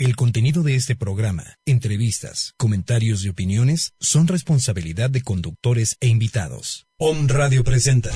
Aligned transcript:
El 0.00 0.14
contenido 0.14 0.62
de 0.62 0.76
este 0.76 0.94
programa, 0.94 1.58
entrevistas, 1.66 2.54
comentarios 2.56 3.24
y 3.24 3.30
opiniones 3.30 3.94
son 3.98 4.28
responsabilidad 4.28 5.10
de 5.10 5.22
conductores 5.22 5.96
e 5.98 6.06
invitados. 6.06 6.86
Om 6.98 7.26
Radio 7.26 7.64
presenta. 7.64 8.10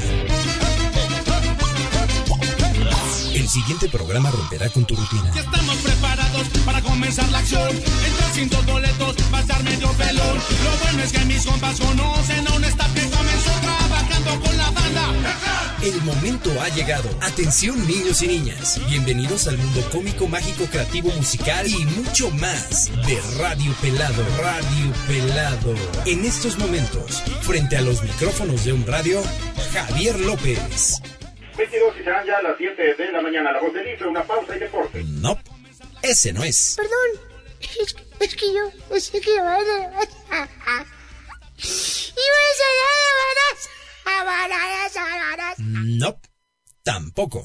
El 3.35 3.49
siguiente 3.49 3.89
programa 3.89 4.31
romperá 4.31 4.69
con 4.69 4.87
tu 4.87 4.95
rutina. 4.95 5.33
Ya 5.35 5.41
estamos 5.41 5.77
preparados 5.79 6.49
para 6.65 6.83
comenzar 6.83 7.29
la 7.33 7.39
acción. 7.39 7.71
Entra 7.71 8.33
sin 8.33 8.49
dos 8.49 8.65
boletos, 8.65 9.17
estar 9.41 9.65
medio 9.65 9.91
pelón. 9.95 10.39
Lo 10.39 10.85
bueno 10.85 11.03
es 11.03 11.13
que 11.13 11.25
mis 11.25 11.45
compas 11.45 11.81
conocen 11.81 12.47
a 12.47 12.53
un 12.55 12.65
staff 12.65 12.95
que 12.95 13.11
comenzó 13.11 13.62
con 14.25 14.57
la 14.57 14.71
banda. 14.71 15.77
El 15.83 16.01
momento 16.03 16.51
ha 16.61 16.69
llegado. 16.69 17.09
Atención 17.21 17.87
niños 17.87 18.23
y 18.23 18.29
niñas. 18.29 18.81
Bienvenidos 18.89 19.49
al 19.49 19.59
mundo 19.59 19.81
cómico, 19.91 20.29
mágico, 20.29 20.67
creativo, 20.67 21.11
musical 21.11 21.67
y 21.67 21.85
mucho 21.87 22.31
más 22.31 22.91
de 23.07 23.21
Radio 23.39 23.75
Pelado. 23.81 24.25
Radio 24.39 24.93
Pelado. 25.09 25.75
En 26.07 26.25
estos 26.25 26.57
momentos, 26.59 27.23
frente 27.43 27.77
a 27.77 27.81
los 27.81 28.03
micrófonos 28.03 28.65
de 28.65 28.73
un 28.73 28.87
radio, 28.87 29.23
Javier 29.73 30.19
López. 30.21 31.03
22 31.57 31.95
y 32.01 32.05
serán 32.05 32.27
ya 32.27 32.41
las 32.43 32.57
7 32.57 32.95
de 32.95 33.13
la 33.13 33.21
mañana. 33.21 33.53
La 33.53 33.61
voz 33.61 33.75
del 33.75 33.89
Ife, 33.89 34.07
una 34.07 34.23
pausa 34.25 34.57
y 34.57 34.61
deporte. 34.61 35.03
No, 35.05 35.39
ese 36.03 36.33
no 36.33 36.45
es. 36.45 36.77
Perdón, 36.77 37.27
es, 37.81 37.97
es 38.21 38.37
que 38.37 38.47
yo 38.47 38.71
pensé 38.89 39.21
que 39.21 39.35
iba 39.35 39.55
a 39.55 39.61
Iba 41.63 42.39
a 42.39 42.53
No, 45.59 46.21
tampoco. 46.83 47.45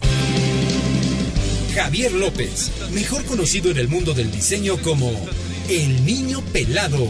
Javier 1.73 2.11
López, 2.13 2.71
mejor 2.91 3.23
conocido 3.25 3.69
en 3.69 3.77
el 3.77 3.87
mundo 3.87 4.13
del 4.13 4.31
diseño 4.31 4.77
como 4.81 5.11
el 5.69 6.05
niño 6.05 6.41
pelado. 6.51 7.07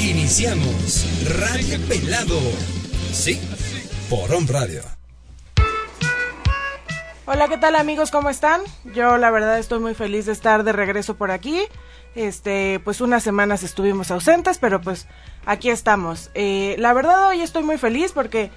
Iniciamos 0.00 1.06
Radio 1.38 1.80
Pelado. 1.88 2.40
Sí, 3.12 3.40
por 4.08 4.32
On 4.32 4.46
Radio. 4.46 5.01
Hola, 7.24 7.46
¿qué 7.46 7.56
tal 7.56 7.76
amigos? 7.76 8.10
¿Cómo 8.10 8.30
están? 8.30 8.62
Yo 8.96 9.16
la 9.16 9.30
verdad 9.30 9.56
estoy 9.60 9.78
muy 9.78 9.94
feliz 9.94 10.26
de 10.26 10.32
estar 10.32 10.64
de 10.64 10.72
regreso 10.72 11.14
por 11.14 11.30
aquí. 11.30 11.60
Este, 12.16 12.80
pues 12.82 13.00
unas 13.00 13.22
semanas 13.22 13.62
estuvimos 13.62 14.10
ausentes, 14.10 14.58
pero 14.58 14.80
pues 14.80 15.06
aquí 15.46 15.70
estamos. 15.70 16.32
Eh, 16.34 16.74
la 16.80 16.92
verdad 16.92 17.28
hoy 17.28 17.40
estoy 17.40 17.62
muy 17.62 17.78
feliz 17.78 18.10
porque 18.10 18.50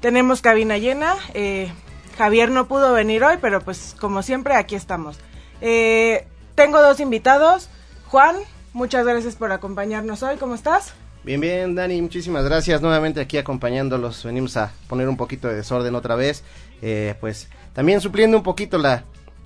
tenemos 0.00 0.40
cabina 0.40 0.78
llena. 0.78 1.14
Eh, 1.34 1.70
Javier 2.16 2.50
no 2.50 2.66
pudo 2.68 2.94
venir 2.94 3.22
hoy, 3.22 3.36
pero 3.38 3.60
pues 3.60 3.94
como 4.00 4.22
siempre 4.22 4.54
aquí 4.54 4.76
estamos. 4.76 5.18
Eh, 5.60 6.26
tengo 6.54 6.80
dos 6.80 7.00
invitados. 7.00 7.68
Juan, 8.06 8.36
muchas 8.72 9.04
gracias 9.04 9.36
por 9.36 9.52
acompañarnos 9.52 10.22
hoy. 10.22 10.38
¿Cómo 10.38 10.54
estás? 10.54 10.94
Bien, 11.22 11.40
bien, 11.40 11.74
Dani, 11.74 12.00
muchísimas 12.00 12.44
gracias. 12.44 12.80
Nuevamente 12.80 13.20
aquí 13.20 13.36
acompañándolos. 13.36 14.24
Venimos 14.24 14.56
a 14.56 14.72
poner 14.88 15.06
un 15.06 15.18
poquito 15.18 15.48
de 15.48 15.56
desorden 15.56 15.94
otra 15.96 16.14
vez. 16.14 16.44
Eh, 16.80 17.14
pues 17.20 17.48
también 17.76 18.00
supliendo 18.00 18.38
un 18.38 18.42
poquito 18.42 18.78
la, 18.78 19.04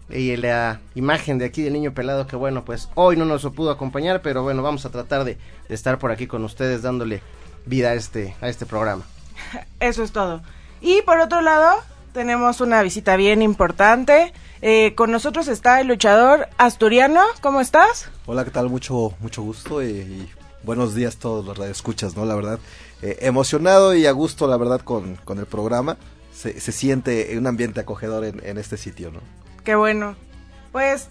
y 0.09 0.37
la 0.37 0.79
imagen 0.95 1.39
de 1.39 1.47
aquí 1.47 1.63
del 1.63 1.73
niño 1.73 1.93
pelado 1.95 2.29
que 2.29 2.37
bueno, 2.37 2.65
pues 2.65 2.89
hoy 2.95 3.17
no 3.17 3.25
nos 3.25 3.43
pudo 3.47 3.73
acompañar, 3.73 4.23
pero 4.23 4.45
bueno, 4.45 4.63
vamos 4.63 4.87
a 4.87 4.91
tratar 4.91 5.25
de, 5.25 5.37
de 5.69 5.75
estar 5.75 5.99
por 5.99 6.13
aquí 6.13 6.29
con 6.29 6.45
ustedes 6.45 6.83
dándole 6.83 7.23
vida 7.67 7.89
a 7.91 7.95
este, 7.95 8.37
a 8.41 8.49
este 8.49 8.67
programa. 8.67 9.03
Eso 9.81 10.05
es 10.05 10.13
todo. 10.13 10.43
Y 10.81 11.03
por 11.03 11.19
otro 11.19 11.41
lado, 11.41 11.81
tenemos 12.13 12.61
una 12.61 12.81
visita 12.85 13.17
bien 13.17 13.43
importante. 13.43 14.33
Eh, 14.63 14.95
con 14.95 15.11
nosotros 15.11 15.49
está 15.49 15.81
el 15.81 15.89
luchador 15.89 16.47
asturiano. 16.57 17.23
¿Cómo 17.41 17.61
estás? 17.61 18.11
Hola, 18.27 18.45
¿qué 18.45 18.53
tal? 18.53 18.69
Mucho, 18.71 19.13
mucho 19.19 19.43
gusto 19.43 19.83
y, 19.83 19.89
y 19.89 20.31
buenos 20.63 20.95
días 20.95 21.17
a 21.17 21.19
todos 21.19 21.45
los 21.45 21.59
radioescuchas, 21.59 22.17
¿no? 22.17 22.25
La 22.27 22.37
verdad, 22.37 22.61
eh, 23.03 23.19
emocionado 23.23 23.93
y 23.97 24.07
a 24.07 24.13
gusto, 24.13 24.47
la 24.47 24.57
verdad, 24.57 24.83
con, 24.83 25.17
con 25.17 25.41
el 25.41 25.47
programa. 25.47 25.97
Se, 26.41 26.59
se 26.59 26.73
siente 26.73 27.37
un 27.37 27.47
ambiente 27.47 27.81
acogedor 27.81 28.25
en, 28.25 28.41
en 28.47 28.57
este 28.57 28.77
sitio, 28.79 29.11
¿no? 29.11 29.21
Qué 29.65 29.75
bueno. 29.75 30.17
Pues 30.73 31.09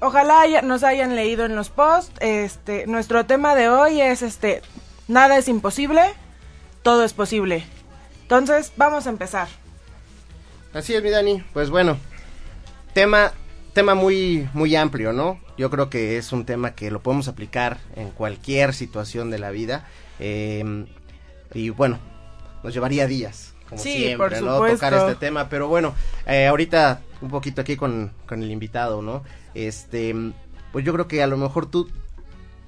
ojalá 0.00 0.40
haya- 0.40 0.62
nos 0.62 0.82
hayan 0.82 1.14
leído 1.14 1.44
en 1.44 1.54
los 1.56 1.68
posts. 1.68 2.12
Este, 2.20 2.86
nuestro 2.86 3.26
tema 3.26 3.54
de 3.54 3.68
hoy 3.68 4.00
es 4.00 4.22
este, 4.22 4.62
nada 5.08 5.36
es 5.36 5.48
imposible, 5.48 6.00
todo 6.82 7.04
es 7.04 7.12
posible. 7.12 7.64
Entonces, 8.22 8.72
vamos 8.78 9.06
a 9.06 9.10
empezar. 9.10 9.48
Así 10.72 10.94
es, 10.94 11.02
mi 11.02 11.10
Dani. 11.10 11.44
Pues 11.52 11.68
bueno, 11.68 11.98
tema, 12.94 13.32
tema 13.74 13.94
muy, 13.94 14.48
muy 14.54 14.74
amplio, 14.74 15.12
¿no? 15.12 15.38
Yo 15.58 15.68
creo 15.70 15.90
que 15.90 16.16
es 16.16 16.32
un 16.32 16.46
tema 16.46 16.74
que 16.74 16.90
lo 16.90 17.02
podemos 17.02 17.28
aplicar 17.28 17.78
en 17.94 18.08
cualquier 18.10 18.72
situación 18.72 19.30
de 19.30 19.38
la 19.38 19.50
vida. 19.50 19.86
eh, 20.18 20.86
y 21.54 21.68
bueno, 21.68 21.98
nos 22.64 22.72
llevaría 22.72 23.06
días, 23.06 23.51
como 23.72 23.82
Sí, 23.82 23.98
siempre, 23.98 24.16
por 24.36 24.42
¿no? 24.42 24.54
supuesto. 24.54 24.76
Tocar 24.86 24.94
este 24.94 25.14
tema. 25.14 25.48
Pero 25.48 25.68
bueno, 25.68 25.94
eh, 26.26 26.46
ahorita 26.46 27.00
un 27.22 27.30
poquito 27.30 27.60
aquí 27.62 27.76
con, 27.76 28.12
con 28.26 28.42
el 28.42 28.50
invitado, 28.50 29.00
¿no? 29.02 29.22
Este, 29.54 30.14
pues 30.72 30.84
yo 30.84 30.92
creo 30.92 31.08
que 31.08 31.22
a 31.22 31.26
lo 31.26 31.36
mejor 31.36 31.70
tú, 31.70 31.88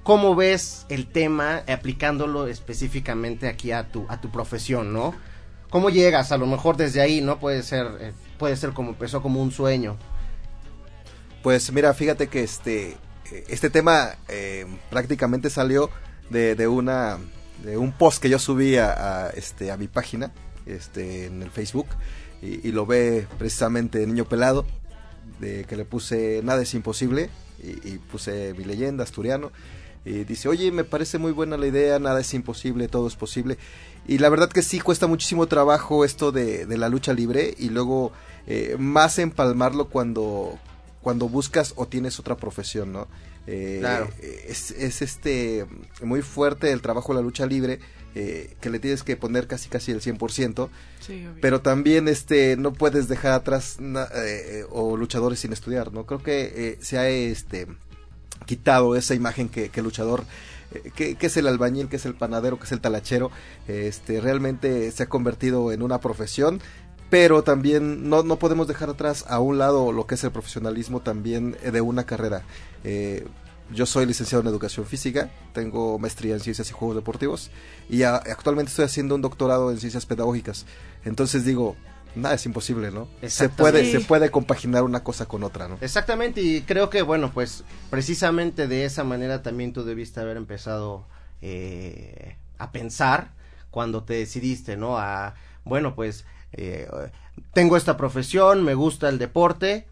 ¿cómo 0.03 0.35
ves 0.35 0.85
el 0.89 1.07
tema 1.07 1.63
aplicándolo 1.67 2.47
específicamente 2.47 3.47
aquí 3.47 3.71
a 3.71 3.89
tu, 3.89 4.05
a 4.09 4.19
tu 4.19 4.31
profesión, 4.31 4.93
¿no? 4.93 5.13
¿Cómo 5.69 5.89
llegas? 5.89 6.31
A 6.31 6.37
lo 6.37 6.45
mejor 6.47 6.77
desde 6.77 7.01
ahí, 7.01 7.21
¿no? 7.21 7.39
Puede 7.39 7.61
ser, 7.63 7.87
eh, 7.99 8.13
puede 8.37 8.55
ser 8.55 8.71
como 8.71 8.89
empezó 8.89 9.21
como 9.21 9.41
un 9.41 9.51
sueño. 9.51 9.97
Pues 11.43 11.71
mira, 11.71 11.93
fíjate 11.93 12.27
que 12.27 12.43
este, 12.43 12.97
este 13.47 13.69
tema 13.69 14.15
eh, 14.27 14.65
prácticamente 14.89 15.49
salió 15.49 15.89
de, 16.29 16.55
de 16.55 16.67
una 16.67 17.17
de 17.63 17.77
un 17.77 17.91
post 17.91 18.21
que 18.21 18.29
yo 18.29 18.37
subí 18.39 18.77
a, 18.77 19.25
a, 19.25 19.29
este, 19.29 19.71
a 19.71 19.77
mi 19.77 19.87
página 19.87 20.31
este, 20.65 21.25
en 21.25 21.41
el 21.41 21.49
Facebook 21.49 21.87
y, 22.41 22.67
y 22.67 22.71
lo 22.71 22.85
ve 22.85 23.27
precisamente 23.37 24.05
Niño 24.05 24.25
Pelado, 24.25 24.65
de 25.39 25.65
que 25.65 25.75
le 25.75 25.85
puse 25.85 26.41
Nada 26.43 26.61
es 26.61 26.73
imposible 26.73 27.29
y, 27.63 27.87
y 27.87 27.97
puse 27.97 28.53
mi 28.57 28.63
leyenda 28.63 29.03
asturiano 29.03 29.51
y 30.05 30.23
dice, 30.23 30.47
oye, 30.49 30.71
me 30.71 30.83
parece 30.83 31.17
muy 31.17 31.31
buena 31.31 31.57
la 31.57 31.65
idea, 31.65 31.97
nada 31.97 32.19
es 32.21 32.31
imposible, 32.35 32.87
todo 32.87 33.07
es 33.07 33.15
posible. 33.15 33.57
Y 34.07 34.19
la 34.19 34.29
verdad 34.29 34.49
que 34.49 34.61
sí 34.61 34.79
cuesta 34.79 35.07
muchísimo 35.07 35.47
trabajo 35.47 36.05
esto 36.05 36.31
de, 36.31 36.67
de 36.67 36.77
la 36.77 36.89
lucha 36.89 37.11
libre 37.11 37.55
y 37.57 37.69
luego 37.69 38.11
eh, 38.45 38.75
más 38.77 39.17
empalmarlo 39.17 39.89
cuando, 39.89 40.59
cuando 41.01 41.27
buscas 41.27 41.73
o 41.75 41.87
tienes 41.87 42.19
otra 42.19 42.37
profesión, 42.37 42.93
¿no? 42.93 43.07
Eh, 43.47 43.77
Claro. 43.79 44.09
Es, 44.47 44.69
es 44.69 45.01
este 45.01 45.65
muy 46.03 46.21
fuerte 46.21 46.71
el 46.71 46.81
trabajo 46.83 47.13
de 47.13 47.21
la 47.21 47.23
lucha 47.23 47.47
libre, 47.47 47.79
eh, 48.15 48.55
que 48.61 48.69
le 48.69 48.79
tienes 48.79 49.03
que 49.03 49.17
poner 49.17 49.45
casi 49.47 49.69
casi 49.69 49.91
el 49.91 50.01
100%, 50.01 50.69
Sí, 51.01 51.27
pero 51.41 51.61
también 51.61 52.07
este 52.07 52.55
no 52.57 52.73
puedes 52.73 53.07
dejar 53.07 53.33
atrás 53.33 53.75
na- 53.79 54.07
eh, 54.15 54.63
o 54.71 54.97
luchadores 54.97 55.39
sin 55.39 55.53
estudiar, 55.53 55.93
¿no? 55.93 56.05
Creo 56.05 56.23
que 56.23 56.53
eh, 56.55 56.77
se 56.81 56.97
ha 56.97 57.07
este 57.09 57.67
quitado 58.45 58.95
esa 58.95 59.13
imagen 59.15 59.49
que, 59.49 59.69
que 59.69 59.79
el 59.79 59.85
luchador 59.85 60.23
eh, 60.71 60.91
que, 60.95 61.15
que 61.15 61.27
es 61.27 61.37
el 61.37 61.47
albañil, 61.47 61.87
que 61.89 61.95
es 61.97 62.05
el 62.05 62.15
panadero, 62.15 62.57
que 62.57 62.65
es 62.65 62.71
el 62.71 62.81
talachero, 62.81 63.31
este 63.67 64.19
realmente 64.21 64.91
se 64.91 65.03
ha 65.03 65.07
convertido 65.09 65.71
en 65.71 65.81
una 65.81 65.99
profesión, 65.99 66.59
pero 67.09 67.43
también 67.43 68.09
no, 68.09 68.23
no 68.23 68.37
podemos 68.37 68.67
dejar 68.67 68.89
atrás 68.89 69.25
a 69.27 69.39
un 69.39 69.57
lado 69.57 69.91
lo 69.91 70.07
que 70.07 70.15
es 70.15 70.23
el 70.23 70.31
profesionalismo 70.31 71.01
también 71.01 71.55
de 71.71 71.81
una 71.81 72.05
carrera. 72.05 72.43
Eh, 72.83 73.25
yo 73.71 73.85
soy 73.85 74.05
licenciado 74.05 74.41
en 74.41 74.47
educación 74.47 74.85
física, 74.85 75.29
tengo 75.53 75.97
maestría 75.99 76.33
en 76.35 76.39
ciencias 76.39 76.69
y 76.69 76.73
juegos 76.73 76.95
deportivos 76.95 77.49
y 77.89 78.03
a- 78.03 78.15
actualmente 78.17 78.69
estoy 78.69 78.85
haciendo 78.85 79.15
un 79.15 79.21
doctorado 79.21 79.71
en 79.71 79.79
ciencias 79.79 80.05
pedagógicas. 80.05 80.65
Entonces 81.03 81.45
digo, 81.45 81.75
nada 82.15 82.35
es 82.35 82.45
imposible, 82.45 82.91
¿no? 82.91 83.07
Se 83.27 83.49
puede, 83.49 83.91
se 83.91 83.99
puede 84.01 84.29
compaginar 84.31 84.83
una 84.83 85.03
cosa 85.03 85.25
con 85.25 85.43
otra, 85.43 85.67
¿no? 85.67 85.77
Exactamente, 85.81 86.41
y 86.41 86.61
creo 86.61 86.89
que, 86.89 87.01
bueno, 87.01 87.31
pues 87.33 87.63
precisamente 87.89 88.67
de 88.67 88.85
esa 88.85 89.03
manera 89.03 89.41
también 89.41 89.73
tú 89.73 89.83
debiste 89.83 90.19
haber 90.19 90.37
empezado 90.37 91.05
eh, 91.41 92.37
a 92.57 92.71
pensar 92.71 93.31
cuando 93.71 94.03
te 94.03 94.13
decidiste, 94.13 94.77
¿no? 94.77 94.97
A, 94.97 95.35
bueno, 95.63 95.95
pues 95.95 96.25
eh, 96.53 96.87
tengo 97.53 97.75
esta 97.77 97.97
profesión, 97.97 98.63
me 98.63 98.73
gusta 98.75 99.09
el 99.09 99.17
deporte, 99.17 99.87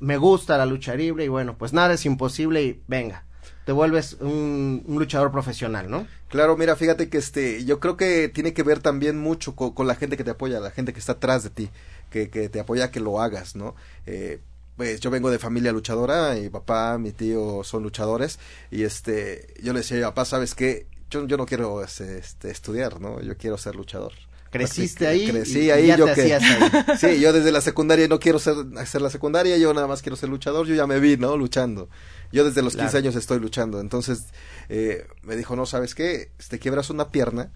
me 0.00 0.16
gusta 0.16 0.58
la 0.58 0.66
lucha 0.66 0.94
libre 0.94 1.24
y 1.24 1.28
bueno, 1.28 1.56
pues 1.56 1.72
nada 1.72 1.94
es 1.94 2.06
imposible 2.06 2.62
y 2.62 2.82
venga, 2.86 3.24
te 3.64 3.72
vuelves 3.72 4.14
un, 4.20 4.84
luchador 4.88 5.30
profesional, 5.30 5.90
¿no? 5.90 6.06
Claro, 6.28 6.56
mira, 6.56 6.76
fíjate 6.76 7.08
que 7.08 7.18
este, 7.18 7.64
yo 7.64 7.80
creo 7.80 7.96
que 7.96 8.28
tiene 8.28 8.52
que 8.52 8.62
ver 8.62 8.80
también 8.80 9.18
mucho 9.18 9.54
co- 9.56 9.74
con, 9.74 9.86
la 9.86 9.94
gente 9.94 10.16
que 10.16 10.24
te 10.24 10.30
apoya, 10.30 10.60
la 10.60 10.70
gente 10.70 10.92
que 10.92 11.00
está 11.00 11.12
atrás 11.12 11.42
de 11.42 11.50
ti, 11.50 11.70
que, 12.10 12.30
que 12.30 12.48
te 12.48 12.60
apoya 12.60 12.90
que 12.90 13.00
lo 13.00 13.20
hagas, 13.20 13.56
¿no? 13.56 13.74
Eh, 14.06 14.40
pues 14.76 15.00
yo 15.00 15.10
vengo 15.10 15.30
de 15.30 15.38
familia 15.40 15.72
luchadora, 15.72 16.34
mi 16.34 16.48
papá, 16.50 16.98
mi 16.98 17.10
tío 17.12 17.64
son 17.64 17.82
luchadores, 17.82 18.38
y 18.70 18.84
este, 18.84 19.54
yo 19.62 19.72
le 19.72 19.80
decía, 19.80 20.06
papá, 20.06 20.24
¿sabes 20.24 20.54
qué? 20.54 20.86
Yo, 21.10 21.26
yo 21.26 21.36
no 21.36 21.46
quiero 21.46 21.82
este, 21.82 22.18
este, 22.18 22.50
estudiar, 22.50 23.00
¿no? 23.00 23.20
Yo 23.20 23.36
quiero 23.36 23.58
ser 23.58 23.74
luchador. 23.74 24.12
Creciste 24.50 25.06
ahí 25.06 25.26
Crecí 25.26 25.58
y- 25.60 25.64
y 25.66 25.70
ahí, 25.70 25.86
ya 25.88 25.96
yo 25.96 26.06
te 26.06 26.14
que, 26.14 26.34
ahí. 26.34 26.42
Sí, 26.98 27.20
yo 27.20 27.32
desde 27.32 27.52
la 27.52 27.60
secundaria 27.60 28.08
no 28.08 28.18
quiero 28.18 28.38
ser, 28.38 28.54
hacer 28.78 29.02
la 29.02 29.10
secundaria, 29.10 29.56
yo 29.58 29.74
nada 29.74 29.86
más 29.86 30.00
quiero 30.02 30.16
ser 30.16 30.28
luchador, 30.28 30.66
yo 30.66 30.74
ya 30.74 30.86
me 30.86 31.00
vi, 31.00 31.16
¿no? 31.16 31.36
Luchando. 31.36 31.88
Yo 32.32 32.44
desde 32.44 32.62
los 32.62 32.74
15 32.74 32.90
Claro. 32.90 32.98
años 33.04 33.16
estoy 33.16 33.40
luchando. 33.40 33.80
Entonces, 33.80 34.24
eh, 34.68 35.06
me 35.22 35.36
dijo, 35.36 35.56
no, 35.56 35.66
¿sabes 35.66 35.94
qué? 35.94 36.32
Si 36.38 36.48
te 36.48 36.58
quiebras 36.58 36.90
una 36.90 37.10
pierna, 37.10 37.52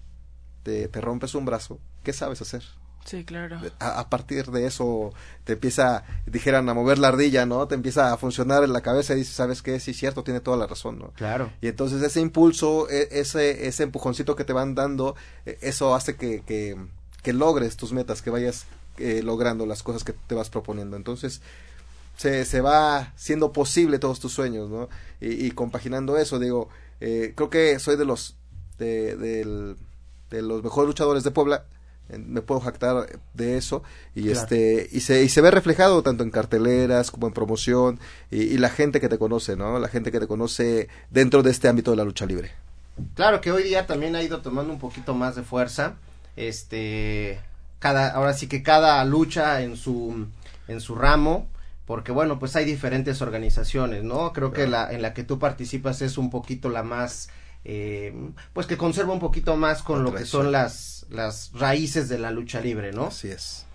te, 0.62 0.89
te 0.89 1.00
rompes 1.00 1.35
un 1.35 1.44
brazo, 1.44 1.81
¿qué 2.05 2.12
sabes 2.12 2.41
hacer? 2.43 2.62
Sí, 3.04 3.25
claro. 3.25 3.60
A, 3.81 3.99
a 4.00 4.08
partir 4.08 4.46
de 4.50 4.66
eso 4.66 5.12
te 5.44 5.54
empieza, 5.54 6.04
dijeran, 6.26 6.69
a 6.69 6.75
mover 6.75 6.99
la 6.99 7.08
ardilla, 7.08 7.46
¿no? 7.46 7.66
Te 7.66 7.75
empieza 7.75 8.12
a 8.12 8.16
funcionar 8.16 8.62
en 8.64 8.72
la 8.72 8.81
cabeza 8.81 9.12
y 9.14 9.16
dices, 9.19 9.34
¿sabes 9.34 9.60
qué? 9.62 9.81
Sí, 9.81 9.93
cierto, 9.93 10.22
tiene 10.22 10.40
toda 10.40 10.56
la 10.56 10.66
razón, 10.66 10.99
¿no? 10.99 11.08
Claro. 11.16 11.50
Y 11.60 11.66
entonces 11.69 12.00
ese 12.02 12.20
impulso, 12.20 12.88
e- 12.88 13.08
ese, 13.10 13.66
ese 13.66 13.82
empujoncito 13.82 14.37
que 14.37 14.44
te 14.44 14.52
van 14.52 14.75
dando, 14.75 15.16
e- 15.46 15.58
eso 15.62 15.94
hace 15.94 16.16
que, 16.16 16.43
que, 16.43 16.76
que 17.22 17.32
logres 17.32 17.76
tus 17.76 17.93
metas, 17.93 18.22
que 18.22 18.31
vayas 18.31 18.66
eh, 18.99 19.22
logrando 19.22 19.66
las 19.66 19.82
cosas 19.82 20.05
que 20.05 20.12
te 20.12 20.34
vas 20.37 20.48
proponiendo. 20.48 20.96
Entonces 20.96 21.40
se, 22.16 22.44
se 22.44 22.60
va 22.60 23.12
siendo 23.16 23.52
posible 23.52 23.98
todos 23.98 24.20
tus 24.20 24.32
sueños, 24.32 24.70
¿no? 24.70 24.88
Y, 25.20 25.46
y 25.46 25.50
compaginando 25.50 26.16
eso, 26.19 26.38
digo, 26.38 26.69
eh, 27.00 27.32
creo 27.34 27.50
que 27.50 27.78
soy 27.81 27.96
de 27.96 28.05
los, 28.05 28.37
de, 28.78 29.16
del- 29.16 29.76
de 30.31 30.40
los 30.43 30.62
mejores 30.62 30.87
luchadores 30.87 31.25
de 31.25 31.31
Puebla. 31.32 31.64
Me 32.08 32.43
puedo 32.43 32.60
jactar 32.60 33.20
de 33.32 33.56
eso 33.56 33.82
y 34.14 34.25
Claro. 34.25 34.40
este 34.40 34.88
y 34.93 35.00
se 35.00 35.22
y 35.25 35.28
se 35.31 35.40
ve 35.40 35.50
reflejado 35.50 36.02
tanto 36.02 36.22
en 36.25 36.31
carteleras 36.31 37.10
como 37.10 37.26
en 37.26 37.32
promoción 37.32 37.99
y, 38.31 38.43
y 38.43 38.58
la 38.58 38.69
gente 38.69 39.00
que 39.00 39.08
te 39.08 39.16
conoce, 39.19 39.56
¿no? 39.56 39.78
La 39.78 39.88
gente 39.88 40.12
que 40.12 40.20
te 40.20 40.26
conoce 40.26 40.88
dentro 41.10 41.43
de 41.43 41.50
este 41.50 41.69
ámbito 41.69 41.90
de 41.90 41.96
la 41.96 42.04
lucha 42.04 42.26
libre. 42.26 42.50
Claro 43.14 43.40
que 43.40 43.50
hoy 43.50 43.62
día 43.62 43.87
también 43.87 44.14
ha 44.16 44.22
ido 44.22 44.43
tomando 44.43 44.72
un 44.72 44.78
poquito 44.78 45.14
más 45.14 45.34
de 45.37 45.43
fuerza. 45.43 45.94
Este, 46.37 47.40
cada, 47.78 48.08
ahora 48.10 48.34
sí 48.34 48.46
que 48.46 48.62
cada 48.62 49.02
lucha 49.05 49.62
en 49.62 49.76
su, 49.76 50.26
en 50.69 50.81
su 50.81 50.94
ramo, 50.94 51.46
porque 51.87 52.12
bueno, 52.12 52.38
pues 52.38 52.55
hay 52.56 52.64
diferentes 52.66 53.22
organizaciones, 53.22 54.05
¿no? 54.05 54.32
Creo 54.32 54.52
que 54.52 54.66
la, 54.66 54.93
en 54.93 55.00
la 55.02 55.14
que 55.14 55.25
tú 55.25 55.38
participas 55.38 56.02
es 56.02 56.19
un 56.19 56.28
poquito 56.31 56.69
la 56.69 56.82
más, 56.82 57.31
eh, 57.64 58.14
pues 58.53 58.67
que 58.67 58.76
conserva 58.76 59.12
un 59.12 59.20
poquito 59.20 59.56
más 59.56 59.82
con 59.82 60.05
La 60.05 60.11
lo 60.11 60.14
que 60.17 60.25
son 60.25 60.53
las, 60.53 61.06
las 61.11 61.50
raíces 61.55 62.09
de 62.09 62.19
la 62.19 62.31
lucha 62.31 62.61
libre, 62.61 62.93
¿no? 62.93 63.06
Así 63.06 63.31
es. 63.31 63.67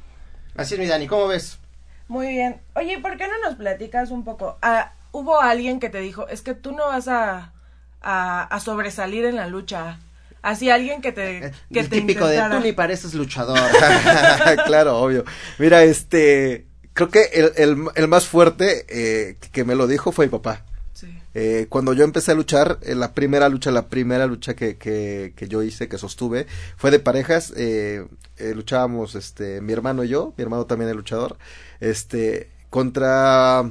Así 0.56 0.74
es, 0.74 0.80
mi 0.80 0.88
Dani, 0.88 1.08
¿cómo 1.08 1.28
ves? 1.28 1.60
Muy 2.08 2.28
bien. 2.28 2.62
Oye, 2.76 3.00
¿por 3.00 3.18
qué 3.18 3.28
no 3.28 3.50
nos 3.50 3.56
platicas 3.56 4.12
un 4.12 4.24
poco? 4.24 4.58
Ah, 4.62 4.94
¿Hubo 5.12 5.40
alguien 5.40 5.80
que 5.80 5.90
te 5.90 6.00
dijo, 6.00 6.28
es 6.28 6.42
que 6.42 6.54
tú 6.54 6.72
no 6.72 6.88
vas 6.88 7.08
a, 7.08 7.54
a, 8.02 8.44
a 8.44 8.60
sobresalir 8.60 9.26
en 9.26 9.36
la 9.36 9.48
lucha? 9.48 10.00
Así 10.42 10.70
alguien 10.70 11.02
que 11.02 11.12
te, 11.12 11.52
que 11.74 11.80
El 11.80 11.90
te 11.90 11.98
típico 12.00 12.26
de 12.28 12.42
tú 12.50 12.60
ni 12.60 12.72
pareces 12.72 13.14
luchador. 13.14 13.60
claro, 14.66 14.98
obvio. 15.00 15.26
Mira, 15.58 15.84
este, 15.84 16.68
creo 16.94 17.10
que 17.10 17.24
el, 17.34 17.52
el, 17.58 17.78
el 17.96 18.08
más 18.08 18.28
fuerte 18.28 18.86
eh, 18.88 19.38
que 19.52 19.64
me 19.66 19.76
lo 19.76 19.88
dijo 19.88 20.12
fue 20.12 20.28
mi 20.28 20.32
papá. 20.32 20.64
Sí. 21.00 21.08
Eh, 21.36 21.68
cuando 21.70 21.94
yo 21.94 22.04
empecé 22.04 22.32
a 22.32 22.36
luchar, 22.36 22.80
eh, 22.82 22.96
la 22.96 23.14
primera 23.14 23.50
lucha, 23.50 23.70
la 23.70 23.88
primera 23.88 24.26
lucha 24.26 24.56
que, 24.56 24.78
que, 24.78 25.34
que 25.36 25.48
yo 25.48 25.62
hice, 25.62 25.88
que 25.88 26.00
sostuve, 26.00 26.48
fue 26.76 26.90
de 26.90 26.98
parejas. 26.98 27.54
Eh, 27.56 28.04
eh, 28.38 28.54
luchábamos, 28.56 29.14
este, 29.14 29.62
mi 29.62 29.74
hermano 29.74 30.04
y 30.04 30.08
yo, 30.08 30.34
mi 30.38 30.42
hermano 30.42 30.66
también 30.66 30.90
es 30.90 30.96
luchador, 30.96 31.38
este, 31.80 32.50
contra 32.72 33.70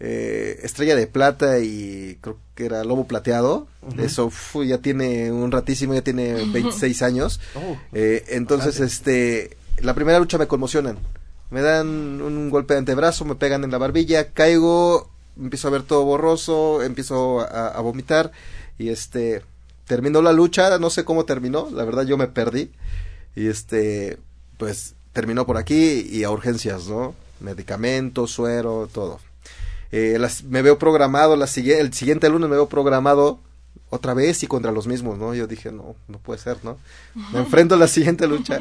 eh, 0.00 0.58
Estrella 0.64 0.96
de 0.96 1.06
Plata 1.06 1.60
y 1.60 2.18
creo 2.20 2.38
que 2.56 2.64
era 2.66 2.82
Lobo 2.82 3.06
Plateado. 3.06 3.68
Eso 3.98 4.30
ya 4.64 4.78
tiene 4.78 5.30
un 5.30 5.52
ratísimo, 5.52 5.94
ya 5.94 6.02
tiene 6.02 6.44
26 6.52 7.02
años. 7.02 7.40
Oh, 7.54 7.76
Eh, 7.92 8.24
entonces, 8.30 8.80
este, 8.80 9.56
la 9.78 9.94
primera 9.94 10.18
lucha 10.18 10.38
me 10.38 10.48
conmocionan. 10.48 10.98
Me 11.50 11.60
dan 11.60 11.86
un 12.20 12.50
golpe 12.50 12.74
de 12.74 12.78
antebrazo, 12.78 13.24
me 13.24 13.36
pegan 13.36 13.62
en 13.62 13.70
la 13.70 13.78
barbilla, 13.78 14.32
caigo, 14.32 15.11
empiezo 15.40 15.68
a 15.68 15.70
ver 15.70 15.82
todo 15.82 16.04
borroso, 16.04 16.82
empiezo 16.82 17.40
a, 17.40 17.80
vomitar 17.80 18.32
y 18.78 18.88
este, 18.88 19.42
terminó 19.86 20.22
la 20.22 20.32
lucha, 20.32 20.78
no 20.78 20.90
sé 20.90 21.04
cómo 21.04 21.24
terminó, 21.24 21.68
la 21.72 21.84
verdad 21.84 22.04
yo 22.04 22.16
me 22.16 22.28
perdí 22.28 22.70
y 23.34 23.48
este, 23.48 24.18
pues 24.58 24.94
terminó 25.12 25.46
por 25.46 25.56
aquí 25.56 26.06
y 26.10 26.24
a 26.24 26.30
urgencias, 26.30 26.88
¿no? 26.88 27.14
Medicamentos, 27.40 28.30
suero, 28.30 28.88
todo. 28.92 29.20
Eh, 29.90 30.18
me 30.48 30.62
veo 30.62 30.78
programado, 30.78 31.36
la, 31.36 31.46
el 31.46 31.92
siguiente 31.92 32.28
lunes 32.28 32.48
me 32.48 32.56
veo 32.56 32.68
programado 32.68 33.40
otra 33.90 34.14
vez 34.14 34.42
y 34.42 34.46
contra 34.46 34.72
los 34.72 34.86
mismos, 34.86 35.18
¿no? 35.18 35.34
Yo 35.34 35.46
dije, 35.46 35.70
no, 35.70 35.94
no 36.08 36.18
puede 36.18 36.40
ser, 36.40 36.56
¿no? 36.62 36.78
Me 37.32 37.40
enfrento 37.40 37.74
a 37.74 37.78
la 37.78 37.88
siguiente 37.88 38.26
lucha 38.26 38.58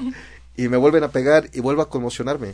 y 0.58 0.68
me 0.68 0.76
vuelven 0.76 1.06
a 1.06 1.12
pegar 1.12 1.50
y 1.54 1.62
vuelvo 1.62 1.82
a 1.82 1.90
conmocionarme. 1.90 2.54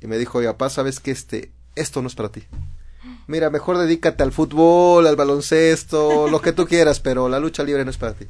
Y 0.00 0.08
me 0.08 0.18
dijo, 0.18 0.38
oye, 0.38 0.48
papá, 0.48 0.68
¿sabes 0.68 0.98
que 0.98 1.12
este, 1.12 1.50
esto 1.76 2.02
no 2.02 2.08
es 2.08 2.16
para 2.16 2.30
ti? 2.30 2.42
Mira, 3.26 3.50
mejor 3.50 3.78
dedícate 3.78 4.22
al 4.22 4.32
fútbol, 4.32 5.06
al 5.06 5.16
baloncesto, 5.16 6.28
lo 6.30 6.40
que 6.40 6.52
tú 6.52 6.66
quieras, 6.66 7.00
pero 7.00 7.28
la 7.28 7.40
lucha 7.40 7.62
libre 7.64 7.84
no 7.84 7.90
es 7.90 7.96
para 7.96 8.14
ti. 8.14 8.26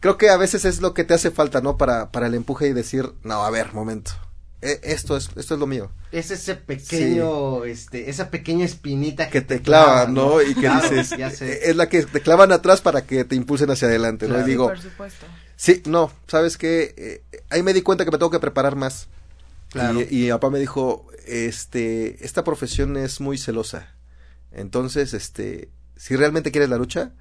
Creo 0.00 0.16
que 0.16 0.28
a 0.30 0.36
veces 0.36 0.64
es 0.64 0.80
lo 0.80 0.94
que 0.94 1.04
te 1.04 1.14
hace 1.14 1.30
falta, 1.30 1.60
¿no? 1.60 1.76
Para, 1.76 2.10
para 2.12 2.26
el 2.28 2.34
empuje 2.34 2.68
y 2.68 2.72
decir, 2.72 3.12
no, 3.24 3.44
a 3.44 3.50
ver, 3.50 3.72
momento. 3.74 4.12
E- 4.60 4.80
esto 4.82 5.16
es, 5.16 5.30
esto 5.36 5.54
es 5.54 5.60
lo 5.60 5.66
mío. 5.66 5.90
es 6.12 6.30
ese 6.30 6.54
pequeño, 6.56 7.64
este, 7.64 8.10
esa 8.10 8.30
pequeña 8.30 8.64
espinita 8.64 9.28
que 9.28 9.40
te 9.40 9.60
clavan, 9.62 10.14
¿no? 10.14 10.40
Y 10.42 10.54
que 10.54 10.60
Claro, 10.62 10.88
dices, 10.90 11.16
ya 11.16 11.30
sé. 11.30 11.68
es 11.70 11.76
la 11.76 11.88
que 11.88 12.04
te 12.04 12.20
clavan 12.20 12.52
atrás 12.52 12.80
para 12.80 13.04
que 13.06 13.24
te 13.24 13.34
impulsen 13.36 13.70
hacia 13.70 13.88
adelante, 13.88 14.26
¿no? 14.26 14.34
Claro. 14.34 14.46
Y 14.46 14.50
digo, 14.50 14.66
Por 14.68 14.80
supuesto. 14.80 15.26
sí, 15.56 15.82
no, 15.86 16.12
¿sabes 16.26 16.56
qué? 16.58 16.94
Eh, 16.96 17.40
ahí 17.50 17.62
me 17.62 17.72
di 17.72 17.82
cuenta 17.82 18.04
que 18.04 18.10
me 18.10 18.18
tengo 18.18 18.30
que 18.30 18.40
preparar 18.40 18.76
más. 18.76 19.08
Claro. 19.70 20.00
Y, 20.00 20.26
y 20.26 20.30
papá 20.30 20.50
me 20.50 20.58
dijo, 20.60 21.06
este, 21.26 22.24
esta 22.24 22.42
profesión 22.44 22.96
es 22.96 23.20
muy 23.20 23.36
celosa. 23.38 23.94
Entonces, 24.52 25.14
este, 25.14 25.68
si 25.96 26.16
realmente 26.16 26.50
quieres 26.50 26.70
la 26.70 26.76
lucha, 26.78 27.12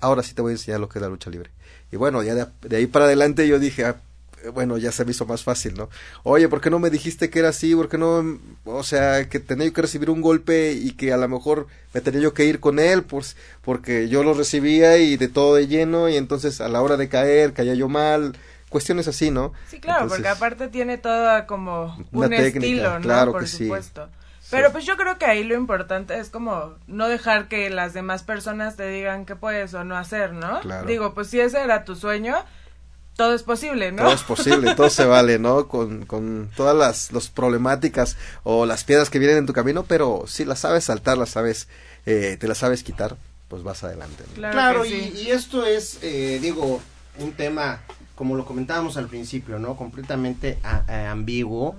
ahora 0.00 0.22
sí 0.22 0.34
te 0.34 0.42
voy 0.42 0.50
a 0.50 0.54
enseñar 0.54 0.80
lo 0.80 0.88
que 0.88 0.98
es 0.98 1.02
la 1.02 1.08
lucha 1.08 1.30
libre. 1.30 1.50
Y 1.90 1.96
bueno, 1.96 2.22
ya 2.22 2.34
de, 2.34 2.46
de 2.62 2.76
ahí 2.76 2.86
para 2.86 3.06
adelante 3.06 3.46
yo 3.48 3.58
dije, 3.58 3.84
ah, 3.84 3.96
bueno, 4.52 4.76
ya 4.78 4.92
se 4.92 5.04
me 5.04 5.12
hizo 5.12 5.26
más 5.26 5.42
fácil, 5.42 5.74
¿no? 5.74 5.88
Oye, 6.22 6.48
¿por 6.48 6.60
qué 6.60 6.70
no 6.70 6.78
me 6.78 6.90
dijiste 6.90 7.30
que 7.30 7.38
era 7.38 7.48
así? 7.48 7.74
¿Por 7.74 7.88
qué 7.88 7.98
no? 7.98 8.38
O 8.64 8.82
sea, 8.82 9.28
que 9.28 9.40
tenía 9.40 9.66
yo 9.66 9.72
que 9.72 9.82
recibir 9.82 10.10
un 10.10 10.20
golpe 10.20 10.72
y 10.72 10.92
que 10.92 11.12
a 11.12 11.16
lo 11.16 11.28
mejor 11.28 11.66
me 11.92 12.00
tenía 12.00 12.20
yo 12.20 12.34
que 12.34 12.44
ir 12.44 12.60
con 12.60 12.78
él, 12.78 13.04
pues, 13.04 13.36
porque 13.62 14.08
yo 14.08 14.22
lo 14.22 14.34
recibía 14.34 14.98
y 14.98 15.16
de 15.16 15.28
todo 15.28 15.54
de 15.54 15.66
lleno 15.66 16.08
y 16.08 16.16
entonces 16.16 16.60
a 16.60 16.68
la 16.68 16.82
hora 16.82 16.96
de 16.96 17.08
caer 17.08 17.52
caía 17.52 17.74
yo 17.74 17.88
mal. 17.88 18.36
Cuestiones 18.68 19.06
así, 19.06 19.30
¿no? 19.30 19.52
Sí, 19.70 19.78
claro, 19.78 20.08
porque 20.08 20.26
aparte 20.26 20.66
tiene 20.66 20.98
todo 20.98 21.46
como 21.46 21.96
un 22.10 22.28
técnica, 22.28 22.46
estilo, 22.58 22.94
¿no? 22.98 23.00
claro 23.02 23.30
Por 23.32 23.42
que 23.42 23.46
sí. 23.46 23.70
Pero 24.56 24.72
pues 24.72 24.84
yo 24.86 24.96
creo 24.96 25.18
que 25.18 25.26
ahí 25.26 25.44
lo 25.44 25.54
importante 25.54 26.18
es 26.18 26.30
como 26.30 26.74
no 26.86 27.08
dejar 27.08 27.48
que 27.48 27.70
las 27.70 27.92
demás 27.94 28.22
personas 28.22 28.76
te 28.76 28.88
digan 28.88 29.24
qué 29.26 29.36
puedes 29.36 29.74
o 29.74 29.84
no 29.84 29.96
hacer, 29.96 30.32
¿no? 30.32 30.60
Claro. 30.60 30.86
Digo, 30.86 31.14
pues 31.14 31.28
si 31.28 31.40
ese 31.40 31.60
era 31.62 31.84
tu 31.84 31.94
sueño, 31.96 32.36
todo 33.16 33.34
es 33.34 33.42
posible, 33.44 33.92
¿no? 33.92 34.02
Todo 34.02 34.12
es 34.14 34.22
posible, 34.22 34.74
todo 34.74 34.90
se 34.90 35.04
vale, 35.04 35.38
¿no? 35.38 35.68
Con, 35.74 36.04
con 36.06 36.50
todas 36.56 36.76
las 36.76 37.12
los 37.12 37.28
problemáticas 37.28 38.16
o 38.42 38.66
las 38.66 38.84
piedras 38.84 39.10
que 39.10 39.18
vienen 39.18 39.38
en 39.38 39.46
tu 39.46 39.52
camino, 39.52 39.84
pero 39.84 40.24
si 40.26 40.44
las 40.44 40.60
sabes 40.60 40.84
saltar, 40.84 41.16
las 41.18 41.30
sabes, 41.30 41.68
eh, 42.06 42.36
te 42.40 42.48
las 42.48 42.58
sabes 42.58 42.82
quitar, 42.82 43.16
pues 43.48 43.62
vas 43.62 43.84
adelante. 43.84 44.24
¿no? 44.36 44.50
Claro, 44.50 44.84
y, 44.84 44.88
sí. 44.90 45.12
y 45.26 45.30
esto 45.30 45.64
es, 45.64 45.98
eh, 46.02 46.38
digo, 46.42 46.80
un 47.18 47.32
tema, 47.34 47.80
como 48.16 48.34
lo 48.36 48.44
comentábamos 48.44 48.96
al 48.96 49.06
principio, 49.06 49.58
¿no? 49.60 49.76
Completamente 49.76 50.58
a- 50.64 50.82
a- 50.88 51.10
ambiguo. 51.12 51.76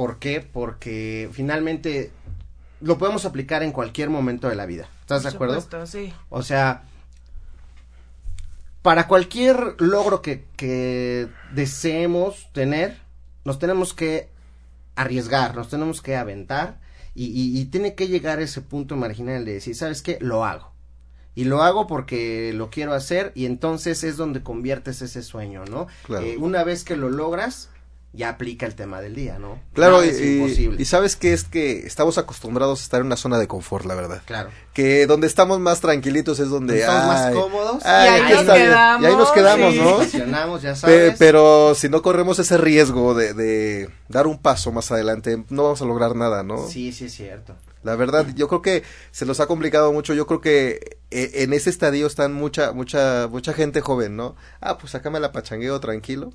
¿Por 0.00 0.18
qué? 0.18 0.40
Porque 0.40 1.28
finalmente 1.30 2.10
lo 2.80 2.96
podemos 2.96 3.26
aplicar 3.26 3.62
en 3.62 3.70
cualquier 3.70 4.08
momento 4.08 4.48
de 4.48 4.54
la 4.56 4.64
vida. 4.64 4.88
¿Estás 5.02 5.24
de 5.24 5.28
acuerdo? 5.28 5.60
supuesto, 5.60 5.86
sí. 5.86 6.10
O 6.30 6.42
sea, 6.42 6.84
para 8.80 9.06
cualquier 9.08 9.74
logro 9.78 10.22
que, 10.22 10.46
que 10.56 11.28
deseemos 11.52 12.48
tener, 12.54 12.96
nos 13.44 13.58
tenemos 13.58 13.92
que 13.92 14.30
arriesgar, 14.96 15.54
nos 15.54 15.68
tenemos 15.68 16.00
que 16.00 16.16
aventar 16.16 16.80
y, 17.14 17.26
y- 17.26 17.60
y 17.60 17.66
tiene 17.66 17.94
que 17.94 18.08
llegar 18.08 18.40
ese 18.40 18.62
punto 18.62 18.96
marginal 18.96 19.44
de 19.44 19.52
decir, 19.52 19.74
¿sabes 19.76 20.00
qué? 20.00 20.16
Lo 20.22 20.46
hago. 20.46 20.72
Y 21.34 21.44
lo 21.44 21.62
hago 21.62 21.86
porque 21.86 22.54
lo 22.54 22.70
quiero 22.70 22.94
hacer 22.94 23.32
y 23.34 23.44
entonces 23.44 24.02
es 24.02 24.16
donde 24.16 24.42
conviertes 24.42 25.02
ese 25.02 25.22
sueño, 25.22 25.66
¿no? 25.66 25.88
Claro. 26.06 26.24
Eh, 26.24 26.38
una 26.38 26.64
vez 26.64 26.84
que 26.84 26.96
lo 26.96 27.10
logras, 27.10 27.68
ya 28.12 28.28
aplica 28.30 28.66
el 28.66 28.74
tema 28.74 29.00
del 29.00 29.14
día, 29.14 29.38
¿no? 29.38 29.60
Claro, 29.72 30.02
es 30.02 30.20
y- 30.20 30.38
imposible. 30.38 30.82
y 30.82 30.84
sabes 30.84 31.14
que 31.14 31.32
es 31.32 31.44
que 31.44 31.86
estamos 31.86 32.18
acostumbrados 32.18 32.80
a 32.80 32.82
estar 32.82 33.00
en 33.00 33.06
una 33.06 33.16
zona 33.16 33.38
de 33.38 33.46
confort, 33.46 33.84
la 33.86 33.94
verdad. 33.94 34.22
Claro. 34.26 34.50
Que 34.74 35.06
donde 35.06 35.28
estamos 35.28 35.60
más 35.60 35.80
tranquilitos 35.80 36.40
es 36.40 36.48
donde 36.48 36.80
Estamos 36.80 37.06
más 37.06 37.32
cómodos. 37.32 37.84
ay, 37.84 38.10
Y 38.10 38.12
ahí 38.24 38.32
nos 38.44 38.54
quedamos, 38.56 39.02
Y 39.02 39.06
ahí 39.06 39.16
nos 39.16 39.30
quedamos, 39.32 39.74
sí. 39.74 39.80
¿no? 39.80 39.90
Estacionamos, 40.02 40.62
ya 40.62 40.70
Pe- 40.72 40.76
sabes. 40.76 41.14
pero 41.18 41.74
si 41.76 41.88
no 41.88 42.02
corremos 42.02 42.38
ese 42.40 42.58
riesgo 42.58 43.14
de, 43.14 43.32
de 43.34 43.90
dar 44.08 44.26
un 44.26 44.38
paso 44.38 44.72
más 44.72 44.90
adelante, 44.90 45.44
no 45.48 45.62
vamos 45.62 45.80
a 45.80 45.84
lograr 45.84 46.16
nada, 46.16 46.42
¿no? 46.42 46.66
Sí, 46.68 46.92
sí 46.92 47.04
es 47.04 47.12
cierto. 47.14 47.54
La 47.84 47.94
verdad, 47.96 48.26
yo 48.34 48.48
creo 48.48 48.60
que 48.60 48.82
se 49.12 49.24
nos 49.24 49.38
ha 49.40 49.46
complicado 49.46 49.92
mucho. 49.92 50.12
Yo 50.14 50.26
creo 50.26 50.40
que 50.40 50.98
eh, 51.10 51.30
en 51.36 51.52
ese 51.54 51.70
estadio 51.70 52.06
están 52.08 52.32
mucha, 52.34 52.72
mucha, 52.72 53.26
mucha 53.30 53.52
gente 53.54 53.80
joven, 53.80 54.16
¿no? 54.16 54.34
Ah, 54.60 54.76
pues 54.78 54.94
acá 54.94 55.08
me 55.10 55.18
la 55.20 55.32
pachangueo 55.32 55.78
tranquilo 55.80 56.32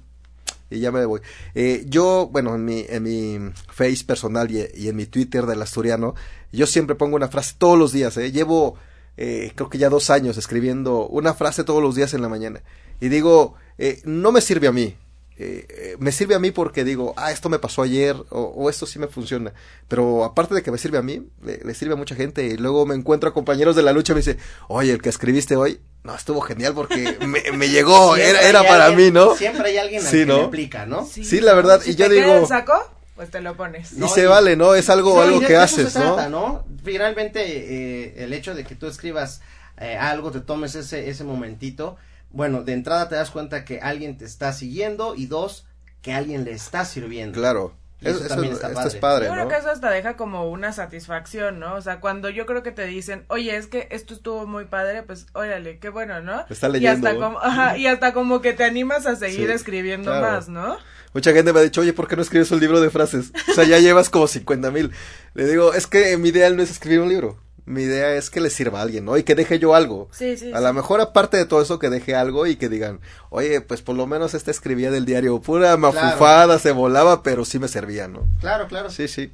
y 0.76 0.82
ya 0.82 0.92
me 0.92 1.06
voy. 1.06 1.22
Eh, 1.54 1.86
yo, 1.88 2.30
bueno, 2.32 2.56
en 2.56 2.66
mi, 2.66 2.86
en 2.88 3.04
mi 3.04 3.52
face 3.72 4.04
personal 4.06 4.52
y, 4.52 4.88
en 4.88 4.96
mi 4.96 5.06
Twitter 5.06 5.46
del 5.46 5.62
asturiano, 5.62 6.16
yo 6.52 6.68
siempre 6.68 6.96
pongo 6.96 7.16
una 7.16 7.28
frase 7.28 7.56
todos 7.58 7.78
los 7.78 7.92
días, 7.92 8.16
¿eh? 8.18 8.32
Llevo, 8.32 8.76
eh, 9.18 9.52
creo 9.56 9.70
que 9.70 9.78
ya 9.78 9.90
dos 9.90 10.10
años 10.10 10.38
escribiendo 10.38 11.08
una 11.08 11.34
frase 11.34 11.64
todos 11.64 11.82
los 11.82 11.96
días 11.96 12.14
en 12.14 12.22
la 12.22 12.30
mañana. 12.30 12.62
Y 13.00 13.10
digo, 13.10 13.56
eh, 13.78 14.02
no 14.06 14.32
me 14.32 14.42
sirve 14.42 14.68
a 14.68 14.72
mí. 14.72 14.96
Eh, 15.38 15.66
eh, 15.70 15.96
me 16.00 16.12
sirve 16.12 16.34
a 16.36 16.40
mí 16.40 16.52
porque 16.52 16.84
digo, 16.84 17.14
ah, 17.18 17.32
esto 17.32 17.50
me 17.50 17.60
pasó 17.60 17.82
ayer 17.82 18.16
o, 18.30 18.42
o 18.56 18.70
esto 18.70 18.86
sí 18.86 19.00
me 19.00 19.08
funciona. 19.08 19.54
Pero 19.88 20.24
aparte 20.24 20.54
de 20.56 20.64
que 20.64 20.72
me 20.72 20.78
sirve 20.78 20.98
a 20.98 21.02
mí, 21.02 21.28
le, 21.44 21.58
le 21.58 21.74
sirve 21.74 21.94
a 21.94 21.98
mucha 21.98 22.16
gente. 22.16 22.46
Y 22.46 22.58
luego 22.58 22.86
me 22.86 22.96
encuentro 22.96 23.30
a 23.30 23.34
compañeros 23.34 23.76
de 23.76 23.84
la 23.84 23.92
lucha 23.94 24.14
y 24.14 24.16
me 24.16 24.22
dice, 24.22 24.38
oye, 24.70 24.92
el 24.94 25.02
que 25.02 25.10
escribiste 25.10 25.56
hoy, 25.56 25.80
no, 26.04 26.16
estuvo 26.16 26.40
genial 26.42 26.74
porque 26.74 27.18
me, 27.26 27.52
me 27.52 27.68
llegó, 27.70 28.16
era, 28.18 28.42
era 28.42 28.64
para 28.64 28.86
alguien- 28.86 29.14
mí, 29.14 29.20
¿no? 29.20 29.36
Siempre 29.36 29.70
hay 29.72 29.78
alguien 29.78 30.02
al 30.06 30.12
Sí, 30.12 30.18
que 30.20 30.26
¿no? 30.26 30.38
le 30.38 30.44
aplica, 30.46 30.86
¿no? 30.86 31.06
Sí, 31.06 31.42
la 31.42 31.54
verdad, 31.54 31.82
Si 31.82 31.92
y 31.92 31.96
yo 31.96 32.08
te 32.08 32.16
queda 32.16 32.26
digo- 32.28 32.38
el 32.42 32.48
saco, 32.48 32.74
pues 33.16 33.30
te 33.32 33.42
lo 33.42 33.56
pones. 33.58 33.94
Y 33.94 33.98
No, 33.98 34.08
se 34.08 34.22
y- 34.24 34.26
vale, 34.26 34.56
¿no? 34.56 34.74
Es 34.76 34.90
algo, 34.90 35.22
algo 35.22 35.40
que 35.42 35.58
haces, 35.58 35.92
se 35.94 36.00
¿no? 36.00 36.14
trata, 36.16 36.30
¿no? 36.30 36.64
Finalmente, 36.84 37.42
eh, 37.46 38.14
el 38.24 38.32
hecho 38.34 38.54
de 38.56 38.64
que 38.64 38.76
tú 38.76 38.88
escribas 38.88 39.42
eh, 39.78 39.98
algo, 39.98 40.32
te 40.32 40.40
tomes 40.40 40.76
ese, 40.76 41.10
ese 41.10 41.24
momentito, 41.26 41.98
bueno, 42.32 42.64
de 42.64 42.74
entrada 42.74 43.08
te 43.10 43.16
das 43.16 43.32
cuenta 43.32 43.66
que 43.66 43.80
alguien 43.82 44.18
te 44.18 44.26
está 44.26 44.52
siguiendo 44.54 45.16
y 45.16 45.26
dos, 45.28 45.66
que 46.02 46.14
alguien 46.14 46.44
le 46.46 46.52
está 46.52 46.86
sirviendo. 46.86 47.40
Claro. 47.40 47.74
Y 48.02 48.10
eso 48.10 48.20
Eso- 48.20 48.28
también 48.28 48.54
eso- 48.54 48.68
está 48.68 48.68
esto 48.80 48.88
es 48.90 48.96
padre. 48.96 49.00
padre, 49.00 49.26
Yo 49.28 49.32
creo 49.32 49.44
¿no? 49.46 49.50
que 49.50 49.56
eso 49.58 49.70
hasta 49.72 49.90
deja 49.90 50.18
como 50.18 50.50
una 50.50 50.74
satisfacción, 50.74 51.60
¿no? 51.60 51.76
O 51.76 51.82
sea, 51.82 52.02
cuando 52.02 52.30
yo 52.30 52.46
creo 52.46 52.62
que 52.62 52.72
te 52.72 52.86
dicen, 52.86 53.24
oye, 53.30 53.56
es 53.56 53.68
que 53.68 53.88
esto 53.90 54.14
estuvo 54.14 54.46
muy 54.46 54.66
padre, 54.66 55.02
pues 55.04 55.28
órale, 55.34 55.80
qué 55.80 55.90
bueno, 55.90 56.22
¿no? 56.22 56.46
Está 56.50 56.68
y 56.68 56.74
leyendo, 56.74 57.08
hasta 57.08 57.18
¿no? 57.20 57.26
como, 57.26 57.40
ajá, 57.40 57.78
y 57.78 57.88
hasta 57.88 58.14
como 58.14 58.42
que 58.42 58.54
te 58.54 58.66
animas 58.66 59.06
a 59.06 59.16
seguir 59.16 59.48
Sí, 59.48 59.54
escribiendo 59.54 60.12
claro. 60.12 60.28
más, 60.36 60.50
¿no? 60.50 60.78
Mucha 61.14 61.32
gente 61.32 61.54
me 61.54 61.60
ha 61.60 61.64
dicho, 61.64 61.80
oye, 61.82 61.94
¿por 61.94 62.10
qué 62.10 62.18
no 62.18 62.22
escribes 62.22 62.52
un 62.52 62.60
libro 62.60 62.82
de 62.82 62.90
frases? 62.90 63.32
O 63.50 63.54
sea, 63.54 63.64
ya 63.64 63.80
llevas 63.80 64.10
como 64.10 64.28
50 64.28 64.70
mil. 64.72 64.92
Le 65.34 65.48
digo, 65.48 65.74
es 65.74 65.88
que 65.88 66.18
mi 66.18 66.30
ideal 66.30 66.58
no 66.58 66.64
es 66.64 66.70
escribir 66.72 67.00
un 67.00 67.08
libro. 67.08 67.40
Mi 67.66 67.82
idea 67.82 68.14
es 68.14 68.30
que 68.30 68.42
le 68.42 68.50
sirva 68.52 68.80
a 68.80 68.82
alguien, 68.84 69.06
¿no? 69.06 69.18
Y 69.18 69.24
que 69.24 69.34
deje 69.34 69.58
yo 69.58 69.74
algo. 69.74 70.08
Sí, 70.12 70.38
sí. 70.38 70.52
A 70.54 70.58
sí. 70.58 70.64
lo 70.64 70.74
mejor, 70.74 71.02
aparte 71.02 71.38
de 71.38 71.46
todo 71.46 71.62
eso, 71.62 71.80
que 71.80 71.90
deje 71.90 72.14
algo 72.16 72.46
y 72.46 72.58
que 72.58 72.70
digan, 72.70 73.00
oye, 73.32 73.60
pues 73.62 73.82
por 73.82 73.96
lo 73.96 74.06
menos 74.06 74.36
esta 74.36 74.52
escribía 74.52 74.92
del 74.92 75.06
diario. 75.06 75.42
Pura 75.42 75.76
mafufada, 75.76 76.60
se 76.60 76.72
volaba, 76.72 77.24
pero 77.24 77.44
sí 77.44 77.58
me 77.58 77.68
servía, 77.68 78.08
¿no? 78.08 78.28
Claro, 78.40 78.68
claro. 78.68 78.90
Sí, 78.90 79.08
sí, 79.08 79.32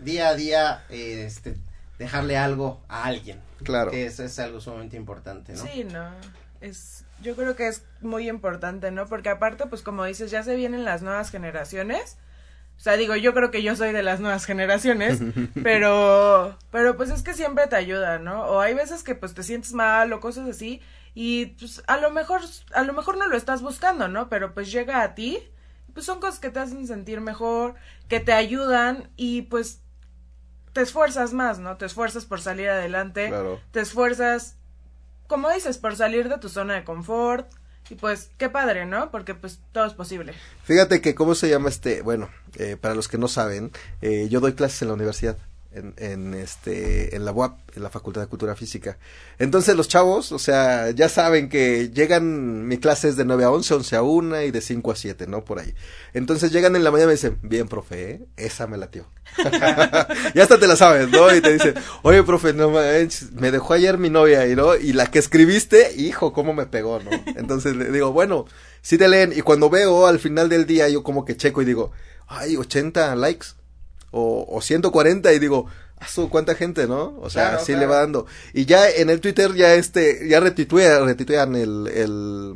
Día 0.00 0.28
a 0.30 0.34
día, 0.34 0.84
eh, 0.88 1.24
este, 1.26 1.56
dejarle 1.98 2.36
algo 2.36 2.80
a 2.88 3.04
alguien. 3.04 3.38
claro. 3.62 3.90
Que 3.90 4.06
eso 4.06 4.24
es 4.24 4.38
algo 4.38 4.60
sumamente 4.60 4.96
importante, 4.96 5.52
¿no? 5.52 5.62
Sí, 5.62 5.84
no. 5.84 6.10
Es, 6.60 7.04
yo 7.22 7.36
creo 7.36 7.54
que 7.54 7.68
es 7.68 7.82
muy 8.00 8.28
importante, 8.28 8.90
¿no? 8.90 9.06
Porque 9.06 9.28
aparte, 9.28 9.66
pues 9.66 9.82
como 9.82 10.04
dices, 10.04 10.30
ya 10.30 10.42
se 10.42 10.56
vienen 10.56 10.84
las 10.84 11.02
nuevas 11.02 11.30
generaciones. 11.30 12.16
O 12.80 12.82
sea, 12.82 12.96
digo, 12.96 13.14
yo 13.14 13.34
creo 13.34 13.50
que 13.50 13.62
yo 13.62 13.76
soy 13.76 13.92
de 13.92 14.02
las 14.02 14.20
nuevas 14.20 14.46
generaciones, 14.46 15.20
pero, 15.62 16.56
pero 16.70 16.96
pues 16.96 17.10
es 17.10 17.22
que 17.22 17.34
siempre 17.34 17.66
te 17.66 17.76
ayuda, 17.76 18.18
¿no? 18.18 18.44
O 18.46 18.60
hay 18.60 18.72
veces 18.72 19.02
que 19.02 19.14
pues 19.14 19.34
te 19.34 19.42
sientes 19.42 19.74
mal 19.74 20.10
o 20.14 20.20
cosas 20.20 20.48
así 20.48 20.80
y 21.14 21.44
pues 21.58 21.82
a 21.88 21.98
lo 21.98 22.10
mejor, 22.10 22.40
a 22.72 22.82
lo 22.84 22.94
mejor 22.94 23.18
no 23.18 23.28
lo 23.28 23.36
estás 23.36 23.60
buscando, 23.60 24.08
¿no? 24.08 24.30
Pero 24.30 24.54
pues 24.54 24.72
llega 24.72 25.02
a 25.02 25.14
ti, 25.14 25.38
pues 25.92 26.06
son 26.06 26.20
cosas 26.20 26.40
que 26.40 26.48
te 26.48 26.58
hacen 26.58 26.86
sentir 26.86 27.20
mejor, 27.20 27.74
que 28.08 28.18
te 28.18 28.32
ayudan 28.32 29.10
y 29.14 29.42
pues 29.42 29.82
te 30.72 30.80
esfuerzas 30.80 31.34
más, 31.34 31.58
¿no? 31.58 31.76
Te 31.76 31.84
esfuerzas 31.84 32.24
por 32.24 32.40
salir 32.40 32.70
adelante, 32.70 33.28
Claro. 33.28 33.60
te 33.72 33.80
esfuerzas 33.80 34.56
como 35.26 35.50
dices, 35.50 35.76
por 35.76 35.96
salir 35.96 36.30
de 36.30 36.38
tu 36.38 36.48
zona 36.48 36.74
de 36.76 36.84
confort. 36.84 37.46
Y 37.88 37.96
pues, 37.96 38.30
qué 38.38 38.48
padre, 38.48 38.86
¿no? 38.86 39.10
Porque 39.10 39.34
pues 39.34 39.58
todo 39.72 39.86
es 39.86 39.94
posible. 39.94 40.34
Fíjate 40.64 41.00
que, 41.00 41.14
¿cómo 41.14 41.34
se 41.34 41.48
llama 41.48 41.68
este? 41.68 42.02
Bueno, 42.02 42.30
eh, 42.56 42.76
para 42.80 42.94
los 42.94 43.08
que 43.08 43.18
no 43.18 43.26
saben, 43.26 43.72
eh, 44.00 44.28
yo 44.30 44.40
doy 44.40 44.52
clases 44.52 44.82
en 44.82 44.88
la 44.88 44.94
universidad. 44.94 45.36
En, 45.72 45.94
en 45.98 46.34
este 46.34 47.14
en 47.14 47.24
la 47.24 47.30
UAP 47.30 47.76
en 47.76 47.84
la 47.84 47.90
Facultad 47.90 48.20
de 48.22 48.26
Cultura 48.26 48.56
Física. 48.56 48.98
Entonces 49.38 49.76
los 49.76 49.86
chavos 49.86 50.32
o 50.32 50.38
sea 50.40 50.90
ya 50.90 51.08
saben 51.08 51.48
que 51.48 51.90
llegan 51.90 52.66
mi 52.66 52.78
clases 52.78 53.16
de 53.16 53.24
9 53.24 53.44
a 53.44 53.50
11 53.52 53.74
11 53.74 53.96
a 53.96 54.02
1 54.02 54.42
y 54.42 54.50
de 54.50 54.60
5 54.60 54.90
a 54.90 54.96
7 54.96 55.26
no 55.28 55.44
por 55.44 55.60
ahí. 55.60 55.72
Entonces 56.12 56.50
llegan 56.50 56.74
en 56.74 56.82
la 56.82 56.90
mañana 56.90 57.04
y 57.04 57.06
me 57.06 57.12
dicen 57.12 57.38
bien 57.42 57.68
profe 57.68 58.10
¿eh? 58.10 58.20
esa 58.36 58.66
me 58.66 58.78
latió 58.78 59.06
ya 60.34 60.42
hasta 60.42 60.58
te 60.58 60.66
la 60.66 60.76
sabes 60.76 61.08
no 61.08 61.34
y 61.34 61.40
te 61.40 61.52
dicen 61.52 61.74
oye 62.02 62.22
profe 62.22 62.52
no 62.52 62.70
me 62.70 63.50
dejó 63.50 63.74
ayer 63.74 63.98
mi 63.98 64.10
novia 64.10 64.46
y 64.48 64.56
no 64.56 64.76
y 64.76 64.92
la 64.92 65.06
que 65.06 65.18
escribiste 65.18 65.92
hijo 65.96 66.32
cómo 66.32 66.52
me 66.52 66.66
pegó 66.66 67.00
no 67.00 67.10
entonces 67.36 67.76
le 67.76 67.90
digo 67.90 68.12
bueno 68.12 68.46
sí 68.82 68.98
te 68.98 69.08
leen 69.08 69.32
y 69.34 69.42
cuando 69.42 69.70
veo 69.70 70.06
al 70.06 70.18
final 70.18 70.48
del 70.48 70.66
día 70.66 70.88
yo 70.88 71.02
como 71.02 71.24
que 71.24 71.36
checo 71.36 71.62
y 71.62 71.64
digo 71.64 71.92
ay 72.26 72.56
80 72.56 73.14
likes 73.16 73.48
o, 74.10 74.46
o 74.48 74.60
140 74.60 75.32
y 75.32 75.38
digo, 75.38 75.66
"Ah, 75.98 76.06
su, 76.08 76.28
¿cuánta 76.30 76.54
gente, 76.54 76.86
no? 76.86 77.16
O 77.20 77.30
sea, 77.30 77.44
Claro, 77.48 77.58
así 77.58 77.72
claro. 77.72 77.80
le 77.80 77.86
va 77.86 77.96
dando. 78.00 78.26
Y 78.54 78.64
ya 78.66 78.88
en 78.90 79.10
el 79.10 79.20
Twitter 79.20 79.54
ya 79.54 79.74
este, 79.74 80.28
ya 80.28 80.40
retitúan, 80.40 81.04
retituean 81.06 81.54
el, 81.56 81.86
el, 81.88 82.54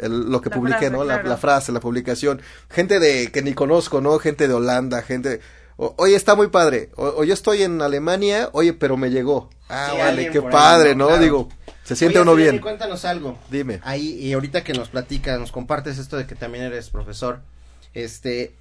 el- 0.00 0.30
lo 0.30 0.40
que 0.40 0.50
La 0.50 0.56
publiqué, 0.56 0.78
frase, 0.78 0.90
¿no? 0.90 1.04
La, 1.04 1.14
claro. 1.14 1.28
la 1.28 1.36
frase, 1.36 1.72
la 1.72 1.80
publicación. 1.80 2.40
Gente 2.70 2.98
de, 3.00 3.30
que 3.32 3.42
ni 3.42 3.54
conozco, 3.54 4.00
¿no? 4.00 4.18
Gente 4.18 4.48
de 4.48 4.54
Holanda, 4.54 5.02
gente, 5.02 5.40
o- 5.76 5.94
oye, 5.98 6.16
está 6.16 6.34
muy 6.34 6.48
padre. 6.48 6.90
O, 6.96 7.06
o 7.06 7.24
yo 7.24 7.34
estoy 7.34 7.62
en 7.62 7.80
Alemania, 7.82 8.48
oye, 8.52 8.72
pero 8.72 8.96
me 8.96 9.10
llegó. 9.10 9.50
Ah, 9.68 9.90
Sí, 9.92 9.98
vale, 9.98 10.30
qué 10.30 10.38
ahí, 10.38 10.44
padre, 10.50 10.94
¿no? 10.94 11.16
Digo, 11.18 11.48
se 11.84 11.94
siente 11.96 12.18
Oye, 12.18 12.22
uno 12.22 12.34
bien. 12.36 12.54
y 12.54 12.58
cuéntanos 12.60 13.04
algo. 13.04 13.38
Dime. 13.50 13.80
Ahí, 13.82 14.08
y 14.14 14.32
ahorita 14.32 14.64
que 14.64 14.72
nos 14.72 14.88
platicas, 14.88 15.38
nos 15.38 15.52
compartes 15.52 15.98
esto 15.98 16.16
de 16.16 16.26
que 16.26 16.34
también 16.34 16.64
eres 16.64 16.88
profesor, 16.90 17.40
este, 17.94 18.54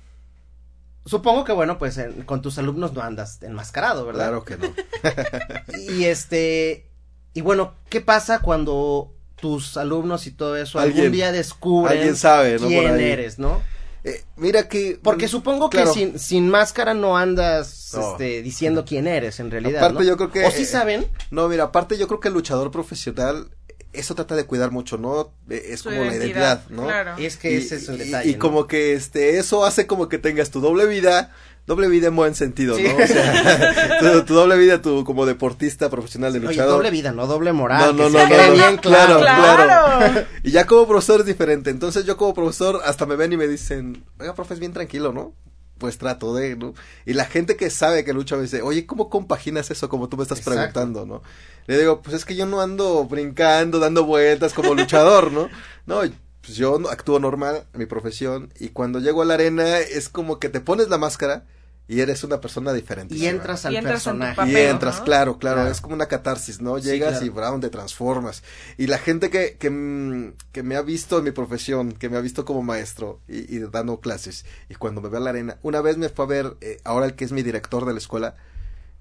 supongo 1.07 1.43
que 1.43 1.51
bueno, 1.53 1.77
pues 1.77 1.97
en- 1.97 2.23
con 2.23 2.41
tus 2.41 2.57
alumnos 2.57 2.93
no 2.93 3.01
andas 3.01 3.41
enmascarado, 3.41 4.05
¿verdad? 4.05 4.27
Claro 4.27 4.43
que 4.45 4.57
no. 4.57 4.73
Y 5.97 6.05
este, 6.05 6.89
y 7.33 7.41
bueno, 7.41 7.73
¿qué 7.89 8.01
pasa 8.01 8.39
cuando 8.39 9.13
tus 9.35 9.77
alumnos 9.77 10.25
y 10.27 10.31
todo 10.31 10.57
eso 10.57 10.79
algún 10.79 11.11
día 11.11 11.31
descubren 11.31 11.97
alguien 11.97 12.15
sabe, 12.15 12.59
¿no? 12.59 12.67
Quién 12.67 12.99
eres, 12.99 13.37
¿no? 13.39 13.61
Eh, 14.03 14.23
mira 14.37 14.67
que. 14.69 14.99
Porque 15.03 15.27
supongo 15.27 15.69
que 15.69 15.85
sin, 15.87 16.17
sin 16.17 16.49
máscara 16.49 16.93
no 16.93 17.17
andas 17.17 17.91
No. 17.93 18.11
este, 18.11 18.41
diciendo 18.41 18.85
quién 18.85 19.05
eres 19.05 19.39
en 19.39 19.51
realidad. 19.51 19.83
Aparte, 19.83 20.03
¿no? 20.03 20.09
yo 20.09 20.17
creo 20.17 20.31
que, 20.31 20.45
O 20.45 20.51
sí 20.51 20.61
eh, 20.63 20.65
saben. 20.65 21.07
No, 21.29 21.47
mira, 21.49 21.65
aparte 21.65 21.97
yo 21.97 22.07
creo 22.07 22.19
que 22.19 22.29
el 22.29 22.33
luchador 22.33 22.71
profesional, 22.71 23.49
eso 23.93 24.15
trata 24.15 24.35
de 24.35 24.45
cuidar 24.45 24.71
mucho, 24.71 24.97
¿no? 24.97 25.31
Eh, 25.49 25.67
Es 25.69 25.81
Su 25.81 25.89
como 25.89 26.03
la 26.03 26.15
identidad, 26.15 26.63
¿no? 26.69 26.83
claro. 26.83 27.15
Es 27.17 27.37
que 27.37 27.51
Y- 27.53 27.55
ese 27.57 27.77
es 27.77 27.89
el 27.89 27.95
y- 27.95 28.05
detalle. 28.05 28.29
Y, 28.29 28.33
¿no? 28.33 28.39
como 28.39 28.67
que 28.67 28.93
este, 28.93 29.37
eso 29.39 29.65
hace 29.65 29.87
como 29.87 30.07
que 30.09 30.17
tengas 30.17 30.51
tu 30.51 30.59
doble 30.61 30.85
vida, 30.85 31.31
doble 31.65 31.87
vida 31.89 32.07
en 32.07 32.15
buen 32.15 32.35
sentido, 32.35 32.75
Sí. 32.77 32.83
¿no? 32.83 33.03
O 33.03 33.07
sea, 33.07 33.99
tu, 33.99 34.23
tu 34.25 34.33
doble 34.35 34.57
vida, 34.57 34.81
tu 34.81 35.03
como 35.03 35.25
deportista 35.25 35.89
profesional 35.89 36.31
de 36.33 36.39
Oye, 36.39 36.47
luchador. 36.49 36.73
doble 36.75 36.91
vida, 36.91 37.11
no 37.11 37.27
doble 37.27 37.51
moral. 37.53 37.95
No, 37.97 38.05
que 38.05 38.11
no, 38.11 38.19
no, 38.23 38.29
quede 38.29 38.47
no, 38.47 38.53
bien 38.53 38.75
no, 38.75 38.81
claro. 38.81 39.19
claro, 39.19 39.63
¡Claro! 39.65 40.25
Y 40.43 40.51
ya 40.51 40.65
como 40.65 40.87
profesor 40.87 41.21
es 41.21 41.25
diferente. 41.25 41.69
Entonces 41.69 42.05
yo 42.05 42.15
como 42.17 42.33
profesor 42.33 42.81
hasta 42.85 43.05
me 43.05 43.15
ven 43.15 43.33
y 43.33 43.37
me 43.37 43.47
dicen, 43.47 44.03
oiga, 44.19 44.33
profe, 44.35 44.53
es 44.53 44.59
bien 44.59 44.73
tranquilo, 44.73 45.11
¿no? 45.11 45.33
Pues 45.77 45.97
trato 45.97 46.33
de, 46.33 46.55
¿no? 46.55 46.73
Y 47.05 47.13
la 47.13 47.25
gente 47.25 47.55
que 47.55 47.69
sabe 47.69 48.03
que 48.03 48.13
lucha 48.13 48.35
me 48.35 48.43
dice, 48.43 48.61
oye, 48.61 48.85
¿cómo 48.85 49.09
compaginas 49.09 49.69
eso 49.71 49.89
como 49.89 50.09
tú 50.09 50.17
me 50.17 50.23
estás 50.23 50.39
Exacto. 50.39 50.57
preguntando, 50.59 51.05
no? 51.05 51.21
Le 51.67 51.77
digo, 51.77 52.01
pues 52.01 52.15
es 52.15 52.25
que 52.25 52.35
yo 52.35 52.45
no 52.45 52.61
ando 52.61 53.05
brincando, 53.05 53.79
dando 53.79 54.05
vueltas 54.05 54.53
como 54.53 54.73
luchador, 54.73 55.31
¿no? 55.31 55.49
No, 55.85 56.01
pues 56.41 56.57
yo 56.57 56.79
actúo 56.89 57.19
normal, 57.19 57.65
mi 57.73 57.85
profesión, 57.85 58.53
y 58.59 58.69
cuando 58.69 58.99
llego 58.99 59.21
a 59.21 59.25
la 59.25 59.33
arena 59.33 59.79
es 59.79 60.09
como 60.09 60.39
que 60.39 60.49
te 60.49 60.61
pones 60.61 60.87
la 60.87 60.97
máscara 60.97 61.45
y 61.89 62.01
eres 62.01 62.23
una 62.23 62.41
persona 62.41 62.73
diferente. 62.73 63.15
Y 63.15 63.27
entras 63.27 63.65
al 63.65 63.73
Y 63.73 63.77
entras 63.77 64.05
en 64.07 64.13
tu 64.13 64.19
personaje. 64.19 64.35
papel, 64.35 64.53
Y 64.53 64.57
entras, 64.57 64.99
¿no? 64.99 65.03
claro, 65.05 65.37
claro, 65.37 65.55
Claro. 65.57 65.71
es 65.71 65.79
como 65.81 65.95
una 65.95 66.07
catarsis, 66.07 66.59
¿no? 66.61 66.77
Sí, 66.79 66.83
Llegas 66.85 67.11
claro. 67.11 67.25
y 67.25 67.29
brown 67.29 67.61
te 67.61 67.69
transformas. 67.69 68.43
Y 68.77 68.87
la 68.87 68.97
gente 68.97 69.29
que, 69.29 69.55
que, 69.57 69.69
mm, 69.69 70.33
que 70.51 70.63
me 70.63 70.75
ha 70.75 70.81
visto 70.81 71.17
en 71.19 71.23
mi 71.23 71.31
profesión, 71.31 71.93
que 71.93 72.09
me 72.09 72.17
ha 72.17 72.21
visto 72.21 72.43
como 72.43 72.61
maestro 72.61 73.21
y, 73.27 73.55
y 73.55 73.59
dando 73.71 73.99
clases, 74.01 74.45
y 74.69 74.75
cuando 74.75 74.99
me 75.01 75.07
ve 75.09 75.17
a 75.17 75.21
la 75.21 75.29
arena, 75.29 75.57
una 75.61 75.79
vez 75.81 75.97
me 75.97 76.09
fue 76.09 76.25
a 76.25 76.27
ver, 76.27 76.57
eh, 76.61 76.79
ahora 76.83 77.05
el 77.05 77.15
que 77.15 77.23
es 77.23 77.31
mi 77.31 77.41
director 77.41 77.85
de 77.85 77.93
la 77.93 77.99
escuela, 77.99 78.35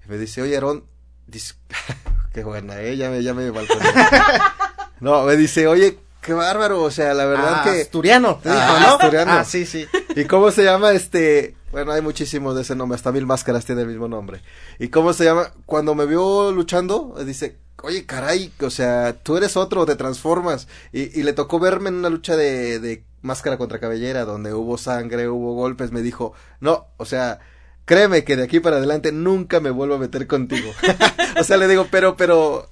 y 0.05 0.09
me 0.09 0.17
dice, 0.17 0.41
oye, 0.41 0.55
Aarón, 0.55 0.85
dice, 1.27 1.55
qué 2.33 2.43
buena, 2.45 2.79
eh, 2.81 2.95
ya 2.95 3.09
me, 3.09 3.21
ya 3.21 3.33
me 3.33 3.49
balconé. 3.51 3.83
no, 5.01 5.23
me 5.25 5.35
dice, 5.35 5.67
oye, 5.67 5.99
qué 6.21 6.31
bárbaro, 6.31 6.83
o 6.83 6.91
sea, 6.91 7.13
la 7.13 7.25
verdad 7.25 7.55
Ah, 7.57 7.63
que... 7.65 7.81
Asturiano, 7.81 8.39
te 8.41 8.47
dijo, 8.49 8.61
Ah, 8.61 8.79
¿no? 8.81 8.87
asturiano. 8.95 9.31
Ah, 9.33 9.43
sí, 9.43 9.65
sí. 9.65 9.85
¿Y 10.15 10.23
cómo 10.23 10.51
se 10.51 10.63
llama 10.63 10.91
este? 10.93 11.56
Bueno, 11.71 11.91
hay 11.91 12.01
muchísimos 12.01 12.55
de 12.55 12.61
ese 12.61 12.75
nombre, 12.75 12.95
hasta 12.95 13.11
Mil 13.11 13.25
Máscaras 13.25 13.65
tiene 13.65 13.81
el 13.81 13.87
mismo 13.87 14.07
nombre. 14.07 14.41
¿Y 14.79 14.87
cómo 14.87 15.13
se 15.13 15.25
llama? 15.25 15.51
Cuando 15.65 15.95
me 15.95 16.05
vio 16.05 16.51
luchando, 16.51 17.15
dice, 17.25 17.57
oye, 17.83 18.05
caray, 18.05 18.53
o 18.61 18.69
sea, 18.69 19.13
tú 19.21 19.37
eres 19.37 19.57
otro, 19.57 19.85
te 19.85 19.95
transformas. 19.95 20.67
Y, 20.93 21.19
y 21.19 21.23
le 21.23 21.33
tocó 21.33 21.59
verme 21.59 21.89
en 21.89 21.95
una 21.95 22.09
lucha 22.09 22.35
de, 22.37 22.79
de 22.79 23.03
máscara 23.21 23.57
contra 23.57 23.79
cabellera, 23.79 24.25
donde 24.25 24.53
hubo 24.53 24.77
sangre, 24.77 25.27
hubo 25.27 25.53
golpes, 25.53 25.91
me 25.91 26.01
dijo, 26.01 26.33
no, 26.61 26.87
o 26.97 27.05
sea, 27.05 27.39
créeme 27.85 28.23
que 28.23 28.35
de 28.35 28.43
aquí 28.43 28.59
para 28.59 28.77
adelante 28.77 29.11
nunca 29.11 29.59
me 29.59 29.69
vuelvo 29.69 29.95
a 29.95 29.99
meter 29.99 30.25
contigo. 30.25 30.71
o 31.39 31.43
sea, 31.43 31.57
le 31.57 31.67
digo, 31.67 31.87
pero, 31.91 32.15
pero, 32.17 32.69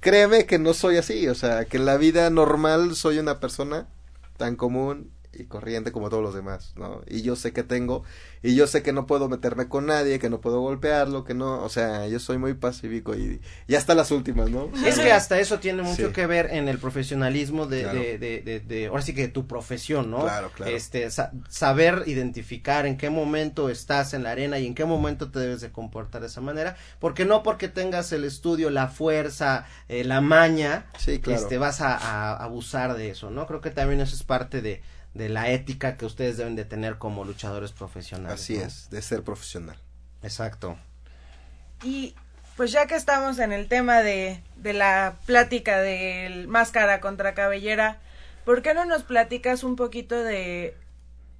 créeme 0.00 0.46
que 0.46 0.58
no 0.58 0.72
soy 0.72 0.96
así, 0.96 1.28
o 1.28 1.34
sea, 1.34 1.64
que 1.64 1.76
en 1.76 1.86
la 1.86 1.96
vida 1.96 2.30
normal 2.30 2.94
soy 2.94 3.18
una 3.18 3.40
persona 3.40 3.88
tan 4.36 4.56
común 4.56 5.10
y 5.38 5.44
corriente 5.44 5.92
como 5.92 6.08
todos 6.10 6.22
los 6.22 6.34
demás, 6.34 6.72
¿no? 6.76 7.02
Y 7.06 7.22
yo 7.22 7.36
sé 7.36 7.52
que 7.52 7.62
tengo, 7.62 8.04
y 8.42 8.54
yo 8.54 8.66
sé 8.66 8.82
que 8.82 8.92
no 8.92 9.06
puedo 9.06 9.28
meterme 9.28 9.68
con 9.68 9.86
nadie, 9.86 10.18
que 10.18 10.30
no 10.30 10.40
puedo 10.40 10.60
golpearlo, 10.60 11.24
que 11.24 11.34
no, 11.34 11.62
o 11.62 11.68
sea, 11.68 12.06
yo 12.08 12.18
soy 12.20 12.38
muy 12.38 12.54
pacífico 12.54 13.14
y, 13.14 13.40
y 13.68 13.74
hasta 13.74 13.94
las 13.94 14.10
últimas, 14.10 14.50
¿no? 14.50 14.70
Es 14.84 14.98
que 14.98 15.12
hasta 15.12 15.38
eso 15.38 15.58
tiene 15.58 15.82
mucho 15.82 16.08
Sí. 16.08 16.12
que 16.12 16.26
ver 16.26 16.48
en 16.52 16.68
el 16.68 16.78
profesionalismo 16.78 17.66
de, 17.66 17.82
Claro. 17.82 17.98
de, 18.00 18.18
de, 18.18 18.40
de- 18.42 18.60
de- 18.60 18.86
ahora 18.86 19.02
sí 19.02 19.14
que 19.14 19.22
de 19.22 19.28
tu 19.28 19.46
profesión, 19.46 20.10
¿no? 20.10 20.22
Claro, 20.22 20.50
claro. 20.54 20.72
Este, 20.74 21.10
sa- 21.10 21.32
saber 21.48 22.04
identificar 22.06 22.86
en 22.86 22.96
qué 22.96 23.10
momento 23.10 23.68
estás 23.70 24.14
en 24.14 24.22
la 24.22 24.30
arena 24.30 24.58
y 24.58 24.66
en 24.66 24.74
qué 24.74 24.84
momento 24.84 25.30
te 25.30 25.38
debes 25.38 25.60
de 25.60 25.70
comportar 25.70 26.20
de 26.20 26.26
esa 26.28 26.40
manera, 26.40 26.76
porque 26.98 27.24
no 27.24 27.42
porque 27.42 27.68
tengas 27.68 28.12
el 28.12 28.24
estudio, 28.24 28.70
la 28.70 28.88
fuerza, 28.88 29.66
eh, 29.88 30.04
la 30.04 30.20
maña, 30.20 30.86
Sí, 30.98 31.18
claro. 31.20 31.40
este, 31.40 31.58
vas 31.58 31.80
a, 31.80 31.96
a 31.96 32.36
abusar 32.42 32.96
de 32.96 33.10
eso, 33.10 33.30
¿no? 33.30 33.46
Creo 33.46 33.60
que 33.60 33.70
también 33.70 34.00
eso 34.00 34.14
es 34.14 34.22
parte 34.22 34.62
de, 34.62 34.82
de 35.16 35.28
la 35.28 35.50
ética 35.50 35.96
que 35.96 36.04
ustedes 36.04 36.36
deben 36.36 36.56
de 36.56 36.64
tener 36.64 36.98
como 36.98 37.24
luchadores 37.24 37.72
profesionales. 37.72 38.40
Así 38.40 38.58
¿no? 38.58 38.64
es, 38.64 38.90
de 38.90 39.02
ser 39.02 39.22
profesional. 39.22 39.76
Exacto. 40.22 40.76
Y 41.82 42.14
pues 42.56 42.72
ya 42.72 42.86
que 42.86 42.96
estamos 42.96 43.38
en 43.38 43.52
el 43.52 43.68
tema 43.68 44.00
de, 44.00 44.42
de 44.56 44.72
la 44.72 45.16
plática 45.26 45.80
del 45.80 46.48
máscara 46.48 47.00
contra 47.00 47.34
cabellera, 47.34 47.98
¿por 48.44 48.62
qué 48.62 48.74
no 48.74 48.84
nos 48.84 49.02
platicas 49.02 49.62
un 49.62 49.76
poquito 49.76 50.22
de 50.22 50.76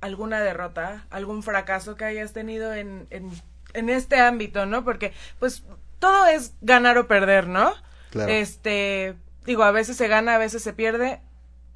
alguna 0.00 0.40
derrota, 0.40 1.06
algún 1.11 1.42
fracaso 1.42 1.97
que 1.97 2.04
hayas 2.04 2.33
tenido 2.33 2.75
en, 2.75 3.06
en, 3.11 3.30
en 3.73 3.88
este 3.88 4.21
ámbito, 4.21 4.66
¿no? 4.66 4.85
Porque 4.85 5.12
pues 5.38 5.64
todo 5.99 6.26
es 6.26 6.52
ganar 6.61 6.99
o 6.99 7.06
perder, 7.06 7.47
¿no? 7.49 7.73
Claro. 8.11 8.30
Este, 8.30 9.16
digo, 9.45 9.64
a 9.64 9.71
veces 9.71 9.97
se 9.97 10.09
gana, 10.09 10.35
a 10.35 10.38
veces 10.38 10.62
se 10.62 10.73
pierde. 10.73 11.21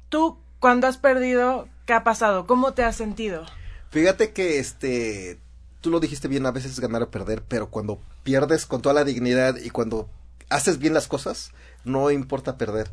Tú, 0.09 0.39
cuando 0.59 0.87
has 0.87 0.97
perdido, 0.97 1.67
¿qué 1.91 1.95
ha 1.95 2.03
pasado? 2.05 2.47
¿Cómo 2.47 2.73
te 2.73 2.85
has 2.85 2.95
sentido? 2.95 3.43
Fíjate 3.89 4.31
que 4.31 4.59
este 4.59 5.41
tú 5.81 5.89
lo 5.89 5.99
dijiste 5.99 6.29
bien, 6.29 6.45
a 6.45 6.51
veces 6.51 6.71
es 6.71 6.79
ganar 6.79 7.03
o 7.03 7.11
perder, 7.11 7.43
pero 7.45 7.69
cuando 7.69 7.99
pierdes 8.23 8.65
con 8.65 8.81
toda 8.81 8.95
la 8.95 9.03
dignidad 9.03 9.57
y 9.57 9.71
cuando 9.71 10.09
haces 10.47 10.77
bien 10.77 10.93
las 10.93 11.09
cosas, 11.09 11.51
no 11.83 12.09
importa 12.09 12.57
perder. 12.57 12.89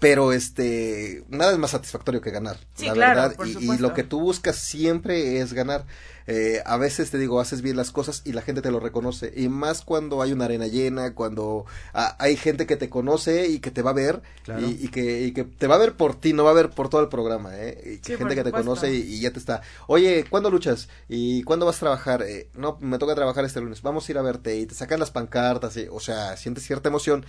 Pero 0.00 0.32
este, 0.32 1.24
nada 1.28 1.52
es 1.52 1.58
más 1.58 1.72
satisfactorio 1.72 2.22
que 2.22 2.30
ganar, 2.30 2.56
Sí, 2.74 2.86
la 2.86 2.94
claro, 2.94 3.20
verdad. 3.20 3.36
por 3.36 3.46
y, 3.48 3.76
lo 3.78 3.92
que 3.94 4.02
tú 4.02 4.18
buscas 4.20 4.56
siempre 4.56 5.40
es 5.40 5.52
ganar. 5.52 5.84
Eh, 6.26 6.62
a 6.64 6.76
veces 6.78 7.10
te 7.10 7.18
digo, 7.18 7.38
haces 7.40 7.60
bien 7.60 7.76
las 7.76 7.90
cosas 7.90 8.22
y 8.24 8.32
la 8.32 8.40
gente 8.40 8.62
te 8.62 8.70
lo 8.70 8.80
reconoce. 8.80 9.32
Y 9.36 9.48
más 9.50 9.82
cuando 9.82 10.22
hay 10.22 10.32
una 10.32 10.46
arena 10.46 10.68
llena, 10.68 11.14
cuando 11.14 11.66
ah, 11.92 12.16
hay 12.18 12.36
gente 12.36 12.66
que 12.66 12.76
te 12.76 12.88
conoce 12.88 13.48
y 13.48 13.58
que 13.58 13.70
te 13.70 13.82
va 13.82 13.90
a 13.90 13.94
ver 13.94 14.22
Claro. 14.44 14.66
y, 14.66 14.70
y 14.84 14.88
que, 14.88 15.22
y 15.22 15.32
que 15.32 15.44
te 15.44 15.66
va 15.66 15.74
a 15.74 15.78
ver 15.78 15.94
por 15.96 16.14
ti, 16.18 16.32
no 16.32 16.44
va 16.44 16.50
a 16.52 16.54
ver 16.54 16.70
por 16.70 16.88
todo 16.88 17.02
el 17.02 17.08
programa. 17.08 17.50
¿eh? 17.58 17.78
Y 17.84 17.98
que 17.98 18.12
Sí, 18.12 18.16
gente 18.16 18.34
que 18.36 18.44
te 18.44 18.52
conoce 18.52 18.94
y, 18.94 19.00
y 19.02 19.20
ya 19.20 19.32
te 19.32 19.38
está. 19.38 19.60
Oye, 19.86 20.24
¿cuándo 20.30 20.50
luchas? 20.50 20.88
¿Y 21.08 21.42
cuándo 21.42 21.66
vas 21.66 21.76
a 21.76 21.80
trabajar? 21.80 22.22
Eh, 22.22 22.48
no, 22.54 22.78
me 22.80 22.98
toca 22.98 23.14
trabajar 23.14 23.44
este 23.44 23.60
lunes. 23.60 23.82
Vamos 23.82 24.08
a 24.08 24.12
ir 24.12 24.16
a 24.18 24.22
verte. 24.22 24.56
Y 24.56 24.64
te 24.66 24.74
sacan 24.74 24.98
las 25.00 25.10
pancartas. 25.10 25.76
Y, 25.76 25.88
o 25.90 26.00
sea, 26.00 26.36
sientes 26.38 26.64
cierta 26.64 26.88
emoción. 26.88 27.26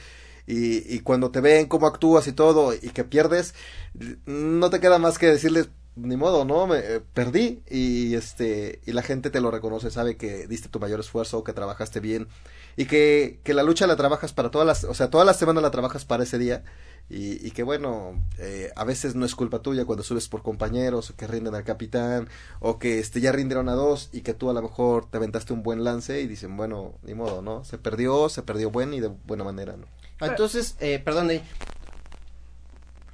Y, 0.52 0.84
y 0.94 1.00
cuando 1.00 1.32
te 1.32 1.40
ven 1.40 1.68
cómo 1.68 1.88
actúas 1.88 2.28
y 2.28 2.34
todo 2.34 2.74
y 2.74 2.90
que 2.90 3.06
pierdes, 3.06 3.56
no 4.26 4.70
te 4.70 4.82
queda 4.82 5.00
más 5.00 5.18
que 5.18 5.28
decirles, 5.28 5.70
ni 5.96 6.18
modo, 6.18 6.44
¿no? 6.44 6.68
Me, 6.68 6.80
eh, 6.80 7.02
perdí. 7.14 7.64
Y, 7.70 8.16
este, 8.16 8.82
y 8.86 8.92
la 8.92 9.02
gente 9.02 9.30
te 9.30 9.40
lo 9.40 9.50
reconoce, 9.50 9.92
sabe 9.92 10.18
que 10.18 10.48
diste 10.48 10.68
tu 10.68 10.80
mayor 10.82 11.00
esfuerzo, 11.00 11.46
que 11.46 11.54
trabajaste 11.54 12.02
bien. 12.02 12.28
Y 12.76 12.86
que, 12.86 13.40
que 13.46 13.54
la 13.54 13.64
lucha 13.64 13.88
la 13.88 13.96
trabajas 13.96 14.34
para 14.34 14.52
todas 14.52 14.68
las, 14.68 14.84
o 14.84 14.94
sea, 14.94 15.10
toda 15.10 15.24
la 15.24 15.34
semana 15.34 15.62
la 15.62 15.72
trabajas 15.72 16.04
para 16.04 16.24
ese 16.24 16.38
día. 16.38 16.66
Y, 17.10 17.46
y 17.46 17.52
que 17.52 17.64
bueno, 17.64 18.22
eh, 18.38 18.72
a 18.76 18.84
veces 18.84 19.16
no 19.16 19.26
es 19.26 19.36
culpa 19.36 19.62
tuya 19.62 19.86
cuando 19.86 20.04
subes 20.04 20.28
por 20.28 20.44
compañeros, 20.44 21.12
o 21.12 21.16
que 21.16 21.28
rinden 21.28 21.56
al 21.56 21.64
capitán, 21.64 22.28
o 22.60 22.78
que 22.78 23.00
este, 23.00 23.22
ya 23.22 23.32
rindieron 23.32 23.70
a 23.70 23.74
dos 23.74 24.10
y 24.12 24.22
que 24.22 24.34
tú 24.34 24.50
a 24.50 24.54
lo 24.54 24.62
mejor 24.62 25.10
te 25.10 25.16
aventaste 25.18 25.54
un 25.54 25.64
buen 25.64 25.86
lance 25.86 26.22
y 26.22 26.28
dicen, 26.28 26.58
bueno, 26.58 26.96
ni 27.04 27.14
modo, 27.14 27.42
¿no? 27.42 27.64
Se 27.64 27.78
perdió, 27.78 28.28
se 28.28 28.44
perdió 28.44 28.70
buen 28.70 28.94
y 28.94 29.00
de 29.00 29.08
buena 29.08 29.46
manera, 29.46 29.78
¿no? 29.78 29.88
Entonces, 30.22 30.76
eh, 30.80 31.00
perdón, 31.04 31.32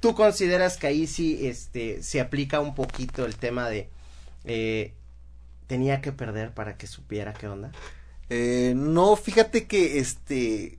¿tú 0.00 0.14
consideras 0.14 0.76
que 0.76 0.86
ahí 0.86 1.06
sí 1.06 1.46
este, 1.46 2.02
se 2.02 2.20
aplica 2.20 2.60
un 2.60 2.74
poquito 2.74 3.24
el 3.24 3.36
tema 3.36 3.68
de 3.68 3.88
eh, 4.44 4.92
tenía 5.66 6.00
que 6.00 6.12
perder 6.12 6.52
para 6.52 6.76
que 6.76 6.86
supiera 6.86 7.32
qué 7.32 7.48
onda? 7.48 7.72
Eh, 8.30 8.72
no, 8.76 9.16
fíjate 9.16 9.66
que 9.66 9.98
este... 9.98 10.78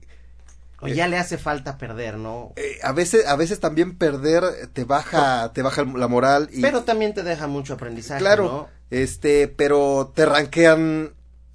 O 0.82 0.88
ya 0.88 1.08
le 1.08 1.18
hace 1.18 1.36
falta 1.36 1.76
perder, 1.76 2.16
¿no? 2.16 2.54
eh, 2.56 2.78
a 2.82 2.92
veces, 2.92 3.26
a 3.26 3.36
veces 3.36 3.60
también 3.60 3.98
perder 3.98 4.68
te 4.72 4.84
baja, 4.84 5.52
te 5.52 5.60
baja 5.60 5.84
la 5.84 6.08
moral 6.08 6.48
y 6.50 6.62
Pero 6.62 6.84
también 6.84 7.12
te 7.12 7.22
deja 7.22 7.46
mucho 7.46 7.74
aprendizaje, 7.74 8.20
claro, 8.20 8.44
¿no? 8.44 8.68
este, 8.88 9.46
pero 9.46 10.10
te 10.14 10.24
ranquean 10.24 11.12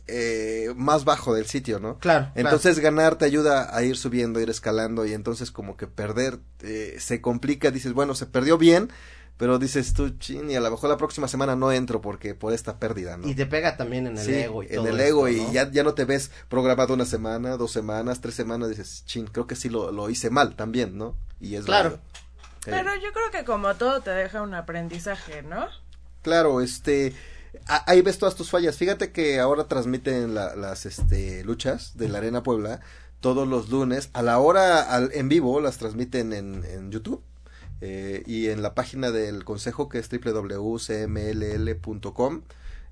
eh, 0.08 0.74
más 0.76 1.06
bajo 1.06 1.34
del 1.34 1.46
sitio, 1.48 1.80
¿no? 1.80 1.98
Claro, 2.00 2.32
Entonces 2.36 2.80
ganar 2.80 3.18
te 3.18 3.26
ayuda 3.26 3.76
a 3.76 3.84
ir 3.84 3.98
subiendo, 3.98 4.39
ir 4.39 4.50
escalando 4.50 5.06
y 5.06 5.13
entonces 5.13 5.52
como 5.52 5.78
que 5.78 5.88
perder 5.88 6.39
eh, 6.62 6.96
se 7.00 7.22
complica, 7.22 7.72
dices, 7.72 7.94
bueno, 7.94 8.13
se 8.15 8.26
perdió 8.26 8.58
bien, 8.58 8.89
pero 9.38 9.60
dices 9.60 9.94
tú, 9.94 10.12
chin, 10.18 10.50
y 10.50 10.56
a 10.56 10.62
lo 10.62 10.72
mejor 10.72 10.89
la 10.89 10.98
próxima 10.98 11.28
semana 11.28 11.56
no 11.56 11.72
entro 11.72 12.00
porque 12.02 12.36
por 12.36 12.54
esta 12.54 12.80
pérdida, 12.80 13.18
¿no? 13.18 13.28
Y 13.28 13.36
te 13.36 13.46
pega 13.46 13.76
también 13.76 14.08
en 14.08 14.18
el 14.18 14.24
Sí, 14.24 14.34
ego 14.34 14.63
y 14.63 14.68
en 14.68 14.76
todo 14.76 14.88
el 14.88 15.00
ego 15.00 15.28
esto, 15.28 15.41
y 15.41 15.46
¿no? 15.48 15.52
ya, 15.54 15.72
ya 15.72 15.84
no 15.84 15.94
te 15.94 16.06
ves 16.06 16.32
programado 16.48 16.94
una 16.94 17.06
semana, 17.06 17.58
dos 17.58 17.72
semanas, 17.72 18.22
tres 18.22 18.36
semanas, 18.36 18.70
dices, 18.70 19.04
chin, 19.06 19.28
creo 19.28 19.48
que 19.48 19.56
sí 19.56 19.70
lo, 19.70 19.91
lo 19.91 20.10
hice 20.10 20.30
mal 20.30 20.56
también, 20.56 20.98
¿no? 20.98 21.18
Y 21.39 21.56
es 21.56 21.65
Claro. 21.65 22.00
Pero 22.63 22.96
yo 22.96 23.12
creo 23.13 23.30
que 23.32 23.44
como 23.46 23.76
todo 23.76 24.02
te 24.02 24.10
deja 24.12 24.41
un 24.41 24.54
aprendizaje, 24.56 25.44
¿no? 25.44 25.68
Claro, 26.24 26.62
este, 26.62 27.13
ahí 27.68 28.02
ves 28.02 28.18
todas 28.18 28.36
tus 28.36 28.50
fallas. 28.50 28.78
Fíjate 28.78 29.12
que 29.12 29.39
ahora 29.39 29.68
transmiten 29.68 30.34
la- 30.34 30.56
las 30.56 30.86
este, 30.86 31.44
luchas 31.44 31.98
de 31.98 32.10
la 32.10 32.18
Arena 32.20 32.44
Puebla 32.44 32.82
todos 33.22 33.48
los 33.48 33.70
lunes. 33.70 34.10
A 34.13 34.22
la 34.22 34.38
hora 34.39 34.82
al- 34.84 35.12
en 35.13 35.30
vivo 35.30 35.60
las 35.62 35.78
transmiten 35.78 36.34
en, 36.34 36.63
en 36.65 36.91
YouTube 36.91 37.22
eh, 37.82 38.24
y 38.26 38.48
en 38.48 38.62
la 38.62 38.74
página 38.76 39.12
del 39.12 39.44
consejo 39.44 39.89
que 39.89 40.00
es 40.00 40.10
www.cmll.com. 41.06 42.41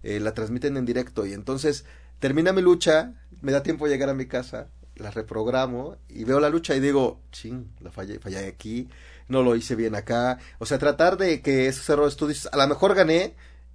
eh, 0.04 0.20
la 0.20 0.34
transmiten 0.34 0.76
en 0.78 0.86
directo 0.86 1.26
y 1.26 1.34
entonces 1.34 1.86
termina 2.20 2.52
mi 2.54 2.62
lucha, 2.62 3.14
me 3.42 3.52
da 3.52 3.64
tiempo 3.64 3.86
de 3.86 3.92
llegar 3.92 4.10
a 4.10 4.14
mi 4.14 4.26
casa, 4.26 4.68
la 4.96 5.12
reprogramo 5.12 5.96
y 6.10 6.24
veo 6.26 6.40
la 6.40 6.50
lucha 6.50 6.76
y 6.76 6.80
digo, 6.80 7.20
ching, 7.32 7.68
la 7.80 7.92
fallé, 7.92 8.20
fallé 8.20 8.46
aquí, 8.48 8.90
no 9.30 9.42
lo 9.44 9.56
hice 9.56 9.76
bien 9.76 9.96
acá. 9.96 10.40
O 10.60 10.66
sea, 10.66 10.78
tratar 10.78 11.18
de 11.18 11.42
que 11.42 11.68
esos 11.68 11.90
errores 11.90 12.16
tú 12.18 12.28
dices, 12.28 12.50
a 12.52 12.58
lo 12.58 12.68
mejor 12.68 12.94
gané 12.96 13.34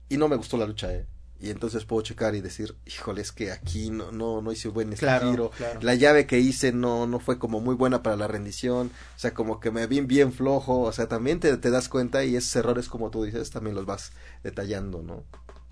y 0.09 0.16
no 0.16 0.29
me 0.29 0.37
gustó 0.37 0.57
la 0.57 0.66
lucha, 0.66 0.92
¿eh? 0.92 1.07
Y 1.40 1.51
entonces 1.51 1.85
puedo 1.85 2.03
checar 2.03 2.35
y 2.35 2.40
decir, 2.40 2.75
híjole, 2.85 3.21
es 3.21 3.31
que 3.31 3.53
aquí 3.53 3.90
no, 3.90 4.11
no, 4.11 4.42
no 4.42 4.51
hice 4.51 4.68
buen 4.68 4.92
Claro. 4.92 5.53
La 5.81 5.94
llave 5.94 6.27
que 6.27 6.40
hice 6.40 6.73
no, 6.73 7.07
no 7.07 7.21
fue 7.21 7.38
como 7.38 7.61
muy 7.61 7.77
buena 7.77 8.03
para 8.03 8.16
la 8.16 8.27
rendición. 8.27 8.90
O 9.14 9.18
sea, 9.18 9.35
como 9.35 9.61
que 9.61 9.71
me 9.71 9.87
vi 9.87 10.01
bien 10.01 10.33
flojo. 10.33 10.81
O 10.81 10.92
sea, 10.92 11.07
también 11.07 11.38
te, 11.38 11.57
te 11.57 11.71
das 11.71 11.88
cuenta 11.88 12.25
y 12.25 12.35
esos 12.35 12.57
errores, 12.57 12.88
como 12.88 13.11
tú 13.11 13.23
dices, 13.23 13.51
también 13.51 13.77
los 13.77 13.87
vas 13.87 14.11
detallando, 14.42 15.01
¿no? 15.03 15.23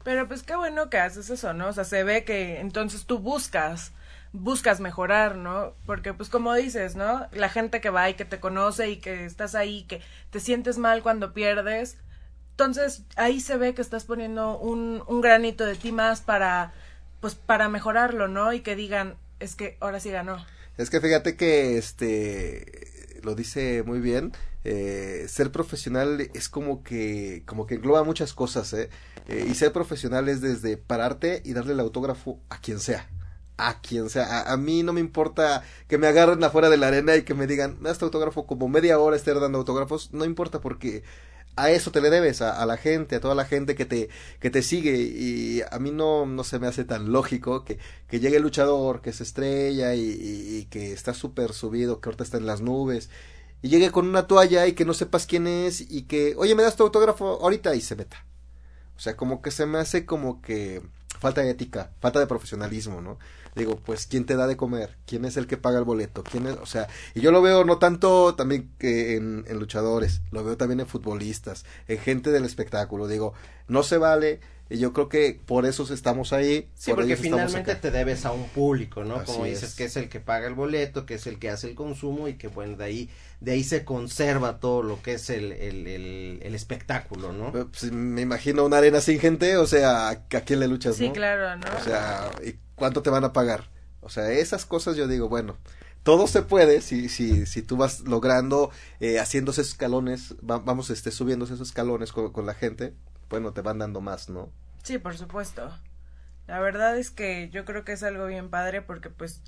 Pero 0.04 0.28
pues 0.28 0.44
qué 0.44 0.54
bueno 0.54 0.88
que 0.88 0.98
haces 0.98 1.30
eso, 1.30 1.52
¿no? 1.52 1.66
O 1.66 1.72
sea, 1.72 1.82
se 1.82 2.04
ve 2.04 2.22
que 2.22 2.60
entonces 2.60 3.06
tú 3.06 3.18
buscas, 3.18 3.90
buscas 4.32 4.78
mejorar, 4.78 5.34
¿no? 5.34 5.74
Porque 5.84 6.14
pues 6.14 6.28
como 6.28 6.54
dices, 6.54 6.94
¿no? 6.94 7.26
La 7.32 7.48
gente 7.48 7.80
que 7.80 7.90
va 7.90 8.08
y 8.08 8.14
que 8.14 8.24
te 8.24 8.38
conoce 8.38 8.88
y 8.88 8.98
que 8.98 9.24
estás 9.24 9.56
ahí, 9.56 9.82
que 9.82 10.00
te 10.30 10.38
sientes 10.38 10.78
mal 10.78 11.02
cuando 11.02 11.34
pierdes, 11.34 11.98
entonces 12.56 13.02
ahí 13.16 13.40
se 13.40 13.56
ve 13.58 13.74
que 13.74 13.82
estás 13.82 14.04
poniendo 14.04 14.58
un, 14.58 15.02
un 15.06 15.20
granito 15.20 15.64
de 15.66 15.76
ti 15.76 15.92
más 15.92 16.22
para, 16.22 16.72
pues 17.20 17.34
para 17.34 17.68
mejorarlo, 17.68 18.28
¿no? 18.28 18.52
Y 18.52 18.60
que 18.60 18.76
digan, 18.76 19.18
es 19.40 19.56
que 19.56 19.76
ahora 19.80 20.00
sí 20.00 20.10
ganó. 20.10 20.48
Es 20.76 20.90
que 20.90 21.00
fíjate 21.00 21.36
que 21.36 21.78
este 21.78 23.20
lo 23.22 23.34
dice 23.34 23.82
muy 23.84 24.00
bien. 24.00 24.32
eh, 24.64 25.26
ser 25.28 25.50
profesional 25.52 26.30
es 26.34 26.48
como 26.48 26.82
que 26.82 27.42
como 27.46 27.66
que 27.66 27.76
engloba 27.76 28.04
muchas 28.04 28.32
cosas, 28.34 28.72
¿eh? 28.72 28.90
Eh, 29.28 29.46
y 29.48 29.54
ser 29.54 29.72
profesional 29.72 30.28
es 30.28 30.40
desde 30.40 30.76
pararte 30.76 31.42
y 31.44 31.52
darle 31.52 31.72
el 31.74 31.80
autógrafo 31.80 32.40
a 32.48 32.60
quien 32.60 32.80
sea. 32.80 33.08
A 33.58 33.80
quien 33.80 34.10
sea. 34.10 34.24
A, 34.40 34.52
a 34.52 34.56
mí 34.58 34.82
no 34.82 34.92
me 34.92 35.00
importa 35.00 35.62
que 35.88 35.98
me 35.98 36.06
agarren 36.08 36.44
afuera 36.44 36.68
de 36.68 36.76
la 36.76 36.88
arena 36.88 37.16
y 37.16 37.22
que 37.22 37.34
me 37.34 37.46
digan, 37.46 37.78
me 37.80 37.88
das 37.88 37.98
tu 37.98 38.04
autógrafo 38.06 38.46
como 38.46 38.68
media 38.68 38.98
hora 38.98 39.16
estar 39.16 39.38
dando 39.40 39.58
autógrafos. 39.58 40.12
No 40.12 40.24
importa 40.26 40.60
porque 40.60 41.02
a 41.56 41.70
eso 41.70 41.90
te 41.90 42.00
le 42.00 42.10
debes, 42.10 42.42
a, 42.42 42.64
la 42.66 42.76
gente, 42.76 43.16
a 43.16 43.20
toda 43.20 43.34
la 43.34 43.46
gente 43.46 43.74
que 43.74 43.86
te, 43.86 44.08
que 44.40 44.50
te 44.50 44.62
sigue. 44.62 44.96
Y 44.96 45.62
a 45.70 45.78
mí 45.78 45.90
no, 45.90 46.26
no 46.26 46.44
se 46.44 46.58
me 46.58 46.66
hace 46.66 46.84
tan 46.84 47.12
lógico 47.12 47.64
que, 47.64 47.78
que 48.08 48.20
llegue 48.20 48.36
el 48.36 48.42
luchador, 48.42 49.00
que 49.00 49.12
se 49.12 49.22
estrella 49.22 49.94
y, 49.94 50.00
y, 50.00 50.56
y 50.58 50.64
que 50.66 50.92
está 50.92 51.14
súper 51.14 51.52
subido, 51.52 52.00
que 52.00 52.08
ahorita 52.08 52.24
está 52.24 52.36
en 52.36 52.46
las 52.46 52.60
nubes, 52.60 53.10
y 53.62 53.68
llegue 53.68 53.90
con 53.90 54.06
una 54.06 54.26
toalla 54.26 54.66
y 54.66 54.74
que 54.74 54.84
no 54.84 54.94
sepas 54.94 55.26
quién 55.26 55.46
es 55.46 55.80
y 55.80 56.02
que, 56.02 56.34
oye, 56.36 56.54
me 56.54 56.62
das 56.62 56.76
tu 56.76 56.82
autógrafo 56.84 57.40
ahorita 57.42 57.74
y 57.74 57.80
se 57.80 57.96
meta. 57.96 58.24
O 58.96 59.00
sea, 59.00 59.16
como 59.16 59.42
que 59.42 59.50
se 59.50 59.66
me 59.66 59.78
hace 59.78 60.06
como 60.06 60.40
que 60.42 60.82
falta 61.20 61.42
de 61.42 61.50
ética, 61.50 61.90
falta 62.00 62.20
de 62.20 62.26
profesionalismo, 62.26 63.00
¿no? 63.00 63.18
Digo, 63.56 63.76
pues, 63.76 64.06
¿quién 64.06 64.26
te 64.26 64.36
da 64.36 64.46
de 64.46 64.56
comer? 64.56 64.96
¿Quién 65.06 65.24
es 65.24 65.36
el 65.36 65.46
que 65.46 65.56
paga 65.56 65.78
el 65.78 65.84
boleto? 65.84 66.22
¿Quién 66.22 66.46
es? 66.46 66.56
O 66.58 66.66
sea, 66.66 66.86
y 67.14 67.20
yo 67.22 67.32
lo 67.32 67.42
veo 67.42 67.64
no 67.64 67.78
tanto 67.78 68.34
también 68.36 68.70
que 68.78 69.16
en, 69.16 69.44
en 69.48 69.58
luchadores, 69.58 70.20
lo 70.30 70.44
veo 70.44 70.56
también 70.56 70.80
en 70.80 70.86
futbolistas, 70.86 71.64
en 71.88 71.98
gente 71.98 72.30
del 72.30 72.44
espectáculo. 72.44 73.08
Digo, 73.08 73.32
no 73.66 73.82
se 73.82 73.98
vale 73.98 74.40
y 74.68 74.78
yo 74.78 74.92
creo 74.92 75.08
que 75.08 75.40
por 75.46 75.64
eso 75.64 75.84
estamos 75.94 76.32
ahí. 76.32 76.68
Sí, 76.74 76.90
por 76.90 76.96
porque 77.00 77.16
finalmente 77.16 77.74
te 77.76 77.90
debes 77.90 78.26
a 78.26 78.32
un 78.32 78.48
público, 78.48 79.04
¿no? 79.04 79.16
Así 79.16 79.32
Como 79.32 79.44
dices, 79.46 79.70
es. 79.70 79.74
que 79.74 79.84
es 79.84 79.96
el 79.96 80.08
que 80.08 80.20
paga 80.20 80.46
el 80.48 80.54
boleto, 80.54 81.06
que 81.06 81.14
es 81.14 81.26
el 81.26 81.38
que 81.38 81.50
hace 81.50 81.68
el 81.68 81.74
consumo 81.74 82.28
y 82.28 82.34
que, 82.34 82.48
bueno, 82.48 82.76
de 82.76 82.84
ahí, 82.84 83.10
de 83.40 83.52
ahí 83.52 83.64
se 83.64 83.84
conserva 83.84 84.58
todo 84.58 84.82
lo 84.82 85.00
que 85.02 85.14
es 85.14 85.30
el, 85.30 85.52
el, 85.52 85.86
el, 85.86 86.40
el 86.42 86.54
espectáculo, 86.54 87.32
¿no? 87.32 87.52
Pues, 87.52 87.92
me 87.92 88.22
imagino 88.22 88.64
una 88.64 88.78
arena 88.78 89.00
sin 89.00 89.20
gente, 89.20 89.56
o 89.56 89.66
sea, 89.66 90.08
¿a, 90.08 90.10
a 90.10 90.40
quién 90.44 90.60
le 90.60 90.68
luchas, 90.68 90.96
Sí, 90.96 91.08
no? 91.08 91.14
claro, 91.14 91.56
¿no? 91.56 91.66
O 91.80 91.84
sea, 91.84 92.30
¿y 92.44 92.56
cuánto 92.76 93.02
te 93.02 93.10
van 93.10 93.24
a 93.24 93.32
pagar? 93.32 93.68
O 94.00 94.08
sea, 94.10 94.30
esas 94.30 94.66
cosas 94.66 94.96
yo 94.96 95.08
digo, 95.08 95.28
bueno, 95.28 95.56
todo 96.04 96.28
se 96.28 96.42
puede 96.42 96.80
si, 96.82 97.08
si, 97.08 97.46
si 97.46 97.62
tú 97.62 97.76
vas 97.76 98.00
logrando, 98.02 98.70
eh, 99.00 99.18
haciendo 99.18 99.50
esos 99.50 99.68
escalones, 99.68 100.34
va- 100.48 100.58
vamos 100.58 100.90
este, 100.90 101.10
subiendo 101.10 101.44
esos 101.46 101.60
escalones 101.60 102.12
con, 102.12 102.32
con 102.32 102.46
la 102.46 102.54
gente, 102.54 102.94
bueno, 103.28 103.52
te 103.52 103.62
van 103.62 103.78
dando 103.80 104.00
más, 104.00 104.28
¿no? 104.28 104.50
Sí, 104.84 104.98
por 104.98 105.16
supuesto. 105.18 105.76
La 106.46 106.60
verdad 106.60 106.96
es 106.96 107.10
que 107.10 107.50
yo 107.50 107.64
creo 107.64 107.84
que 107.84 107.92
es 107.92 108.04
algo 108.04 108.26
bien 108.26 108.50
padre 108.50 108.82
porque 108.82 109.10
pues 109.10 109.42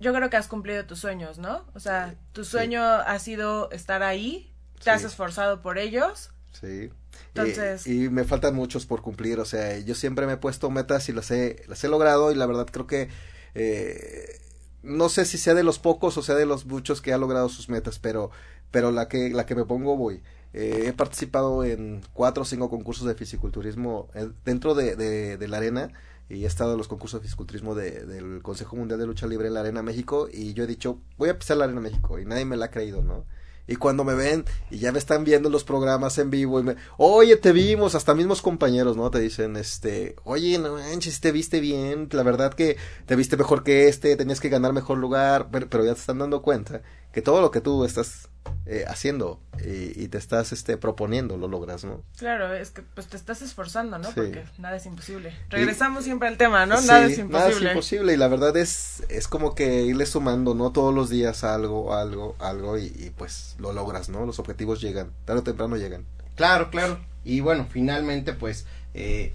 yo 0.00 0.12
creo 0.12 0.28
que 0.28 0.36
has 0.36 0.48
cumplido 0.48 0.84
tus 0.84 0.98
sueños, 0.98 1.38
¿no? 1.38 1.64
O 1.74 1.80
sea, 1.80 2.16
tu 2.32 2.44
sueño 2.44 2.82
ha 2.84 3.18
sido 3.18 3.70
estar 3.70 4.02
ahí, 4.02 4.52
te 4.82 4.90
has 4.90 5.04
esforzado 5.04 5.62
por 5.62 5.78
ellos. 5.78 6.31
Sí. 6.52 6.90
Entonces- 7.34 7.86
y, 7.86 8.04
y 8.04 8.08
me 8.10 8.24
faltan 8.24 8.54
muchos 8.54 8.86
por 8.86 9.02
cumplir, 9.02 9.40
o 9.40 9.44
sea, 9.44 9.78
yo 9.78 9.94
siempre 9.94 10.26
me 10.26 10.34
he 10.34 10.36
puesto 10.36 10.70
metas 10.70 11.08
y 11.08 11.12
las 11.12 11.30
he, 11.30 11.62
las 11.68 11.82
he 11.84 11.88
logrado 11.88 12.30
y 12.32 12.34
la 12.34 12.46
verdad 12.46 12.66
creo 12.70 12.86
que 12.86 13.08
eh, 13.54 14.40
no 14.82 15.08
sé 15.08 15.24
si 15.24 15.38
sea 15.38 15.54
de 15.54 15.62
los 15.62 15.78
pocos 15.78 16.16
o 16.18 16.22
sea 16.22 16.34
de 16.34 16.46
los 16.46 16.66
muchos 16.66 17.00
que 17.02 17.12
ha 17.12 17.18
logrado 17.18 17.48
sus 17.48 17.68
metas, 17.68 17.98
pero, 17.98 18.30
pero 18.70 18.90
la 18.92 19.08
que, 19.08 19.30
la 19.30 19.46
que 19.46 19.54
me 19.54 19.64
pongo 19.64 19.96
voy. 19.96 20.22
Eh, 20.54 20.84
he 20.88 20.92
participado 20.92 21.64
en 21.64 22.02
cuatro 22.12 22.42
o 22.42 22.46
cinco 22.46 22.68
concursos 22.68 23.06
de 23.06 23.14
fisiculturismo 23.14 24.10
eh, 24.14 24.28
dentro 24.44 24.74
de, 24.74 24.96
de, 24.96 25.38
de 25.38 25.48
la 25.48 25.56
arena 25.58 25.90
y 26.28 26.44
he 26.44 26.46
estado 26.46 26.72
en 26.72 26.78
los 26.78 26.88
concursos 26.88 27.20
de 27.20 27.24
fisiculturismo 27.24 27.74
de, 27.74 28.04
del 28.06 28.42
Consejo 28.42 28.76
Mundial 28.76 29.00
de 29.00 29.06
Lucha 29.06 29.26
Libre 29.26 29.48
en 29.48 29.54
la 29.54 29.60
Arena 29.60 29.82
México 29.82 30.28
y 30.32 30.52
yo 30.54 30.64
he 30.64 30.66
dicho, 30.66 30.98
voy 31.16 31.30
a 31.30 31.38
pisar 31.38 31.56
la 31.56 31.64
Arena 31.64 31.80
México 31.80 32.18
y 32.18 32.24
nadie 32.26 32.44
me 32.44 32.56
la 32.58 32.66
ha 32.66 32.70
creído, 32.70 33.02
¿no? 33.02 33.24
Y 33.66 33.76
cuando 33.76 34.04
me 34.04 34.14
ven 34.14 34.44
y 34.70 34.78
ya 34.78 34.92
me 34.92 34.98
están 34.98 35.24
viendo 35.24 35.48
los 35.48 35.64
programas 35.64 36.18
en 36.18 36.30
vivo 36.30 36.58
y 36.58 36.64
me, 36.64 36.76
oye, 36.96 37.36
te 37.36 37.52
vimos, 37.52 37.94
hasta 37.94 38.14
mismos 38.14 38.42
compañeros, 38.42 38.96
¿no? 38.96 39.10
Te 39.10 39.20
dicen, 39.20 39.56
este, 39.56 40.16
oye, 40.24 40.58
no 40.58 40.74
manches, 40.74 41.20
te 41.20 41.30
viste 41.30 41.60
bien, 41.60 42.08
la 42.10 42.22
verdad 42.22 42.54
que 42.54 42.76
te 43.06 43.16
viste 43.16 43.36
mejor 43.36 43.62
que 43.62 43.88
este, 43.88 44.16
tenías 44.16 44.40
que 44.40 44.48
ganar 44.48 44.72
mejor 44.72 44.98
lugar, 44.98 45.48
pero, 45.52 45.68
pero 45.68 45.84
ya 45.84 45.94
te 45.94 46.00
están 46.00 46.18
dando 46.18 46.42
cuenta 46.42 46.82
que 47.12 47.22
todo 47.22 47.40
lo 47.40 47.50
que 47.50 47.60
tú 47.60 47.84
estás 47.84 48.28
eh, 48.64 48.84
haciendo 48.88 49.40
y, 49.64 50.02
y 50.02 50.08
te 50.08 50.18
estás 50.18 50.52
este, 50.52 50.76
proponiendo 50.76 51.36
lo 51.36 51.48
logras, 51.48 51.84
¿no? 51.84 52.02
Claro, 52.16 52.52
es 52.54 52.70
que 52.70 52.82
pues 52.82 53.06
te 53.08 53.16
estás 53.16 53.42
esforzando, 53.42 53.98
¿no? 53.98 54.08
Sí. 54.08 54.12
Porque 54.14 54.44
nada 54.58 54.76
es 54.76 54.86
imposible. 54.86 55.36
Regresamos 55.50 56.04
siempre 56.04 56.28
al 56.28 56.36
tema, 56.36 56.64
¿no? 56.64 56.78
Sí, 56.78 56.86
nada 56.86 57.06
es 57.06 57.18
Nada 57.18 57.48
es 57.48 57.52
imposible. 57.52 57.70
imposible 57.70 58.14
y 58.14 58.16
la 58.16 58.28
verdad 58.28 58.56
es, 58.56 59.04
es 59.08 59.28
como 59.28 59.54
que 59.54 59.82
irle 59.82 60.06
sumando, 60.06 60.54
¿no? 60.54 60.72
Todos 60.72 60.94
los 60.94 61.10
días 61.10 61.44
algo, 61.44 61.94
algo, 61.94 62.34
algo 62.38 62.78
y, 62.78 62.86
y, 62.86 63.12
pues 63.16 63.56
lo 63.58 63.72
logras, 63.72 64.08
¿no? 64.08 64.24
Los 64.26 64.38
objetivos 64.38 64.80
llegan, 64.80 65.12
tarde 65.24 65.40
o 65.40 65.44
temprano 65.44 65.76
llegan. 65.76 66.06
Claro, 66.36 66.70
claro. 66.70 66.98
Y 67.24 67.40
bueno, 67.40 67.66
finalmente, 67.70 68.32
pues, 68.32 68.66
eh, 68.94 69.34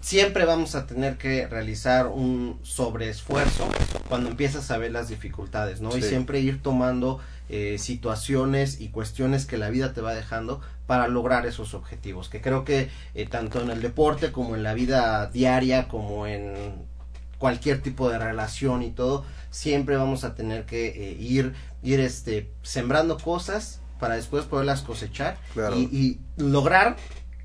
siempre 0.00 0.44
vamos 0.44 0.74
a 0.74 0.86
tener 0.86 1.16
que 1.18 1.46
realizar 1.46 2.06
un 2.06 2.58
sobreesfuerzo 2.62 3.68
cuando 4.08 4.30
empiezas 4.30 4.70
a 4.70 4.78
ver 4.78 4.92
las 4.92 5.08
dificultades, 5.08 5.80
¿no? 5.80 5.96
Y 5.96 6.02
siempre 6.02 6.40
ir 6.40 6.62
tomando 6.62 7.20
eh, 7.48 7.78
situaciones 7.78 8.80
y 8.80 8.88
cuestiones 8.88 9.46
que 9.46 9.58
la 9.58 9.70
vida 9.70 9.92
te 9.92 10.00
va 10.00 10.14
dejando 10.14 10.60
para 10.86 11.08
lograr 11.08 11.46
esos 11.46 11.74
objetivos, 11.74 12.28
que 12.28 12.40
creo 12.40 12.64
que 12.64 12.88
eh, 13.14 13.26
tanto 13.26 13.60
en 13.60 13.70
el 13.70 13.80
deporte 13.82 14.32
como 14.32 14.56
en 14.56 14.62
la 14.62 14.74
vida 14.74 15.26
diaria, 15.26 15.86
como 15.88 16.26
en 16.26 16.54
cualquier 17.38 17.80
tipo 17.80 18.10
de 18.10 18.18
relación 18.18 18.82
y 18.82 18.90
todo, 18.90 19.24
siempre 19.50 19.96
vamos 19.96 20.24
a 20.24 20.34
tener 20.34 20.64
que 20.66 20.88
eh, 20.88 21.16
ir, 21.18 21.54
ir 21.82 22.00
este, 22.00 22.50
sembrando 22.62 23.18
cosas 23.18 23.80
para 23.98 24.14
después 24.14 24.44
poderlas 24.46 24.82
cosechar 24.82 25.36
Claro. 25.52 25.76
y, 25.76 25.82
y 25.92 26.18
lograr 26.36 26.96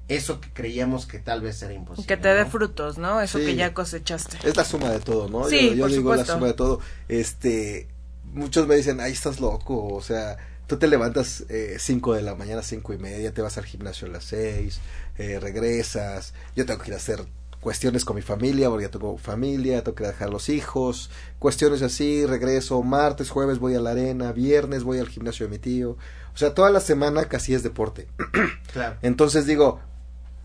eso 0.08 0.40
que 0.40 0.50
creíamos 0.54 1.06
que 1.06 1.20
tal 1.20 1.42
vez 1.42 1.62
era 1.64 1.74
imposible. 1.74 2.08
Que 2.08 2.18
te 2.18 2.28
dé 2.34 2.44
¿no? 2.44 2.50
frutos, 2.50 2.98
¿no? 2.98 3.22
Eso 3.22 3.40
Sí. 3.40 3.46
que 3.46 3.56
ya 3.56 3.74
cosechaste. 3.74 4.38
Es 4.48 4.56
la 4.56 4.64
suma 4.66 4.90
de 4.90 5.00
todo, 5.00 5.30
¿no? 5.30 5.50
Sí, 5.50 5.70
yo 5.70 5.74
yo 5.76 5.82
por 5.84 5.90
digo 5.92 6.02
supuesto. 6.12 6.32
la 6.32 6.38
suma 6.38 6.48
de 6.48 6.54
todo. 6.54 6.80
Este, 7.08 7.88
muchos 8.34 8.68
me 8.68 8.76
dicen, 8.76 9.00
ay, 9.00 9.14
estás 9.14 9.40
loco, 9.40 9.88
o 9.88 10.02
sea, 10.02 10.38
tú 10.68 10.78
te 10.78 10.88
levantas 10.88 11.44
eh, 11.50 11.78
5 11.80 12.14
de 12.14 12.22
la 12.22 12.36
mañana, 12.36 12.62
cinco 12.62 12.94
y 12.94 12.98
media, 12.98 13.34
te 13.34 13.42
vas 13.42 13.58
al 13.58 13.66
gimnasio 13.66 14.08
a 14.08 14.12
las 14.12 14.26
6, 14.26 14.80
eh, 15.18 15.40
regresas, 15.40 16.34
yo 16.56 16.66
tengo 16.66 16.80
que 16.82 16.90
ir 16.90 16.94
a 16.94 16.98
hacer 16.98 17.24
cuestiones 17.62 18.06
con 18.06 18.16
mi 18.16 18.22
familia, 18.22 18.70
porque 18.70 18.86
ya 18.86 18.92
tengo 18.92 19.18
familia, 19.18 19.84
tengo 19.84 19.96
que 19.96 20.06
dejar 20.06 20.30
los 20.30 20.50
hijos, 20.50 21.10
cuestiones 21.40 21.82
así, 21.82 22.26
regreso, 22.28 22.84
martes, 22.84 23.32
jueves 23.32 23.58
voy 23.58 23.74
a 23.74 23.80
la 23.80 23.92
arena, 23.92 24.32
viernes 24.34 24.84
voy 24.84 25.00
al 25.00 25.08
gimnasio 25.10 25.48
de 25.48 25.52
mi 25.52 25.58
tío, 25.58 25.92
o 26.34 26.38
sea, 26.38 26.54
toda 26.54 26.70
la 26.70 26.80
semana 26.80 27.26
casi 27.26 27.54
es 27.56 27.64
deporte. 27.64 28.08
Claro. 28.74 28.98
Entonces 29.02 29.46
digo, 29.46 29.80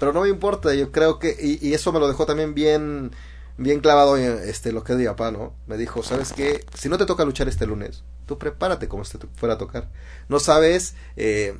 pero 0.01 0.13
no 0.13 0.23
me 0.23 0.29
importa, 0.29 0.75
yo 0.75 0.91
creo 0.91 1.21
que, 1.21 1.37
y, 1.41 1.65
y 1.69 1.75
eso 1.75 1.93
me 1.93 2.01
lo 2.01 2.09
dejó 2.09 2.27
también 2.27 2.55
bien, 2.55 3.13
bien 3.59 3.81
clavado 3.81 4.17
este, 4.17 4.73
lo 4.73 4.83
que 4.83 4.95
es 4.95 5.09
papá, 5.09 5.31
¿no? 5.31 5.55
Me 5.69 5.77
dijo, 5.77 6.03
¿sabes 6.03 6.33
qué? 6.33 6.65
Si 6.75 6.89
no 6.89 6.99
te 6.99 7.07
toca 7.07 7.25
luchar 7.25 7.49
este 7.49 7.67
lunes, 7.67 8.03
tú 8.27 8.39
prepárate 8.39 8.89
como 8.89 9.05
si 9.05 9.19
te 9.19 9.29
fuera 9.37 9.55
a 9.55 9.59
tocar. 9.59 9.89
No 10.29 10.41
sabes 10.41 10.95
eh, 11.17 11.55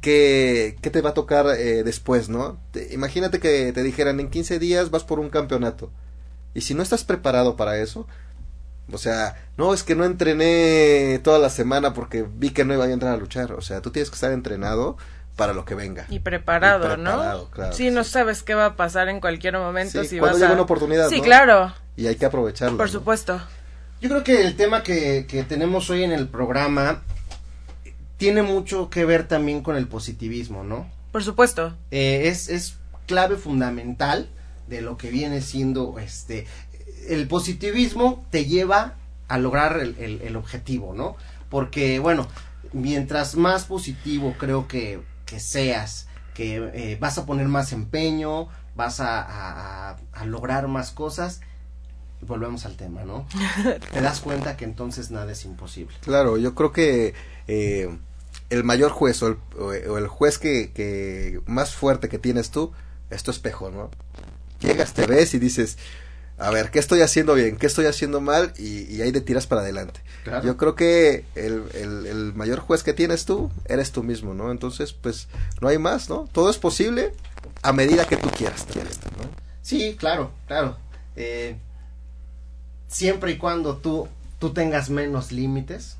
qué, 0.00 0.76
qué 0.82 0.90
te 0.90 1.02
va 1.02 1.10
a 1.10 1.14
tocar 1.14 1.46
eh, 1.58 1.84
después, 1.84 2.28
¿no? 2.28 2.58
Te- 2.72 2.92
imagínate 2.94 3.38
que 3.40 3.72
te 3.72 3.82
dijeran, 3.84 4.18
en 4.20 4.30
15 4.30 4.58
días 4.58 4.90
vas 4.90 5.04
por 5.04 5.20
un 5.20 5.30
campeonato. 5.30 5.90
Y 6.54 6.62
si 6.62 6.74
no 6.74 6.82
estás 6.82 7.04
preparado 7.04 7.56
para 7.56 7.78
eso, 7.78 8.06
o 8.92 8.98
sea, 8.98 9.36
no, 9.56 9.72
es 9.74 9.84
que 9.84 9.94
no 9.94 10.04
entrené 10.04 11.20
toda 11.22 11.38
la 11.38 11.50
semana 11.50 11.94
porque 11.94 12.22
vi 12.36 12.50
que 12.50 12.64
no 12.64 12.74
iba 12.74 12.84
a 12.84 12.90
entrar 12.90 13.14
a 13.14 13.16
luchar. 13.16 13.52
O 13.52 13.62
sea, 13.62 13.80
tú 13.80 13.90
tienes 13.90 14.10
que 14.10 14.14
estar 14.16 14.32
entrenado 14.32 14.96
para 15.36 15.52
lo 15.52 15.64
que 15.64 15.74
venga. 15.74 16.06
Y 16.10 16.18
preparado, 16.20 16.84
Y 16.84 16.94
preparado, 16.96 17.38
¿no? 17.44 17.50
claro, 17.50 17.72
sí, 17.72 17.90
no 17.90 18.04
sabes 18.04 18.42
qué 18.42 18.54
va 18.54 18.66
a 18.66 18.76
pasar 18.76 19.08
en 19.08 19.20
cualquier 19.20 19.56
momento 19.58 20.02
Sí, 20.02 20.08
si 20.08 20.18
cuando 20.18 20.34
vas 20.34 20.40
llega 20.40 20.50
a... 20.50 20.54
una 20.54 20.62
oportunidad, 20.62 21.08
Sí, 21.08 21.18
¿no? 21.18 21.22
claro, 21.24 21.72
Y 21.96 22.06
hay 22.06 22.16
que 22.16 22.26
aprovecharlo. 22.26 22.76
por 22.76 22.86
¿no? 22.86 22.92
supuesto. 22.92 23.40
Yo 24.00 24.08
creo 24.08 24.24
que 24.24 24.40
el 24.42 24.56
tema 24.56 24.82
que, 24.82 25.26
que 25.28 25.42
tenemos 25.44 25.88
hoy 25.90 26.02
en 26.04 26.12
el 26.12 26.28
programa 26.28 27.02
tiene 28.16 28.42
mucho 28.42 28.90
que 28.90 29.04
ver 29.04 29.26
también 29.26 29.62
con 29.62 29.76
el 29.76 29.88
positivismo, 29.88 30.64
¿no? 30.64 30.88
Por 31.12 31.22
supuesto. 31.24 31.74
Eh, 31.90 32.22
es, 32.26 32.48
es 32.48 32.76
clave 33.06 33.36
fundamental 33.36 34.28
de 34.68 34.80
lo 34.80 34.96
que 34.96 35.10
viene 35.10 35.40
siendo 35.40 35.98
este 35.98 36.46
el 37.08 37.26
positivismo 37.26 38.24
te 38.30 38.44
lleva 38.44 38.94
a 39.28 39.38
lograr 39.38 39.78
el, 39.80 39.96
el- 39.98 40.20
el 40.22 40.36
objetivo, 40.36 40.94
¿no? 40.94 41.16
Porque, 41.50 41.98
bueno, 41.98 42.28
mientras 42.72 43.34
más 43.34 43.64
positivo 43.64 44.34
creo 44.38 44.68
que, 44.68 45.00
que 45.32 45.40
seas, 45.40 46.08
que 46.34 46.56
eh, 46.74 46.98
vas 47.00 47.16
a 47.16 47.24
poner 47.24 47.48
más 47.48 47.72
empeño, 47.72 48.48
vas 48.76 49.00
a, 49.00 49.22
a- 49.22 49.90
a- 49.92 49.96
a 50.12 50.24
lograr 50.26 50.68
más 50.68 50.90
cosas, 50.90 51.40
volvemos 52.20 52.66
al 52.66 52.76
tema, 52.76 53.04
¿no? 53.04 53.26
te 53.92 54.00
das 54.02 54.20
cuenta 54.20 54.58
que 54.58 54.64
entonces 54.66 55.10
nada 55.10 55.32
es 55.32 55.46
imposible. 55.46 55.96
Claro, 56.02 56.36
yo 56.36 56.54
creo 56.54 56.70
que 56.72 57.14
eh, 57.48 57.88
el 58.50 58.62
mayor 58.62 58.90
juez 58.92 59.22
o 59.22 59.28
el, 59.28 59.38
o 59.88 59.96
el 59.98 60.06
juez 60.06 60.36
que, 60.38 60.70
que 60.72 61.40
más 61.46 61.74
fuerte 61.74 62.10
que 62.10 62.18
tienes 62.18 62.50
tú 62.50 62.72
es 63.08 63.22
tu 63.22 63.30
espejo, 63.30 63.70
¿no? 63.70 63.90
Llegas, 64.60 64.92
te 64.92 65.06
ves 65.06 65.32
y 65.32 65.38
dices, 65.38 65.78
a 66.38 66.50
ver, 66.50 66.70
¿qué 66.70 66.78
estoy 66.78 67.02
haciendo 67.02 67.34
bien? 67.34 67.56
¿Qué 67.56 67.66
estoy 67.66 67.86
haciendo 67.86 68.20
mal? 68.20 68.52
Y, 68.58 68.92
y 68.94 69.02
ahí 69.02 69.12
te 69.12 69.20
tiras 69.20 69.46
para 69.46 69.62
adelante. 69.62 70.00
Claro. 70.24 70.44
Yo 70.44 70.56
creo 70.56 70.74
que 70.74 71.24
el, 71.34 71.64
el, 71.74 72.06
el 72.06 72.34
mayor 72.34 72.60
juez 72.60 72.82
que 72.82 72.92
tienes 72.92 73.24
tú 73.24 73.50
eres 73.66 73.92
tú 73.92 74.02
mismo, 74.02 74.34
¿no? 74.34 74.50
Entonces, 74.50 74.92
pues, 74.92 75.28
no 75.60 75.68
hay 75.68 75.78
más, 75.78 76.08
¿no? 76.08 76.28
Todo 76.32 76.50
es 76.50 76.58
posible 76.58 77.12
a 77.62 77.72
medida 77.72 78.06
que 78.06 78.16
tú 78.16 78.28
quieras, 78.30 78.66
quieras 78.70 78.98
¿no? 79.18 79.28
Sí, 79.62 79.96
claro, 79.98 80.32
claro. 80.46 80.76
Eh, 81.16 81.56
siempre 82.88 83.32
y 83.32 83.38
cuando 83.38 83.76
tú, 83.76 84.08
tú 84.38 84.52
tengas 84.52 84.90
menos 84.90 85.32
límites, 85.32 85.96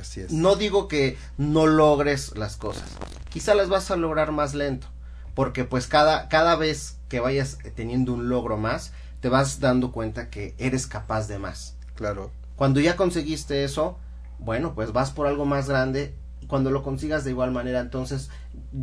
Así 0.00 0.20
es. 0.20 0.30
No 0.30 0.56
digo 0.56 0.88
que 0.88 1.16
no 1.38 1.66
logres 1.66 2.36
las 2.36 2.56
cosas, 2.56 2.84
quizá 3.30 3.54
las 3.54 3.68
vas 3.68 3.90
a 3.90 3.96
lograr 3.96 4.30
más 4.30 4.54
lento, 4.54 4.86
porque 5.34 5.64
pues 5.64 5.86
cada, 5.86 6.28
cada 6.28 6.54
vez 6.56 6.96
que 7.08 7.20
vayas 7.20 7.58
teniendo 7.74 8.12
un 8.12 8.28
logro 8.28 8.56
más, 8.58 8.92
te 9.26 9.30
vas 9.30 9.58
dando 9.58 9.90
cuenta 9.90 10.30
que 10.30 10.54
eres 10.56 10.86
capaz 10.86 11.26
de 11.26 11.40
más. 11.40 11.74
Claro. 11.96 12.30
Cuando 12.54 12.78
ya 12.78 12.94
conseguiste 12.94 13.64
eso, 13.64 13.98
bueno, 14.38 14.72
pues 14.76 14.92
vas 14.92 15.10
por 15.10 15.26
algo 15.26 15.44
más 15.46 15.68
grande. 15.68 16.14
y 16.40 16.46
Cuando 16.46 16.70
lo 16.70 16.84
consigas 16.84 17.24
de 17.24 17.30
igual 17.32 17.50
manera, 17.50 17.80
entonces 17.80 18.30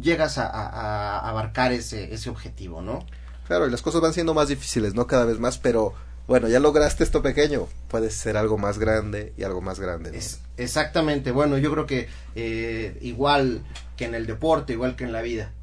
llegas 0.01 0.37
a, 0.37 0.47
a- 0.47 0.67
a 1.19 1.29
abarcar 1.29 1.71
ese, 1.71 2.13
ese 2.13 2.29
objetivo, 2.29 2.81
¿no? 2.81 3.05
Claro, 3.47 3.65
y 3.67 3.71
las 3.71 3.81
cosas 3.81 4.01
van 4.01 4.11
siendo 4.11 4.33
más 4.33 4.49
difíciles, 4.49 4.95
¿no? 4.95 5.07
Cada 5.07 5.23
vez 5.23 5.39
más, 5.39 5.57
pero 5.59 5.93
bueno, 6.27 6.49
ya 6.49 6.59
lograste 6.59 7.05
esto 7.05 7.21
pequeño. 7.21 7.69
Puedes 7.87 8.13
ser 8.13 8.35
algo 8.35 8.57
más 8.57 8.79
grande 8.79 9.31
y 9.37 9.43
algo 9.43 9.61
más 9.61 9.79
grande. 9.79 10.11
¿no? 10.11 10.17
Es, 10.17 10.41
exactamente, 10.57 11.31
bueno, 11.31 11.57
yo 11.57 11.71
creo 11.71 11.85
que 11.85 12.09
eh, 12.35 12.97
igual 13.01 13.63
que 13.95 14.03
en 14.03 14.13
el 14.15 14.25
deporte, 14.25 14.73
igual 14.73 14.97
que 14.97 15.05
en 15.05 15.13
la 15.13 15.21
vida, 15.21 15.53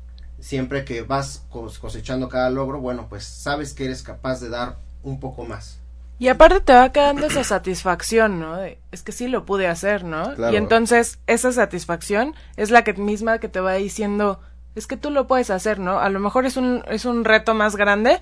siempre 0.41 0.85
que 0.85 1.03
vas 1.03 1.43
cos- 1.51 1.79
cosechando 1.79 2.29
cada 2.29 2.51
logro, 2.51 2.81
bueno, 2.81 3.07
pues 3.09 3.25
sabes 3.25 3.73
que 3.75 3.85
eres 3.85 4.03
capaz 4.03 4.41
de 4.41 4.49
dar 4.49 4.77
un 5.03 5.21
poco 5.21 5.45
más. 5.45 5.79
Y 6.19 6.29
aparte 6.29 6.61
te 6.61 6.75
va 6.75 6.93
quedando 6.93 7.27
esa 7.27 7.45
satisfacción, 7.45 8.41
¿no? 8.41 8.57
De, 8.57 8.79
es 8.93 9.03
que 9.03 9.13
sí 9.13 9.27
lo 9.29 9.47
pude 9.47 9.67
hacer, 9.69 10.05
¿no? 10.05 10.35
Claro. 10.35 10.53
Y 10.53 10.57
entonces 10.57 11.19
esa 11.27 11.51
satisfacción 11.51 12.35
es 12.57 12.71
la 12.71 12.85
que 12.85 12.93
misma 12.93 13.39
que 13.39 13.49
te 13.49 13.61
va 13.61 13.73
diciendo, 13.75 14.39
es 14.75 14.87
que 14.87 14.99
tú 14.99 15.11
lo 15.11 15.27
puedes 15.27 15.49
hacer, 15.51 15.79
¿no? 15.79 15.99
A 15.99 16.11
lo 16.11 16.21
mejor 16.21 16.45
es 16.45 16.59
un, 16.59 16.83
es 16.89 17.07
un 17.07 17.25
reto 17.25 17.55
más 17.55 17.75
grande, 17.75 18.21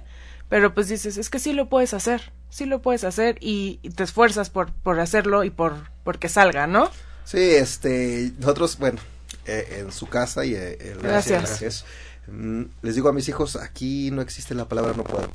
pero 0.48 0.74
pues 0.74 0.88
dices, 0.88 1.16
es 1.18 1.28
que 1.28 1.40
sí 1.40 1.52
lo 1.52 1.68
puedes 1.68 1.92
hacer, 1.92 2.32
sí 2.50 2.66
lo 2.66 2.80
puedes 2.82 3.02
hacer 3.02 3.36
y, 3.40 3.80
y 3.82 3.90
te 3.90 4.04
esfuerzas 4.04 4.48
por, 4.48 4.72
por 4.72 5.00
hacerlo 5.00 5.42
y 5.42 5.50
por, 5.50 5.74
por 6.04 6.20
que 6.20 6.28
salga, 6.28 6.68
¿no? 6.68 6.88
Sí, 7.24 7.40
este, 7.40 8.30
nosotros, 8.38 8.78
bueno, 8.78 9.00
eh, 9.44 9.78
en 9.80 9.90
su 9.92 10.06
casa 10.06 10.44
y 10.44 10.54
eh, 10.54 10.96
Gracias. 11.02 11.82
Mm, 11.82 11.84
les 12.82 12.94
digo 12.94 13.08
a 13.08 13.12
mis 13.12 13.28
hijos, 13.28 13.56
aquí 13.56 14.10
no 14.10 14.22
existe 14.22 14.54
la 14.54 14.68
palabra 14.68 14.92
no 14.96 15.04
puedo. 15.04 15.28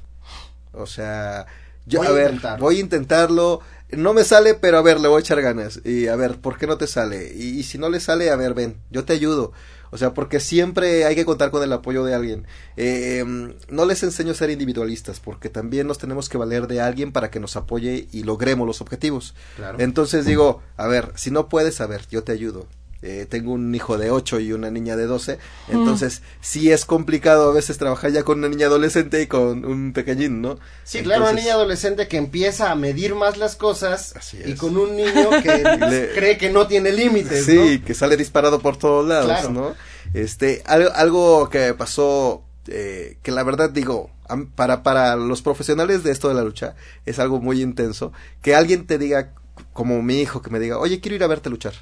O 0.74 0.86
sea, 0.86 1.46
yo, 1.86 2.00
Voy 2.00 2.08
a 2.08 2.12
ver, 2.12 2.26
intentarlo. 2.32 2.64
voy 2.66 2.78
a 2.78 2.80
intentarlo. 2.80 3.62
No 3.92 4.14
me 4.14 4.24
sale, 4.24 4.56
pero 4.56 4.78
a 4.80 4.82
ver, 4.82 5.00
le 5.00 5.08
voy 5.08 5.18
a 5.18 5.20
echar 5.22 5.42
ganas. 5.42 5.82
Y 5.86 6.08
a 6.08 6.16
ver, 6.16 6.40
¿por 6.40 6.58
qué 6.58 6.66
no 6.66 6.78
te 6.78 6.88
sale? 6.88 7.32
Y, 7.36 7.60
y 7.60 7.64
si 7.64 7.78
no 7.78 7.90
le 7.90 8.00
sale, 8.00 8.32
a 8.32 8.36
ver, 8.36 8.54
ven, 8.54 8.78
yo 8.90 9.06
te 9.06 9.14
ayudo. 9.14 9.52
O 9.92 9.98
sea, 10.00 10.16
porque 10.16 10.40
siempre 10.40 11.06
hay 11.06 11.14
que 11.14 11.24
contar 11.26 11.52
con 11.52 11.62
el 11.62 11.72
apoyo 11.72 12.04
de 12.04 12.16
alguien. 12.16 12.48
Eh, 12.78 13.24
no 13.70 13.86
les 13.86 14.02
enseño 14.02 14.32
a 14.32 14.36
ser 14.36 14.50
individualistas, 14.50 15.20
porque 15.20 15.50
también 15.50 15.86
nos 15.86 16.00
tenemos 16.00 16.30
que 16.30 16.40
valer 16.40 16.66
de 16.66 16.82
alguien 16.82 17.12
para 17.12 17.30
que 17.30 17.40
nos 17.40 17.56
apoye 17.56 18.08
y 18.12 18.24
logremos 18.24 18.66
los 18.66 18.82
objetivos. 18.82 19.36
Claro. 19.56 19.78
Entonces 19.80 20.26
digo, 20.26 20.64
a 20.78 20.88
ver, 20.88 21.12
si 21.14 21.30
no 21.30 21.48
puedes, 21.48 21.80
a 21.80 21.86
ver, 21.86 22.08
yo 22.10 22.24
te 22.24 22.32
ayudo. 22.32 22.66
Eh, 23.06 23.26
tengo 23.30 23.52
un 23.52 23.76
hijo 23.76 23.98
de 23.98 24.12
8 24.12 24.40
y 24.40 24.54
una 24.54 24.72
niña 24.72 24.96
de 24.96 25.08
12, 25.08 25.38
entonces 25.68 26.22
sí 26.40 26.72
es 26.72 26.86
complicado 26.86 27.50
a 27.52 27.54
veces 27.54 27.78
trabajar 27.78 28.12
ya 28.14 28.24
con 28.24 28.40
una 28.40 28.48
niña 28.48 28.68
adolescente 28.68 29.22
y 29.22 29.28
con 29.28 29.66
un 29.66 29.92
pequeñín, 29.92 30.42
¿no? 30.42 30.58
Sí, 30.86 31.02
claro, 31.02 31.24
una 31.24 31.34
niña 31.34 31.56
adolescente 31.56 32.08
que 32.08 32.16
empieza 32.16 32.72
a 32.72 32.76
medir 32.76 33.14
más 33.14 33.36
las 33.36 33.58
cosas 33.58 34.16
Así 34.16 34.38
y 34.46 34.54
con 34.54 34.78
un 34.78 34.96
niño 34.96 35.32
que 35.44 35.64
Le- 35.90 36.12
cree 36.16 36.38
que 36.38 36.50
no 36.50 36.66
tiene 36.66 36.94
límites, 36.94 37.44
Sí, 37.44 37.80
¿no? 37.82 37.86
que 37.86 37.94
sale 37.94 38.16
disparado 38.16 38.60
por 38.62 38.78
todos 38.78 39.06
lados, 39.06 39.26
Claro. 39.26 39.50
¿no? 39.52 39.76
Este, 40.14 40.62
algo, 40.66 40.90
algo 40.96 41.50
que 41.50 41.74
pasó, 41.74 42.46
eh, 42.68 43.18
que 43.22 43.32
la 43.34 43.44
verdad 43.44 43.70
digo, 43.70 44.12
para, 44.56 44.82
para 44.82 45.18
los 45.18 45.42
profesionales 45.42 46.04
de 46.04 46.12
esto 46.12 46.30
de 46.30 46.36
la 46.36 46.44
lucha, 46.44 46.76
es 47.06 47.20
algo 47.20 47.42
muy 47.42 47.62
intenso, 47.62 48.14
que 48.42 48.56
alguien 48.56 48.88
te 48.88 48.98
diga, 48.98 49.34
como 49.74 50.02
mi 50.02 50.22
hijo, 50.22 50.42
que 50.42 50.50
me 50.52 50.60
diga, 50.62 50.78
oye, 50.78 51.02
quiero 51.02 51.16
ir 51.18 51.24
a 51.26 51.28
verte 51.28 51.50
luchar. 51.50 51.74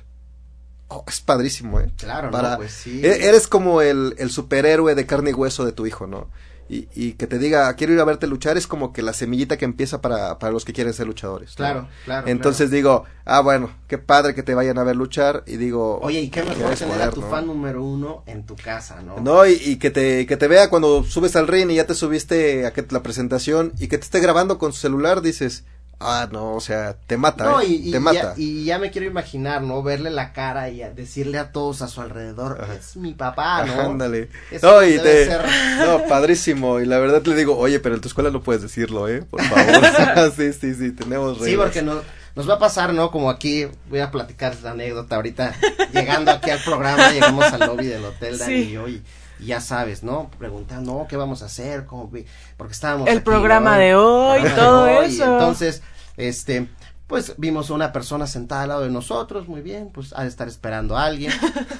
Oh, 0.93 1.06
es 1.08 1.21
padrísimo, 1.21 1.80
¿eh? 1.80 1.89
Claro, 1.97 2.27
no, 2.27 2.32
Para, 2.34 2.58
pues 2.58 2.73
sí. 2.73 2.99
e- 3.01 3.27
Eres 3.30 3.47
como 3.47 3.82
el, 3.82 4.13
el 4.17 4.30
superhéroe 4.30 4.93
de 4.93 5.06
carne 5.06 5.30
y 5.30 5.34
hueso 5.34 5.63
de 5.63 5.71
tu 5.71 5.86
hijo, 5.86 6.06
¿no? 6.06 6.27
Y, 6.67 6.88
y 6.93 7.13
que 7.13 7.27
te 7.27 7.38
diga, 7.38 7.73
quiero 7.75 7.91
ir 7.93 7.99
a 7.99 8.06
verte 8.06 8.27
luchar, 8.27 8.58
es 8.58 8.65
como 8.65 8.93
que 8.93 9.01
la 9.01 9.12
semillita 9.13 9.58
que 9.58 9.65
empieza 9.65 9.99
para, 10.01 10.38
para 10.39 10.54
los 10.54 10.63
que 10.65 10.71
quieren 10.71 10.93
ser 10.93 11.06
luchadores. 11.08 11.49
¿no? 11.51 11.56
Claro, 11.56 11.88
claro. 12.06 12.27
Entonces 12.27 12.71
digo, 12.71 13.04
ah, 13.25 13.41
bueno, 13.41 13.71
qué 13.88 13.97
padre 13.97 14.34
que 14.36 14.41
te 14.43 14.54
vayan 14.54 14.77
a 14.77 14.84
ver 14.84 14.95
luchar. 14.95 15.43
Y 15.47 15.58
digo. 15.58 15.99
Oye, 16.01 16.21
y 16.21 16.30
qué 16.30 16.43
mejor 16.43 16.75
tener 16.75 16.93
poder, 16.93 17.08
a 17.10 17.12
tu 17.12 17.21
¿no? 17.21 17.30
fan 17.30 17.47
número 17.47 17.84
uno 17.84 18.23
en 18.25 18.45
tu 18.45 18.56
casa, 18.56 19.01
¿no? 19.01 19.17
No, 19.19 19.45
y, 19.45 19.54
y 19.54 19.77
que 19.77 19.91
te 19.91 20.25
que 20.25 20.38
te 20.38 20.47
vea 20.47 20.69
cuando 20.69 21.04
subes 21.04 21.36
al 21.36 21.47
ring 21.49 21.71
y 21.71 21.75
ya 21.75 21.86
te 21.88 21.93
subiste 21.95 22.65
a 22.65 22.71
que, 22.71 22.86
la 22.89 23.04
presentación 23.04 23.73
y 23.80 23.88
que 23.89 23.97
te 23.97 24.04
esté 24.06 24.19
grabando 24.21 24.58
con 24.58 24.71
su 24.71 24.80
celular, 24.80 25.21
dices, 25.21 25.65
ah, 26.01 26.27
no, 26.31 26.53
o 26.55 26.59
sea, 26.59 26.95
te 27.07 27.17
mata, 27.17 27.43
No, 27.45 27.61
¿eh? 27.61 27.65
y, 27.67 27.73
y 27.75 27.83
te 27.85 27.91
ya, 27.91 27.99
mata. 27.99 28.33
y 28.37 28.63
ya 28.65 28.79
me 28.79 28.91
quiero 28.91 29.07
imaginar, 29.07 29.61
¿no? 29.61 29.81
Verle 29.83 30.09
la 30.09 30.33
cara 30.33 30.69
y 30.69 30.81
a 30.83 30.89
decirle 30.91 31.37
a 31.37 31.51
todos 31.51 31.81
a 31.81 31.87
su 31.87 32.01
alrededor, 32.01 32.59
Ajá. 32.61 32.73
es 32.75 32.95
mi 32.97 33.13
papá, 33.13 33.65
¿no? 33.65 33.73
Ajá, 33.73 33.85
Ándale. 33.85 34.29
Eso 34.51 34.71
No, 34.71 34.83
y 34.83 34.91
debe 34.93 35.03
te, 35.03 35.25
ser- 35.27 35.45
no, 35.85 36.03
padrísimo. 36.07 36.79
Y 36.79 36.85
la 36.85 36.99
verdad 36.99 37.21
le 37.25 37.35
digo, 37.35 37.57
oye, 37.57 37.79
pero 37.79 37.95
en 37.95 38.01
tu 38.01 38.07
escuela 38.07 38.29
no 38.31 38.41
puedes 38.41 38.61
decirlo, 38.61 39.07
¿eh? 39.07 39.23
Por 39.29 39.41
favor. 39.43 40.31
sí, 40.35 40.53
sí, 40.53 40.73
sí, 40.73 40.91
tenemos 40.91 41.33
reglas. 41.39 41.49
Sí, 41.49 41.55
porque 41.57 41.81
no, 41.81 42.01
nos 42.35 42.49
va 42.49 42.55
a 42.55 42.59
pasar, 42.59 42.93
¿no? 42.93 43.11
Como 43.11 43.29
aquí, 43.29 43.67
voy 43.89 43.99
a 43.99 44.09
platicar 44.11 44.55
la 44.63 44.71
anécdota 44.71 45.15
ahorita, 45.17 45.53
llegando 45.93 46.31
aquí 46.31 46.49
al 46.49 46.59
programa, 46.59 47.11
llegamos 47.11 47.45
al 47.51 47.59
lobby 47.61 47.85
del 47.87 48.03
hotel, 48.05 48.37
Dani 48.37 48.53
Sí. 48.63 48.69
y 48.69 48.71
yo, 48.71 48.87
y, 48.87 49.01
y 49.39 49.45
ya 49.47 49.59
sabes, 49.59 50.03
¿no? 50.03 50.29
Preguntando. 50.37 51.05
¿qué 51.09 51.17
vamos 51.17 51.41
a 51.41 51.45
hacer? 51.47 51.85
¿Cómo 51.85 52.07
vi? 52.07 52.25
Porque 52.57 52.73
estábamos 52.73 53.07
El 53.09 53.17
aquí, 53.17 53.25
programa 53.25 53.71
¿no? 53.73 53.77
de 53.79 53.95
hoy, 53.95 54.39
programa 54.41 54.61
todo 54.61 54.85
de 54.85 54.97
hoy, 54.99 55.05
y 55.07 55.15
eso. 55.15 55.23
entonces, 55.25 55.81
este, 56.17 56.69
pues 57.08 57.34
vimos 57.38 57.69
a 57.69 57.74
una 57.74 57.91
persona 57.91 58.26
sentada 58.28 58.63
al 58.63 58.69
lado 58.69 58.82
de 58.84 58.89
nosotros, 58.89 59.47
muy 59.47 59.62
bien, 59.62 59.89
pues 59.93 60.13
ha 60.15 60.21
de 60.24 60.30
estar 60.30 60.47
esperando 60.47 60.95
a 60.97 61.06
alguien. 61.06 61.32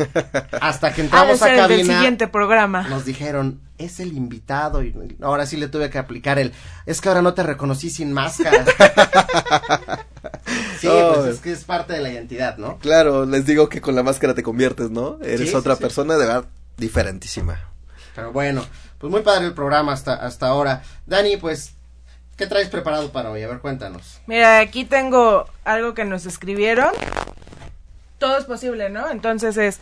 Hasta 0.62 0.94
que 0.94 1.02
Ha 1.02 1.04
de 1.04 1.06
entramos 1.06 1.42
a 1.42 1.46
ser 1.46 1.54
el 1.60 1.68
del 1.68 1.78
cabina, 1.80 1.96
siguiente 1.96 2.28
programa. 2.28 2.88
nos 2.90 3.06
dijeron, 3.06 3.62
es 3.78 4.00
el 4.02 4.14
invitado, 4.14 4.84
y 4.84 5.18
ahora 5.22 5.46
sí 5.46 5.56
le 5.58 5.68
tuve 5.70 5.90
que 5.90 5.98
aplicar 5.98 6.38
el, 6.38 6.52
es 6.86 7.00
que 7.02 7.08
ahora 7.10 7.22
no 7.22 7.34
te 7.34 7.44
reconocí 7.44 7.90
sin 7.90 8.12
máscara. 8.14 8.66
sí, 10.80 10.88
pues 11.14 11.26
es 11.36 11.40
que 11.40 11.52
es 11.52 11.64
parte 11.64 11.94
de 11.94 12.02
la 12.02 12.10
identidad, 12.12 12.58
¿no? 12.58 12.78
Claro, 12.80 13.26
les 13.26 13.46
digo 13.46 13.70
que 13.70 13.82
con 13.82 13.96
la 13.96 14.04
máscara 14.04 14.34
te 14.34 14.44
conviertes, 14.44 14.92
¿no? 14.92 15.18
Eres 15.24 15.50
Sí, 15.50 15.56
otra 15.56 15.76
sí, 15.76 15.78
sí. 15.80 15.84
persona 15.84 16.14
de 16.16 16.20
verdad 16.26 16.46
diferentísima. 16.78 17.60
Pero 18.16 18.32
bueno, 18.34 18.64
pues 18.98 19.10
muy 19.10 19.22
padre 19.22 19.46
el 19.46 19.54
programa 19.54 19.94
hasta, 19.94 20.14
hasta 20.16 20.48
ahora. 20.48 20.84
Dani, 21.06 21.38
pues, 21.38 21.76
¿qué 22.38 22.48
traes 22.48 22.70
preparado 22.70 23.12
para 23.12 23.32
hoy? 23.32 23.44
A 23.44 23.48
ver, 23.48 23.60
cuéntanos. 23.60 24.22
Mira, 24.28 24.60
aquí 24.60 24.86
tengo 24.86 25.46
algo 25.64 25.94
que 25.94 26.06
nos 26.06 26.26
escribieron. 26.26 26.90
Todo 28.18 28.38
es 28.38 28.46
posible, 28.46 28.90
¿no? 28.90 29.10
Entonces 29.10 29.58
es, 29.58 29.80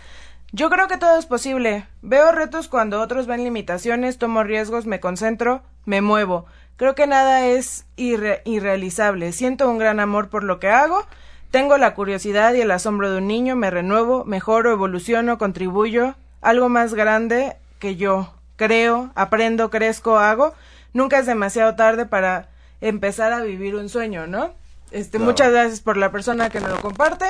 yo 0.52 0.70
creo 0.70 0.88
que 0.88 0.98
todo 0.98 1.18
es 1.20 1.26
posible. 1.26 1.86
Veo 2.02 2.32
retos 2.32 2.68
cuando 2.68 3.02
otros 3.02 3.28
ven 3.28 3.44
limitaciones, 3.44 4.18
tomo 4.18 4.44
riesgos, 4.44 4.86
me 4.86 5.00
concentro, 5.00 5.62
me 5.86 6.02
muevo. 6.02 6.46
Creo 6.78 6.96
que 6.96 7.08
nada 7.08 7.46
es 7.46 7.86
irre- 7.98 8.42
irrealizable. 8.46 9.34
Siento 9.34 9.70
un 9.70 9.78
gran 9.78 10.00
amor 10.00 10.30
por 10.30 10.44
lo 10.46 10.60
que 10.60 10.70
hago. 10.70 11.06
Tengo 11.52 11.78
la 11.78 11.94
curiosidad 11.94 12.54
y 12.54 12.62
el 12.62 12.72
asombro 12.72 13.12
de 13.12 13.18
un 13.18 13.28
niño, 13.28 13.56
me 13.58 13.70
renuevo, 13.72 14.24
mejoro, 14.24 14.72
evoluciono, 14.72 15.38
contribuyo. 15.38 16.16
Algo 16.42 16.70
más 16.70 16.94
grande 16.94 17.58
que 17.80 17.98
yo. 17.98 18.34
Creo, 18.56 19.10
aprendo, 19.16 19.70
crezco, 19.70 20.20
hago. 20.20 20.54
Nunca 20.94 21.20
es 21.20 21.26
demasiado 21.26 21.76
tarde 21.76 22.06
para 22.06 22.50
empezar 22.82 23.32
a 23.34 23.42
vivir 23.42 23.76
un 23.76 23.90
sueño, 23.90 24.28
¿no? 24.28 24.54
Este, 24.92 25.18
Claro. 25.18 25.26
muchas 25.32 25.52
gracias 25.52 25.80
por 25.82 25.98
la 25.98 26.12
persona 26.12 26.50
que 26.50 26.60
nos 26.60 26.72
lo 26.72 26.82
comparte. 26.82 27.26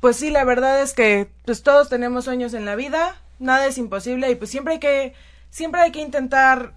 Pues 0.00 0.16
sí, 0.16 0.30
la 0.30 0.44
verdad 0.44 0.82
es 0.82 0.92
que 0.92 1.28
pues 1.44 1.62
todos 1.62 1.88
tenemos 1.88 2.24
sueños 2.26 2.52
en 2.54 2.64
la 2.66 2.76
vida, 2.76 3.16
nada 3.38 3.66
es 3.66 3.78
imposible 3.78 4.30
y 4.30 4.34
pues 4.34 4.50
siempre 4.50 4.74
hay 4.74 4.80
que 4.80 5.14
siempre 5.50 5.80
hay 5.80 5.92
que 5.92 6.00
intentar 6.00 6.74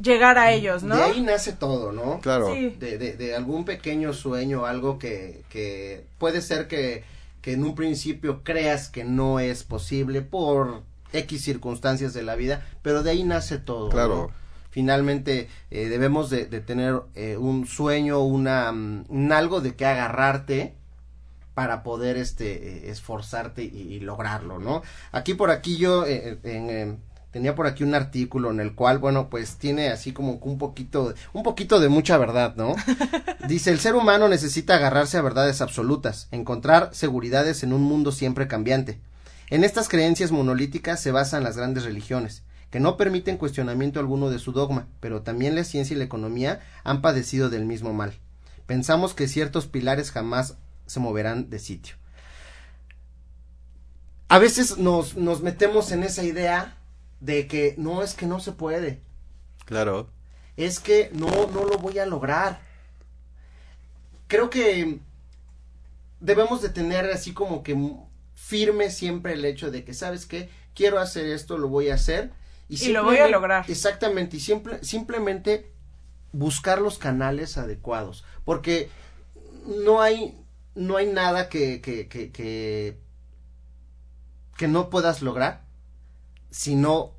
llegar 0.00 0.36
a 0.38 0.52
ellos, 0.52 0.82
¿no? 0.82 0.96
De 0.96 1.02
ahí 1.02 1.20
nace 1.22 1.52
todo, 1.52 1.92
¿no? 1.92 2.20
Claro. 2.20 2.52
Sí. 2.54 2.70
de, 2.78 2.98
de, 2.98 3.16
de 3.16 3.34
algún 3.36 3.64
pequeño 3.64 4.12
sueño, 4.12 4.66
algo 4.66 4.98
que, 4.98 5.42
que 5.48 6.04
puede 6.18 6.40
ser 6.42 6.66
que, 6.68 7.04
que 7.40 7.52
en 7.52 7.64
un 7.64 7.74
principio 7.74 8.42
creas 8.42 8.88
que 8.88 9.04
no 9.04 9.38
es 9.40 9.62
posible 9.64 10.22
por 10.22 10.82
X 11.12 11.42
circunstancias 11.44 12.14
de 12.14 12.22
la 12.22 12.34
vida, 12.36 12.66
pero 12.82 13.02
de 13.02 13.10
ahí 13.10 13.22
nace 13.24 13.58
todo. 13.58 13.90
Claro. 13.90 14.14
¿no? 14.28 14.41
Finalmente 14.72 15.50
eh, 15.70 15.88
debemos 15.90 16.30
de, 16.30 16.46
de 16.46 16.60
tener 16.60 17.02
eh, 17.14 17.36
un 17.36 17.66
sueño, 17.66 18.20
una, 18.20 18.72
mm, 18.72 19.04
un 19.10 19.30
algo 19.30 19.60
de 19.60 19.76
que 19.76 19.84
agarrarte 19.84 20.74
para 21.52 21.82
poder 21.82 22.16
este 22.16 22.86
eh, 22.86 22.90
esforzarte 22.90 23.62
y, 23.62 23.68
y 23.68 24.00
lograrlo, 24.00 24.58
¿no? 24.58 24.82
Aquí 25.12 25.34
por 25.34 25.50
aquí 25.50 25.76
yo 25.76 26.06
en, 26.06 26.98
tenía 27.32 27.54
por 27.54 27.66
aquí 27.66 27.84
un 27.84 27.94
artículo 27.94 28.50
en 28.50 28.60
el 28.60 28.74
cual, 28.74 28.96
bueno, 28.98 29.28
pues 29.28 29.56
tiene 29.56 29.90
así 29.90 30.12
como 30.12 30.38
un 30.40 30.56
poquito, 30.56 31.12
un 31.34 31.42
poquito 31.42 31.78
de 31.78 31.90
mucha 31.90 32.16
verdad, 32.16 32.54
¿no? 32.56 32.74
Dice, 33.48 33.72
el 33.72 33.78
ser 33.78 33.94
humano 33.94 34.26
necesita 34.26 34.76
agarrarse 34.76 35.18
a 35.18 35.22
verdades 35.22 35.60
absolutas, 35.60 36.28
encontrar 36.30 36.94
seguridades 36.94 37.62
en 37.62 37.74
un 37.74 37.82
mundo 37.82 38.10
siempre 38.10 38.48
cambiante. 38.48 39.00
En 39.50 39.64
estas 39.64 39.90
creencias 39.90 40.30
monolíticas 40.30 40.98
se 40.98 41.12
basan 41.12 41.44
las 41.44 41.58
grandes 41.58 41.84
religiones, 41.84 42.42
que 42.72 42.80
no 42.80 42.96
permiten 42.96 43.36
cuestionamiento 43.36 44.00
alguno 44.00 44.30
de 44.30 44.40
su 44.40 44.50
dogma, 44.50 44.88
pero 44.98 45.22
también 45.22 45.54
la 45.54 45.62
ciencia 45.62 45.94
y 45.94 45.98
la 45.98 46.04
economía 46.04 46.60
han 46.82 47.02
padecido 47.02 47.50
del 47.50 47.64
mismo 47.66 47.92
mal. 47.92 48.14
Pensamos 48.66 49.14
que 49.14 49.28
ciertos 49.28 49.66
pilares 49.68 50.10
jamás 50.10 50.56
se 50.86 50.98
moverán 50.98 51.48
de 51.50 51.60
sitio. 51.60 51.94
a 54.28 54.38
veces 54.38 54.78
nos, 54.78 55.16
nos 55.16 55.42
metemos 55.42 55.92
en 55.92 56.02
esa 56.02 56.24
idea 56.24 56.78
de 57.20 57.46
que 57.46 57.74
no 57.76 58.02
es 58.02 58.14
que 58.14 58.26
no 58.26 58.40
se 58.40 58.52
puede, 58.52 59.00
Claro. 59.66 60.08
es 60.56 60.80
que 60.80 61.10
no, 61.12 61.28
no 61.52 61.64
lo 61.64 61.76
voy 61.78 61.98
a 61.98 62.06
lograr. 62.06 62.60
Creo 64.28 64.48
que 64.48 65.00
debemos 66.20 66.62
de 66.62 66.70
tener 66.70 67.04
así 67.10 67.34
como 67.34 67.62
que 67.62 67.76
firme 68.34 68.90
siempre 68.90 69.34
el 69.34 69.44
hecho 69.44 69.70
de 69.70 69.84
que, 69.84 69.92
¿sabes 69.92 70.24
qué? 70.24 70.48
Quiero 70.74 70.98
hacer 70.98 71.26
esto, 71.26 71.58
lo 71.58 71.68
voy 71.68 71.90
a 71.90 71.94
hacer. 71.96 72.32
Y 72.68 72.88
lo 72.88 73.04
voy 73.04 73.18
a 73.18 73.28
lograr. 73.28 73.64
Exactamente, 73.68 74.36
y 74.38 74.40
simple, 74.40 74.82
simplemente 74.82 75.72
buscar 76.32 76.80
los 76.80 76.98
canales 76.98 77.58
adecuados. 77.58 78.24
Porque 78.44 78.88
no 79.66 80.00
hay, 80.00 80.42
no 80.74 80.96
hay 80.96 81.06
nada 81.06 81.48
que, 81.48 81.80
que, 81.80 82.08
que, 82.08 82.32
que, 82.32 82.98
que 84.56 84.68
no 84.68 84.90
puedas 84.90 85.22
lograr 85.22 85.64
si 86.50 86.74
no 86.76 87.14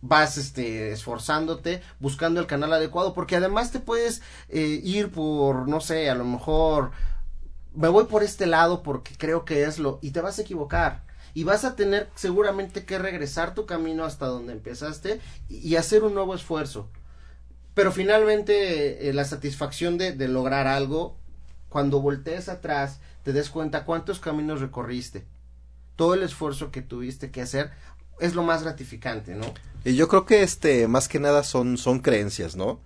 vas 0.00 0.36
este 0.36 0.90
esforzándote 0.90 1.80
buscando 2.00 2.40
el 2.40 2.48
canal 2.48 2.72
adecuado 2.72 3.14
porque 3.14 3.36
además 3.36 3.70
te 3.70 3.78
puedes 3.78 4.20
eh, 4.48 4.80
ir 4.82 5.12
por 5.12 5.68
no 5.68 5.80
sé 5.80 6.10
a 6.10 6.16
lo 6.16 6.24
mejor 6.24 6.90
me 7.72 7.86
voy 7.86 8.04
por 8.04 8.24
este 8.24 8.46
lado 8.46 8.82
porque 8.82 9.14
creo 9.16 9.44
que 9.44 9.62
es 9.62 9.78
lo 9.78 10.00
y 10.02 10.10
te 10.10 10.20
vas 10.20 10.38
a 10.38 10.42
equivocar 10.42 11.04
y 11.34 11.44
vas 11.44 11.64
a 11.64 11.76
tener 11.76 12.08
seguramente 12.14 12.84
que 12.84 12.98
regresar 12.98 13.54
tu 13.54 13.66
camino 13.66 14.04
hasta 14.04 14.26
donde 14.26 14.52
empezaste 14.52 15.20
y, 15.48 15.76
hacer 15.76 16.04
un 16.04 16.14
nuevo 16.14 16.34
esfuerzo 16.34 16.88
pero 17.74 17.90
finalmente 17.90 19.08
eh, 19.08 19.12
la 19.14 19.24
satisfacción 19.24 19.96
de, 19.96 20.12
de 20.12 20.28
lograr 20.28 20.66
algo 20.66 21.16
cuando 21.68 22.00
voltees 22.00 22.48
atrás 22.48 23.00
te 23.22 23.32
des 23.32 23.48
cuenta 23.48 23.84
cuántos 23.84 24.18
caminos 24.18 24.60
recorriste 24.60 25.24
todo 25.96 26.14
el 26.14 26.22
esfuerzo 26.22 26.70
que 26.70 26.82
tuviste 26.82 27.30
que 27.30 27.42
hacer 27.42 27.70
es 28.20 28.34
lo 28.34 28.42
más 28.42 28.62
gratificante, 28.62 29.34
¿no? 29.34 29.46
Y 29.84 29.96
yo 29.96 30.08
creo 30.08 30.24
que 30.24 30.42
este, 30.42 30.86
más 30.88 31.08
que 31.08 31.18
nada 31.18 31.42
son, 31.42 31.76
son 31.76 32.00
creencias, 32.00 32.56
¿no? 32.56 32.80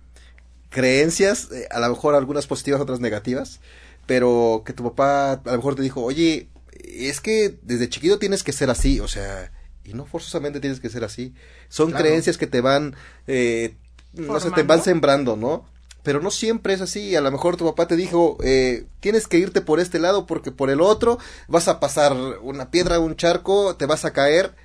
Creencias, 0.69 1.51
eh, 1.51 1.67
a 1.71 1.79
lo 1.79 1.89
mejor 1.89 2.15
algunas 2.15 2.47
positivas, 2.47 2.81
otras 2.81 2.99
negativas, 2.99 3.59
pero 4.05 4.63
que 4.65 4.73
tu 4.73 4.83
papá 4.83 5.33
a 5.33 5.51
lo 5.51 5.57
mejor 5.57 5.75
te 5.75 5.81
dijo, 5.81 6.03
oye, 6.03 6.47
es 6.83 7.21
que 7.21 7.57
desde 7.61 7.89
chiquito 7.89 8.19
tienes 8.19 8.43
que 8.43 8.51
ser 8.53 8.69
así, 8.69 8.99
o 8.99 9.07
sea, 9.07 9.51
y 9.83 9.93
no 9.93 10.05
forzosamente 10.05 10.59
tienes 10.59 10.79
que 10.79 10.89
ser 10.89 11.03
así. 11.03 11.33
Son 11.69 11.89
Claro. 11.91 12.03
creencias 12.05 12.37
que 12.37 12.47
te 12.47 12.61
van, 12.61 12.95
eh, 13.27 13.75
no 14.13 14.39
sé, 14.39 14.51
te 14.51 14.63
van 14.63 14.83
sembrando, 14.83 15.35
¿no? 15.35 15.65
Pero 16.03 16.21
no 16.21 16.31
siempre 16.31 16.73
es 16.73 16.81
así. 16.81 17.15
A 17.15 17.21
lo 17.21 17.31
mejor 17.31 17.57
tu 17.57 17.65
papá 17.65 17.87
te 17.87 17.95
dijo, 17.97 18.37
eh, 18.43 18.85
tienes 19.01 19.27
que 19.27 19.37
irte 19.37 19.59
por 19.61 19.79
este 19.81 19.99
lado 19.99 20.25
porque 20.25 20.51
por 20.51 20.69
el 20.69 20.79
otro 20.81 21.17
vas 21.49 21.67
a 21.67 21.79
pasar 21.81 22.13
una 22.41 22.71
piedra, 22.71 22.99
un 22.99 23.15
charco, 23.17 23.75
te 23.75 23.85
vas 23.85 24.05
a 24.05 24.13
caer. 24.13 24.55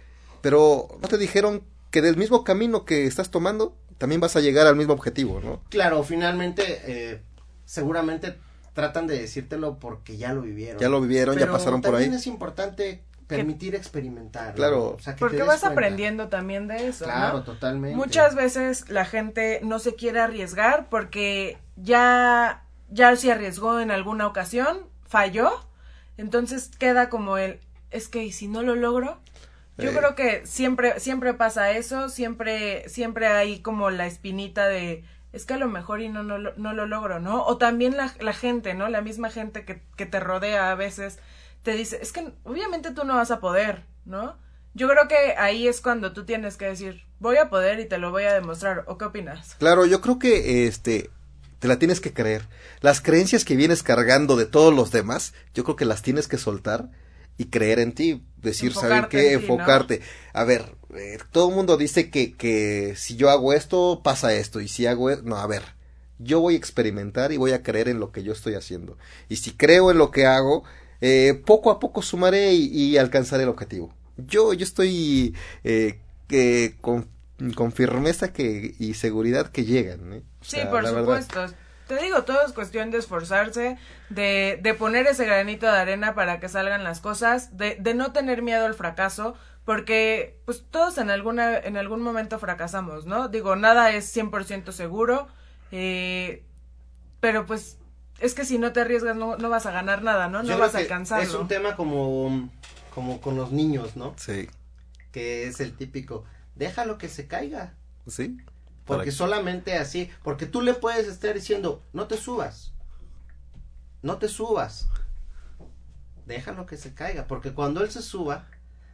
Pero 0.41 0.89
no 1.01 1.09
te 1.09 1.19
dijeron 1.19 1.65
que 1.91 2.01
del 2.03 2.17
mismo 2.17 2.45
camino 2.45 2.85
que 2.85 3.07
estás 3.07 3.31
tomando, 3.31 3.77
también 3.99 4.21
vas 4.21 4.35
a 4.37 4.41
llegar 4.41 4.67
al 4.67 4.77
mismo 4.77 4.93
objetivo, 4.93 5.41
¿no? 5.41 5.63
Claro, 5.69 6.03
finalmente, 6.05 6.63
eh, 6.87 7.23
seguramente 7.65 8.37
tratan 8.73 9.07
de 9.07 9.19
decírtelo 9.19 9.79
porque 9.79 10.17
ya 10.17 10.33
lo 10.33 10.43
vivieron. 10.43 10.81
Ya 10.81 10.89
lo 10.89 11.01
vivieron, 11.01 11.37
ya 11.39 11.51
pasaron 11.51 11.81
por 11.83 11.93
también 11.93 12.13
ahí. 12.13 12.17
es 12.19 12.27
importante 12.27 13.03
permitir 13.27 13.75
experimentar. 13.75 14.49
¿no? 14.51 14.55
Claro. 14.55 14.91
O 14.91 14.99
sea, 14.99 15.17
Porque 15.17 15.39
vas 15.39 15.61
cuenta. 15.61 15.69
aprendiendo 15.69 16.29
también 16.29 16.69
de 16.69 16.89
eso. 16.89 17.07
¿no? 17.07 17.13
Claro, 17.13 17.43
totalmente. 17.45 17.97
Muchas 17.97 18.35
veces 18.35 18.89
la 18.91 19.05
gente 19.05 19.61
no 19.63 19.79
se 19.79 19.95
quiere 19.95 20.21
arriesgar 20.21 20.89
porque 20.91 21.57
ya, 21.77 22.65
ya 22.91 23.15
se 23.17 23.33
arriesgó 23.33 23.81
en 23.81 23.91
alguna 23.91 24.27
ocasión, 24.27 24.87
falló, 25.07 25.51
entonces 26.19 26.71
queda 26.79 27.09
como 27.09 27.39
el, 27.39 27.59
es 27.91 28.09
que 28.09 28.25
¿y 28.25 28.33
si 28.33 28.49
no 28.49 28.63
lo 28.63 28.75
logro. 28.75 29.19
Yo 29.79 29.91
Eh. 29.91 29.95
creo 29.97 30.15
que 30.15 30.47
siempre, 30.47 31.01
siempre 31.01 31.33
pasa 31.33 31.71
eso, 31.71 32.11
siempre, 32.11 32.87
siempre 32.91 33.27
hay 33.29 33.61
como 33.61 33.91
la 33.91 34.07
espinita 34.07 34.67
de, 34.69 35.05
es 35.33 35.45
que 35.47 35.55
a 35.55 35.59
lo 35.59 35.69
mejor 35.69 36.01
y 36.01 36.09
no, 36.09 36.23
no, 36.23 36.39
lo- 36.39 36.55
no 36.57 36.73
lo 36.75 36.87
logro, 36.87 37.21
¿no? 37.21 37.45
O 37.45 37.57
también 37.59 37.97
la, 37.97 38.13
la 38.21 38.33
gente, 38.33 38.75
¿no? 38.75 38.89
La 38.89 39.01
misma 39.01 39.31
gente 39.31 39.65
que, 39.65 39.83
que 39.97 40.07
te 40.07 40.21
rodea 40.21 40.71
a 40.71 40.75
veces 40.75 41.19
te 41.63 41.73
dice, 41.73 41.99
es 42.03 42.13
que 42.13 42.33
obviamente 42.45 42.91
tú 42.93 43.05
no 43.05 43.15
vas 43.17 43.31
a 43.31 43.41
poder, 43.41 43.85
¿no? 44.05 44.37
Yo 44.75 44.89
creo 44.89 45.07
que 45.09 45.35
ahí 45.37 45.69
es 45.69 45.81
cuando 45.81 46.13
tú 46.13 46.25
tienes 46.25 46.57
que 46.57 46.65
decir, 46.67 47.03
voy 47.21 47.37
a 47.37 47.51
poder 47.51 47.79
y 47.81 47.85
te 47.87 47.99
lo 47.99 48.11
voy 48.11 48.25
a 48.25 48.33
demostrar. 48.33 48.85
¿O 48.87 48.97
qué 48.99 49.05
opinas? 49.05 49.55
Claro, 49.59 49.85
yo 49.87 50.01
creo 50.01 50.19
que 50.19 50.67
este 50.67 51.11
te 51.59 51.69
la 51.69 51.79
tienes 51.79 52.01
que 52.01 52.13
creer. 52.13 52.49
Las 52.81 53.01
creencias 53.01 53.45
que 53.45 53.55
vienes 53.55 53.83
cargando 53.83 54.35
de 54.37 54.47
todos 54.47 54.75
los 54.75 54.91
demás, 54.91 55.33
yo 55.55 55.63
creo 55.63 55.77
que 55.77 55.85
las 55.85 56.03
tienes 56.03 56.27
que 56.27 56.39
soltar 56.39 56.89
y 57.39 57.47
creer 57.47 57.79
en 57.79 57.93
ti, 57.93 58.23
decir, 58.37 58.73
¿saben 58.73 58.99
Enfocarte 58.99 59.17
qué? 59.17 59.33
en 59.33 59.41
ti, 59.41 59.47
¿no? 59.47 59.53
Enfocarte. 59.55 60.01
A 60.33 60.45
ver, 60.45 60.77
eh, 60.95 61.19
todo 61.31 61.49
el 61.49 61.55
mundo 61.55 61.77
dice 61.77 62.11
que, 62.11 62.35
que 62.35 62.95
si 62.97 63.17
yo 63.17 63.31
hago 63.31 63.53
esto, 63.53 64.01
pasa 64.03 64.35
esto, 64.35 64.61
y 64.61 64.69
si 64.69 64.87
hago 64.87 65.11
esto, 65.11 65.25
no, 65.25 65.37
a 65.37 65.47
ver, 65.47 65.63
yo 66.19 66.41
voy 66.41 66.55
a 66.55 66.59
experimentar 66.59 67.33
y 67.33 67.37
voy 67.37 67.53
a 67.53 67.63
creer 67.63 67.89
en 67.89 68.01
lo 68.01 68.13
que 68.13 68.23
yo 68.23 68.33
estoy 68.33 68.55
haciendo. 68.55 68.97
Y 69.29 69.37
si 69.37 69.53
creo 69.53 69.91
en 69.91 69.99
lo 69.99 70.11
que 70.11 70.27
hago, 70.27 70.65
eh, 71.01 71.41
poco 71.47 71.71
a 71.71 71.81
poco 71.81 72.03
sumaré 72.03 72.53
y, 72.53 72.67
y 72.67 72.97
alcanzaré 72.99 73.43
el 73.43 73.49
objetivo. 73.49 73.93
Yo, 74.17 74.53
yo 74.53 74.65
estoy 74.65 75.35
eh, 75.65 75.99
que 76.29 76.77
con, 76.81 77.09
con 77.55 77.73
firmeza 77.73 78.33
que, 78.33 78.75
y 78.79 78.95
seguridad 78.95 79.51
que 79.51 79.65
llegan. 79.65 80.13
¿eh? 80.13 80.23
Sí, 80.43 80.59
por 80.71 80.83
verdad. 80.83 81.55
Te 81.95 82.03
digo, 82.03 82.23
todo 82.23 82.39
es 82.47 82.55
cuestión 82.55 82.91
de 82.91 82.97
esforzarse, 82.97 83.77
de, 84.09 84.59
de 84.63 84.73
poner 84.73 85.07
ese 85.07 85.27
granito 85.27 85.67
de 85.67 85.77
arena 85.77 86.15
para 86.15 86.41
que 86.41 86.49
salgan 86.49 86.85
las 86.85 87.01
cosas, 87.01 87.59
de, 87.59 87.77
de 87.79 87.93
no 87.93 88.13
tener 88.13 88.41
miedo 88.41 88.65
al 88.65 88.73
fracaso, 88.73 89.35
porque 89.67 90.41
pues 90.47 90.65
todos 90.71 90.97
en 90.97 91.11
alguna 91.11 91.59
en 91.59 91.77
algún 91.77 92.01
momento 92.01 92.39
fracasamos, 92.39 93.05
¿no? 93.05 93.29
Digo, 93.29 93.57
nada 93.57 93.91
es 93.91 94.17
100% 94.17 94.73
seguro, 94.73 95.29
eh, 95.71 96.47
pero 97.21 97.45
pues 97.45 97.77
es 98.21 98.33
que 98.33 98.47
si 98.47 98.59
no 98.59 98.73
te 98.73 98.81
arriesgas 98.81 99.15
no, 99.15 99.37
no 99.37 99.51
vas 99.51 99.67
a 99.67 99.71
ganar 99.73 100.03
nada, 100.03 100.29
¿no? 100.29 100.43
No 100.43 100.57
vas 100.57 100.75
a 100.75 100.79
que 100.79 100.85
alcanzarlo. 100.85 101.25
Es 101.25 101.35
un 101.35 101.47
tema 101.47 101.77
como, 101.77 102.49
como 102.95 103.21
con 103.21 103.37
los 103.37 103.53
niños, 103.53 103.97
¿no? 103.97 104.15
Sí, 104.17 104.49
Que 105.11 105.47
es 105.47 105.61
el 105.61 105.77
típico, 105.77 106.25
déjalo 106.55 106.97
que 106.97 107.11
se 107.11 107.27
caiga. 107.27 107.75
sí. 108.09 108.39
Porque 108.85 109.13
solamente 109.13 109.79
así, 109.79 110.11
porque 110.25 110.47
tú 110.47 110.61
le 110.61 110.75
puedes 110.75 111.07
estar 111.07 111.35
diciendo, 111.35 111.85
no 111.93 112.07
te 112.09 112.17
subas, 112.17 112.73
no 114.03 114.19
te 114.19 114.29
subas, 114.29 114.89
déjalo 116.27 116.67
que 116.67 116.77
se 116.77 116.95
caiga, 116.95 117.27
porque 117.27 117.53
cuando 117.53 117.83
él 117.83 117.91
se 117.91 118.03
suba, 118.03 118.49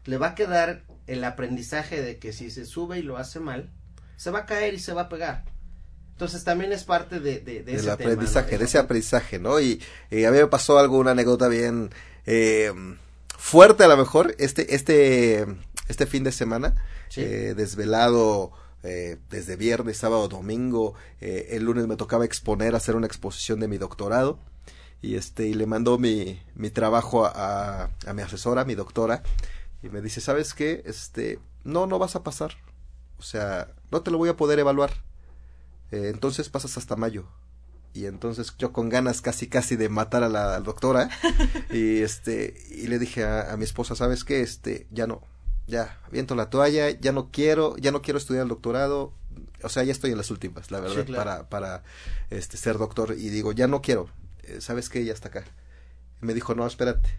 le 0.05 0.19
va 0.19 0.29
a 0.29 0.35
quedar 0.35 0.85
el 1.07 1.25
aprendizaje 1.25 2.03
de 2.03 2.19
que 2.19 2.33
si 2.33 2.51
se 2.51 2.67
sube 2.67 2.99
y 2.99 3.03
lo 3.03 3.17
hace 3.17 3.41
mal, 3.41 3.71
se 4.17 4.31
va 4.31 4.41
a 4.41 4.47
caer 4.47 4.75
y 4.75 4.79
se 4.79 4.93
va 4.93 5.03
a 5.03 5.09
pegar. 5.09 5.45
Entonces 6.13 6.43
también 6.45 6.73
es 6.73 6.85
parte 6.85 7.21
de, 7.21 7.41
de, 7.41 7.63
de 7.63 7.63
del 7.63 7.75
ese 7.77 7.85
tema, 7.85 7.89
¿no? 7.89 7.93
aprendizaje, 7.95 8.59
de 8.59 8.65
ese 8.65 8.79
aprendizaje, 8.79 9.39
¿no? 9.39 9.61
Y 9.61 9.81
eh, 10.11 10.27
a 10.27 10.31
mí 10.33 10.39
me 10.39 10.47
pasó 10.49 10.79
algo, 10.79 10.99
una 10.99 11.13
anécdota 11.13 11.49
bien 11.49 11.91
eh, 12.27 12.73
fuerte 13.37 13.85
a 13.85 13.89
lo 13.89 13.97
mejor, 13.97 14.35
este, 14.39 14.75
este, 14.75 15.47
este 15.87 16.07
fin 16.07 16.25
de 16.25 16.33
semana, 16.33 16.75
Sí. 17.09 17.23
eh, 17.23 17.55
desvelado 17.57 18.53
eh, 18.83 19.19
desde 19.31 19.57
viernes, 19.57 19.99
sábado, 19.99 20.29
domingo, 20.29 20.95
eh, 21.21 21.49
el 21.51 21.65
lunes 21.65 21.87
me 21.87 21.97
tocaba 21.97 22.25
exponer, 22.25 22.75
hacer 22.75 22.97
una 22.97 23.07
exposición 23.07 23.61
de 23.61 23.69
mi 23.69 23.79
doctorado, 23.79 24.39
y 25.03 25.17
este, 25.17 25.47
y 25.47 25.55
le 25.55 25.67
mandó 25.67 25.99
mi, 25.99 26.41
mi 26.55 26.71
trabajo 26.71 27.27
a, 27.27 27.91
a, 28.07 28.13
mi 28.15 28.23
asesora, 28.23 28.65
mi 28.65 28.75
doctora, 28.75 29.23
y 29.83 29.89
me 29.89 30.01
dice, 30.01 30.21
¿sabes 30.21 30.55
qué? 30.55 30.83
Este, 30.87 31.39
no, 31.65 31.87
no 31.87 31.99
vas 31.99 32.17
a 32.17 32.23
pasar, 32.23 32.53
o 33.19 33.23
sea, 33.23 33.73
no 33.91 34.03
te 34.03 34.11
lo 34.11 34.19
voy 34.19 34.29
a 34.29 34.37
poder 34.37 34.59
evaluar. 34.59 34.93
Eh, 35.91 36.11
entonces 36.13 36.49
pasas 36.49 36.77
hasta 36.77 36.97
mayo. 36.97 37.27
Y 37.95 38.07
entonces 38.07 38.55
yo 38.59 38.73
con 38.73 38.91
ganas 38.91 39.23
casi 39.23 39.49
casi 39.49 39.75
de 39.77 39.89
matar 39.89 40.23
a 40.23 40.29
la 40.29 40.61
doctora 40.61 41.09
y 41.71 42.03
este 42.03 42.55
y 42.71 42.87
le 42.87 42.99
dije 42.99 43.25
a, 43.25 43.53
a 43.53 43.57
mi 43.57 43.65
esposa, 43.65 43.97
¿sabes 43.97 44.25
qué? 44.25 44.43
Este, 44.43 44.87
ya 44.91 45.07
no. 45.07 45.23
Ya, 45.69 46.01
viento 46.11 46.35
la 46.35 46.51
toalla, 46.51 46.91
ya 46.91 47.13
no 47.13 47.31
quiero, 47.31 47.77
ya 47.77 47.93
no 47.93 48.03
quiero 48.03 48.19
estudiar 48.19 48.43
el 48.43 48.49
doctorado. 48.49 49.13
O 49.63 49.69
sea, 49.69 49.85
ya 49.85 49.93
estoy 49.93 50.11
en 50.13 50.17
las 50.17 50.31
últimas, 50.31 50.71
la 50.71 50.81
verdad, 50.81 50.97
Sí, 50.97 51.03
claro. 51.05 51.25
para 51.25 51.49
para 51.49 51.83
este 52.31 52.57
ser 52.57 52.79
doctor 52.79 53.15
y 53.17 53.29
digo, 53.29 53.53
ya 53.53 53.69
no 53.69 53.83
quiero. 53.83 54.09
Eh, 54.45 54.61
¿Sabes 54.61 54.89
qué? 54.89 55.05
Ya 55.05 55.13
está 55.13 55.29
acá. 55.29 55.45
Y 56.23 56.27
me 56.27 56.33
dijo, 56.35 56.55
"No, 56.55 56.67
espérate. 56.67 57.11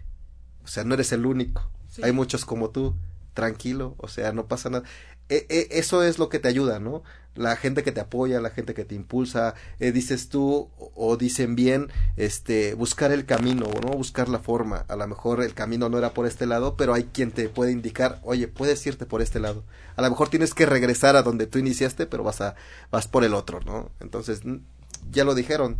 O 0.64 0.68
sea, 0.68 0.84
no 0.84 0.94
eres 0.94 1.12
el 1.12 1.24
único. 1.26 1.70
Sí. 1.88 2.02
Hay 2.04 2.12
muchos 2.12 2.44
como 2.44 2.70
tú. 2.70 2.94
Tranquilo, 3.34 3.94
o 3.98 4.08
sea, 4.08 4.32
no 4.32 4.46
pasa 4.48 4.68
nada. 4.70 4.84
E- 5.30 5.46
e- 5.48 5.68
eso 5.78 6.02
es 6.02 6.18
lo 6.18 6.28
que 6.28 6.38
te 6.40 6.48
ayuda, 6.48 6.80
¿no? 6.80 7.02
La 7.36 7.56
gente 7.56 7.82
que 7.84 7.92
te 7.92 8.00
apoya, 8.00 8.40
la 8.40 8.50
gente 8.50 8.74
que 8.74 8.84
te 8.84 8.94
impulsa, 8.96 9.54
eh, 9.78 9.92
dices 9.92 10.28
tú 10.28 10.68
o, 10.76 11.16
dicen 11.16 11.54
bien, 11.54 11.88
este, 12.16 12.74
buscar 12.74 13.12
el 13.12 13.24
camino, 13.24 13.66
¿no? 13.82 13.92
Buscar 13.96 14.28
la 14.28 14.40
forma. 14.40 14.84
A 14.88 14.96
lo 14.96 15.06
mejor 15.06 15.42
el 15.42 15.54
camino 15.54 15.88
no 15.88 15.96
era 15.98 16.12
por 16.12 16.26
este 16.26 16.46
lado, 16.46 16.76
pero 16.76 16.92
hay 16.92 17.04
quien 17.04 17.30
te 17.30 17.48
puede 17.48 17.72
indicar, 17.72 18.20
oye, 18.24 18.48
puedes 18.48 18.84
irte 18.86 19.06
por 19.06 19.22
este 19.22 19.40
lado. 19.40 19.64
A 19.96 20.02
lo 20.02 20.10
mejor 20.10 20.28
tienes 20.28 20.52
que 20.54 20.66
regresar 20.66 21.16
a 21.16 21.22
donde 21.22 21.46
tú 21.46 21.58
iniciaste, 21.58 22.06
pero 22.06 22.24
vas 22.24 22.40
a, 22.40 22.56
vas 22.90 23.06
por 23.06 23.24
el 23.24 23.34
otro, 23.34 23.60
¿no? 23.60 23.90
Entonces, 24.00 24.42
ya 25.10 25.24
lo 25.24 25.34
dijeron, 25.34 25.78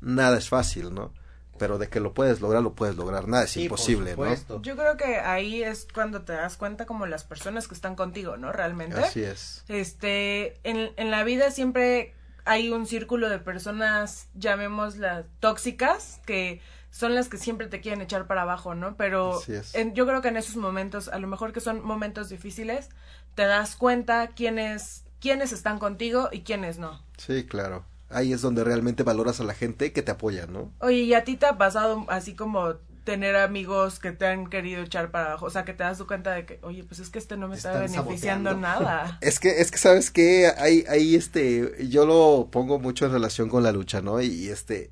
nada 0.00 0.38
es 0.38 0.48
fácil, 0.48 0.94
¿no? 0.94 1.12
Pero 1.58 1.78
de 1.78 1.88
que 1.88 2.00
lo 2.00 2.14
puedes 2.14 2.40
lograr, 2.40 2.62
lo 2.62 2.74
puedes 2.74 2.96
lograr. 2.96 3.28
Nada 3.28 3.44
es 3.44 3.50
Sí, 3.50 3.60
por 3.68 3.78
imposible, 3.78 4.16
¿no? 4.16 4.62
Yo 4.62 4.76
creo 4.76 4.96
que 4.96 5.16
ahí 5.18 5.62
es 5.62 5.86
cuando 5.92 6.22
te 6.22 6.32
das 6.32 6.56
cuenta 6.56 6.86
como 6.86 7.06
las 7.06 7.24
personas 7.24 7.68
que 7.68 7.74
están 7.74 7.94
contigo, 7.96 8.36
¿no? 8.36 8.52
Realmente. 8.52 8.96
Así 8.96 9.22
es. 9.22 9.64
Este, 9.68 10.58
en, 10.68 10.92
en 10.96 11.10
la 11.10 11.24
vida 11.24 11.50
siempre 11.50 12.14
hay 12.44 12.70
un 12.70 12.86
círculo 12.86 13.28
de 13.28 13.38
personas, 13.38 14.28
llamémoslas 14.34 15.26
tóxicas, 15.40 16.20
que 16.24 16.60
son 16.90 17.14
las 17.14 17.28
que 17.28 17.36
siempre 17.36 17.66
te 17.66 17.80
quieren 17.80 18.00
echar 18.00 18.26
para 18.26 18.42
abajo, 18.42 18.74
¿no? 18.74 18.96
Pero 18.96 19.38
Así 19.38 19.52
es. 19.54 19.74
en- 19.74 19.94
yo 19.94 20.06
creo 20.06 20.22
que 20.22 20.28
en 20.28 20.36
esos 20.38 20.56
momentos, 20.56 21.08
a 21.08 21.18
lo 21.18 21.26
mejor 21.26 21.52
que 21.52 21.60
son 21.60 21.84
momentos 21.84 22.28
difíciles, 22.30 22.88
te 23.34 23.42
das 23.42 23.76
cuenta 23.76 24.28
quiénes, 24.28 25.04
quiénes 25.20 25.52
están 25.52 25.78
contigo 25.78 26.28
y 26.32 26.40
quiénes 26.42 26.78
no. 26.78 27.02
Sí, 27.18 27.44
claro. 27.44 27.84
Ahí 28.10 28.32
es 28.32 28.40
donde 28.40 28.64
realmente 28.64 29.02
valoras 29.02 29.40
a 29.40 29.44
la 29.44 29.54
gente 29.54 29.92
que 29.92 30.02
te 30.02 30.10
apoya, 30.12 30.46
¿no? 30.46 30.72
Oye, 30.80 31.00
¿y 31.00 31.14
a 31.14 31.24
ti 31.24 31.36
te 31.36 31.46
ha 31.46 31.58
pasado 31.58 32.06
así 32.08 32.34
como 32.34 32.76
tener 33.04 33.36
amigos 33.36 33.98
que 33.98 34.12
te 34.12 34.26
han 34.26 34.48
querido 34.48 34.82
echar 34.82 35.10
para 35.10 35.26
abajo? 35.26 35.46
O 35.46 35.50
sea, 35.50 35.64
que 35.64 35.72
te 35.74 35.82
das 35.84 35.98
tu 35.98 36.06
cuenta 36.06 36.32
de 36.32 36.46
que, 36.46 36.58
oye, 36.62 36.84
pues 36.84 37.00
es 37.00 37.10
que 37.10 37.18
este 37.18 37.36
no 37.36 37.48
me 37.48 37.56
está 37.56 37.72
beneficiando 37.72 38.50
saboteando. 38.50 38.54
nada. 38.56 39.18
Es 39.22 39.38
que, 39.40 39.60
es 39.60 39.70
que 39.70 39.78
sabes 39.78 40.10
que 40.10 40.46
ahí, 40.58 40.84
ahí 40.88 41.14
este, 41.16 41.86
yo 41.88 42.06
lo 42.06 42.48
pongo 42.50 42.78
mucho 42.78 43.04
en 43.06 43.12
relación 43.12 43.48
con 43.48 43.62
la 43.62 43.72
lucha, 43.72 44.00
¿no? 44.00 44.20
Y, 44.22 44.48
este, 44.48 44.90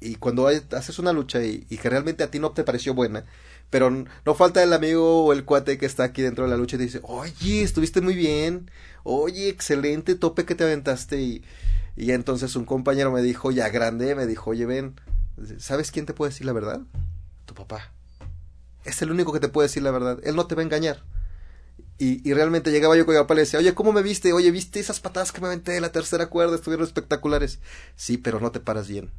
y 0.00 0.16
cuando 0.16 0.46
hay- 0.48 0.62
haces 0.72 0.98
una 0.98 1.12
lucha 1.12 1.42
y, 1.44 1.66
y 1.70 1.76
que 1.78 1.88
realmente 1.90 2.24
a 2.24 2.30
ti 2.30 2.38
no 2.40 2.50
te 2.52 2.64
pareció 2.64 2.94
buena, 2.94 3.24
pero 3.70 3.90
no 3.90 4.34
falta 4.34 4.62
el 4.62 4.72
amigo 4.72 5.24
o 5.24 5.32
el 5.32 5.44
cuate 5.44 5.78
que 5.78 5.86
está 5.86 6.04
aquí 6.04 6.22
dentro 6.22 6.44
de 6.44 6.50
la 6.50 6.56
lucha 6.56 6.76
y 6.76 6.78
te 6.78 6.84
dice, 6.84 7.00
oye, 7.04 7.62
estuviste 7.62 8.00
muy 8.00 8.14
bien, 8.14 8.70
oye, 9.04 9.48
excelente 9.48 10.14
tope 10.16 10.44
que 10.44 10.54
te 10.54 10.64
aventaste 10.64 11.20
y, 11.20 11.44
y 11.96 12.12
entonces 12.12 12.54
un 12.56 12.64
compañero 12.64 13.10
me 13.10 13.22
dijo, 13.22 13.50
ya 13.50 13.68
grande, 13.70 14.14
me 14.14 14.26
dijo, 14.26 14.50
oye, 14.50 14.66
ven, 14.66 14.94
¿sabes 15.58 15.90
quién 15.90 16.06
te 16.06 16.14
puede 16.14 16.30
decir 16.30 16.46
la 16.46 16.52
verdad? 16.52 16.80
Tu 17.46 17.54
papá. 17.54 17.92
Es 18.84 19.02
el 19.02 19.10
único 19.10 19.32
que 19.32 19.40
te 19.40 19.48
puede 19.48 19.68
decir 19.68 19.82
la 19.82 19.90
verdad, 19.90 20.18
él 20.22 20.36
no 20.36 20.46
te 20.46 20.54
va 20.54 20.62
a 20.62 20.64
engañar. 20.64 21.02
Y, 21.98 22.28
y 22.28 22.34
realmente 22.34 22.70
llegaba 22.70 22.96
yo 22.96 23.06
con 23.06 23.14
mi 23.14 23.20
papá 23.20 23.34
y 23.34 23.36
le 23.36 23.42
decía, 23.42 23.58
oye, 23.58 23.74
¿cómo 23.74 23.92
me 23.92 24.02
viste? 24.02 24.32
Oye, 24.34 24.50
¿viste 24.50 24.78
esas 24.80 25.00
patadas 25.00 25.32
que 25.32 25.40
me 25.40 25.46
aventé 25.46 25.72
de 25.72 25.80
la 25.80 25.92
tercera 25.92 26.26
cuerda? 26.26 26.54
Estuvieron 26.56 26.84
espectaculares. 26.86 27.58
Sí, 27.96 28.18
pero 28.18 28.38
no 28.38 28.52
te 28.52 28.60
paras 28.60 28.86
bien. 28.86 29.10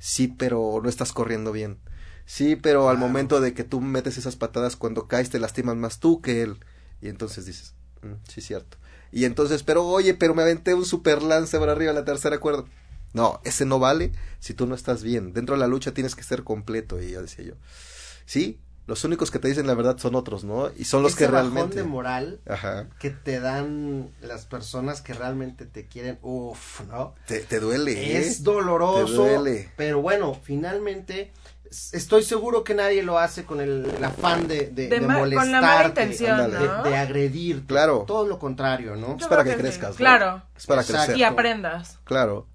Sí, 0.00 0.26
pero 0.26 0.80
no 0.82 0.88
estás 0.88 1.12
corriendo 1.12 1.52
bien. 1.52 1.78
Sí, 2.26 2.56
pero 2.56 2.88
al 2.88 2.98
momento 2.98 3.40
de 3.40 3.54
que 3.54 3.62
tú 3.62 3.80
metes 3.80 4.18
esas 4.18 4.34
patadas, 4.34 4.74
cuando 4.74 5.06
caes 5.06 5.30
te 5.30 5.38
lastimas 5.38 5.76
más 5.76 6.00
tú 6.00 6.20
que 6.20 6.42
él. 6.42 6.58
Y 7.00 7.08
entonces 7.08 7.46
dices, 7.46 7.74
"Mm, 8.02 8.14
sí, 8.28 8.40
cierto. 8.40 8.78
Y 9.12 9.24
entonces, 9.26 9.62
pero 9.62 9.84
oye, 9.86 10.14
pero 10.14 10.34
me 10.34 10.42
aventé 10.42 10.74
un 10.74 10.84
super 10.86 11.22
lance 11.22 11.58
por 11.58 11.68
arriba 11.68 11.92
de 11.92 11.98
la 12.00 12.04
tercera 12.04 12.40
cuerda. 12.40 12.64
No, 13.12 13.40
ese 13.44 13.66
no 13.66 13.78
vale 13.78 14.12
si 14.40 14.54
tú 14.54 14.66
no 14.66 14.74
estás 14.74 15.02
bien. 15.02 15.34
Dentro 15.34 15.54
de 15.54 15.60
la 15.60 15.66
lucha 15.66 15.92
tienes 15.92 16.14
que 16.16 16.22
ser 16.22 16.44
completo. 16.44 17.00
Y 17.00 17.10
ya 17.10 17.20
decía 17.20 17.44
yo, 17.44 17.54
sí, 18.24 18.58
los 18.86 19.04
únicos 19.04 19.30
que 19.30 19.38
te 19.38 19.48
dicen 19.48 19.66
la 19.66 19.74
verdad 19.74 19.98
son 19.98 20.14
otros, 20.14 20.44
¿no? 20.44 20.70
Y 20.76 20.84
son 20.86 21.02
los 21.02 21.12
Ese 21.12 21.26
que 21.26 21.30
bajón 21.30 21.52
realmente... 21.52 21.76
de 21.76 21.82
moral 21.84 22.40
Ajá. 22.48 22.88
que 22.98 23.10
te 23.10 23.38
dan 23.38 24.10
las 24.22 24.46
personas 24.46 25.02
que 25.02 25.12
realmente 25.12 25.66
te 25.66 25.86
quieren, 25.86 26.18
uff, 26.22 26.80
¿no? 26.88 27.14
Te, 27.26 27.40
te 27.40 27.60
duele, 27.60 27.92
¿eh? 27.92 28.18
Es 28.18 28.42
doloroso, 28.42 29.24
Te 29.24 29.34
duele. 29.34 29.70
pero 29.76 30.00
bueno, 30.00 30.34
finalmente 30.42 31.32
estoy 31.92 32.22
seguro 32.22 32.62
que 32.64 32.74
nadie 32.74 33.02
lo 33.02 33.18
hace 33.18 33.44
con 33.44 33.60
el, 33.60 33.86
el 33.86 34.04
afán 34.04 34.46
de, 34.46 34.66
de, 34.66 34.88
De 34.88 34.88
de 34.88 35.00
ma- 35.00 35.18
con 35.18 35.30
la 35.30 35.36
mala 35.36 35.60
molestarte, 35.60 36.02
intención, 36.02 36.40
ándale, 36.40 36.66
¿no? 36.66 36.82
de, 36.84 36.90
de 36.90 36.96
agredir, 36.96 37.64
Claro. 37.66 38.04
todo 38.06 38.26
lo 38.26 38.38
contrario, 38.38 38.96
¿no? 38.96 39.16
Yo 39.16 39.28
para 39.28 39.42
que 39.44 39.52
sí. 39.52 39.56
crezcas, 39.56 39.90
¿no? 39.90 39.96
Claro. 39.96 40.42
Es 40.56 40.66
para 40.66 40.82
Exacto. 40.82 41.04
crecer. 41.06 41.18
Y 41.18 41.24
aprendas. 41.24 41.98
Claro. 42.04 42.46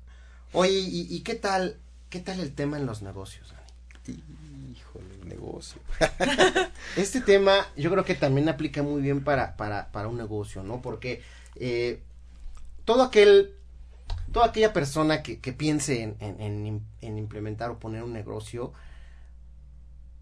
Oye, 0.53 0.71
¿y, 0.71 1.07
y 1.15 1.21
qué 1.21 1.35
tal, 1.35 1.77
qué 2.09 2.19
tal 2.19 2.39
el 2.39 2.53
tema 2.53 2.77
en 2.77 2.85
los 2.85 3.01
negocios? 3.01 3.51
Dani? 3.51 4.23
Híjole, 4.77 5.15
el 5.21 5.27
negocio. 5.27 5.81
Este 6.95 7.21
tema 7.21 7.65
yo 7.75 7.91
creo 7.91 8.05
que 8.05 8.15
también 8.15 8.49
aplica 8.49 8.81
muy 8.83 9.01
bien 9.01 9.23
para, 9.23 9.55
para, 9.57 9.91
para 9.91 10.07
un 10.07 10.17
negocio, 10.17 10.63
¿no? 10.63 10.81
Porque 10.81 11.21
eh, 11.55 12.01
todo 12.85 13.03
aquel, 13.03 13.53
toda 14.31 14.47
aquella 14.47 14.73
persona 14.73 15.21
que, 15.23 15.39
que 15.39 15.51
piense 15.53 16.01
en, 16.03 16.15
en, 16.19 16.41
en 16.41 16.65
im- 16.65 16.81
en 17.01 17.17
implementar 17.17 17.69
o 17.71 17.77
poner 17.79 18.03
un 18.03 18.13
negocio, 18.13 18.71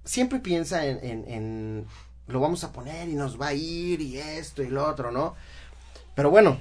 siempre 0.06 0.40
piensa 0.40 0.86
en, 0.86 1.00
en, 1.04 1.30
en 1.30 1.86
lo 2.28 2.40
vamos 2.40 2.64
a 2.64 2.72
poner 2.72 3.10
y 3.10 3.14
nos 3.16 3.40
va 3.40 3.48
a 3.48 3.54
ir 3.54 4.02
y 4.02 4.18
esto 4.18 4.64
y 4.64 4.70
lo 4.70 4.88
otro, 4.88 5.12
¿no? 5.12 5.36
Pero 6.16 6.30
bueno, 6.30 6.58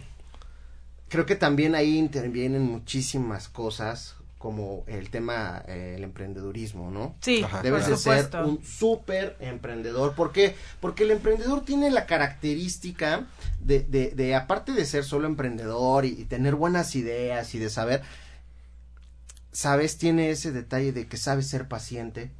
creo 1.08 1.26
que 1.26 1.36
también 1.36 1.74
ahí 1.74 1.96
intervienen 1.96 2.62
muchísimas 2.62 3.48
cosas 3.48 4.16
como 4.38 4.84
el 4.88 5.08
tema, 5.08 5.64
eh, 5.68 5.94
el 5.96 6.04
emprendedurismo, 6.04 6.90
¿no? 6.90 7.14
Sí, 7.22 7.42
Ajá. 7.42 7.62
Debes 7.62 7.86
de 7.86 7.96
ser 7.96 8.28
un 8.44 8.62
súper 8.62 9.38
emprendedor. 9.40 10.14
¿Por 10.14 10.32
qué? 10.32 10.54
Porque 10.80 11.04
el 11.04 11.12
emprendedor 11.12 11.64
tiene 11.64 11.90
la 11.90 12.04
característica 12.04 13.26
de, 13.60 13.80
de, 13.80 14.10
de 14.10 14.34
aparte 14.34 14.72
de 14.72 14.84
ser 14.84 15.04
solo 15.04 15.26
emprendedor 15.28 16.04
y, 16.04 16.08
y 16.08 16.24
tener 16.24 16.56
buenas 16.56 16.94
ideas 16.94 17.54
y 17.54 17.58
de 17.58 17.70
saber, 17.70 18.02
sabes, 19.50 19.96
tiene 19.96 20.28
ese 20.28 20.52
detalle 20.52 20.92
de 20.92 21.06
que 21.06 21.16
sabe 21.16 21.42
ser 21.42 21.66
paciente, 21.66 22.30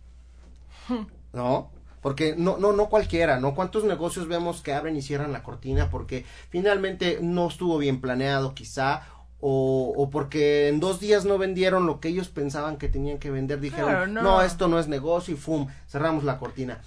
¿no? 1.32 1.70
Porque 2.01 2.35
no, 2.37 2.59
no, 2.59 2.72
no 2.72 2.89
cualquiera, 2.91 3.41
¿no? 3.41 3.55
¿Cuántos 3.55 3.85
negocios 3.85 4.28
vemos 4.28 4.61
que 4.61 4.74
abren 4.74 4.97
y 4.97 5.03
cierran 5.03 5.32
la 5.32 5.43
cortina 5.43 5.89
porque 5.91 6.24
finalmente 6.51 7.18
no 7.22 7.49
estuvo 7.49 7.78
bien 7.78 8.01
planeado 8.01 8.55
quizá 8.55 9.03
o, 9.41 9.93
o 9.97 10.11
porque 10.11 10.68
en 10.68 10.80
dos 10.80 11.01
días 11.01 11.24
no 11.24 11.39
vendieron 11.39 11.87
lo 11.87 12.01
que 12.01 12.09
ellos 12.09 12.28
pensaban 12.28 12.76
que 12.76 12.89
tenían 12.89 13.18
que 13.18 13.30
vender, 13.30 13.61
dijeron, 13.61 13.91
Claro, 13.91 14.07
no. 14.07 14.22
no. 14.22 14.43
esto 14.43 14.68
no 14.68 14.78
es 14.78 14.89
negocio 14.89 15.35
y 15.35 15.37
¡fum! 15.39 15.66
cerramos 15.89 16.24
la 16.24 16.39
cortina. 16.39 16.80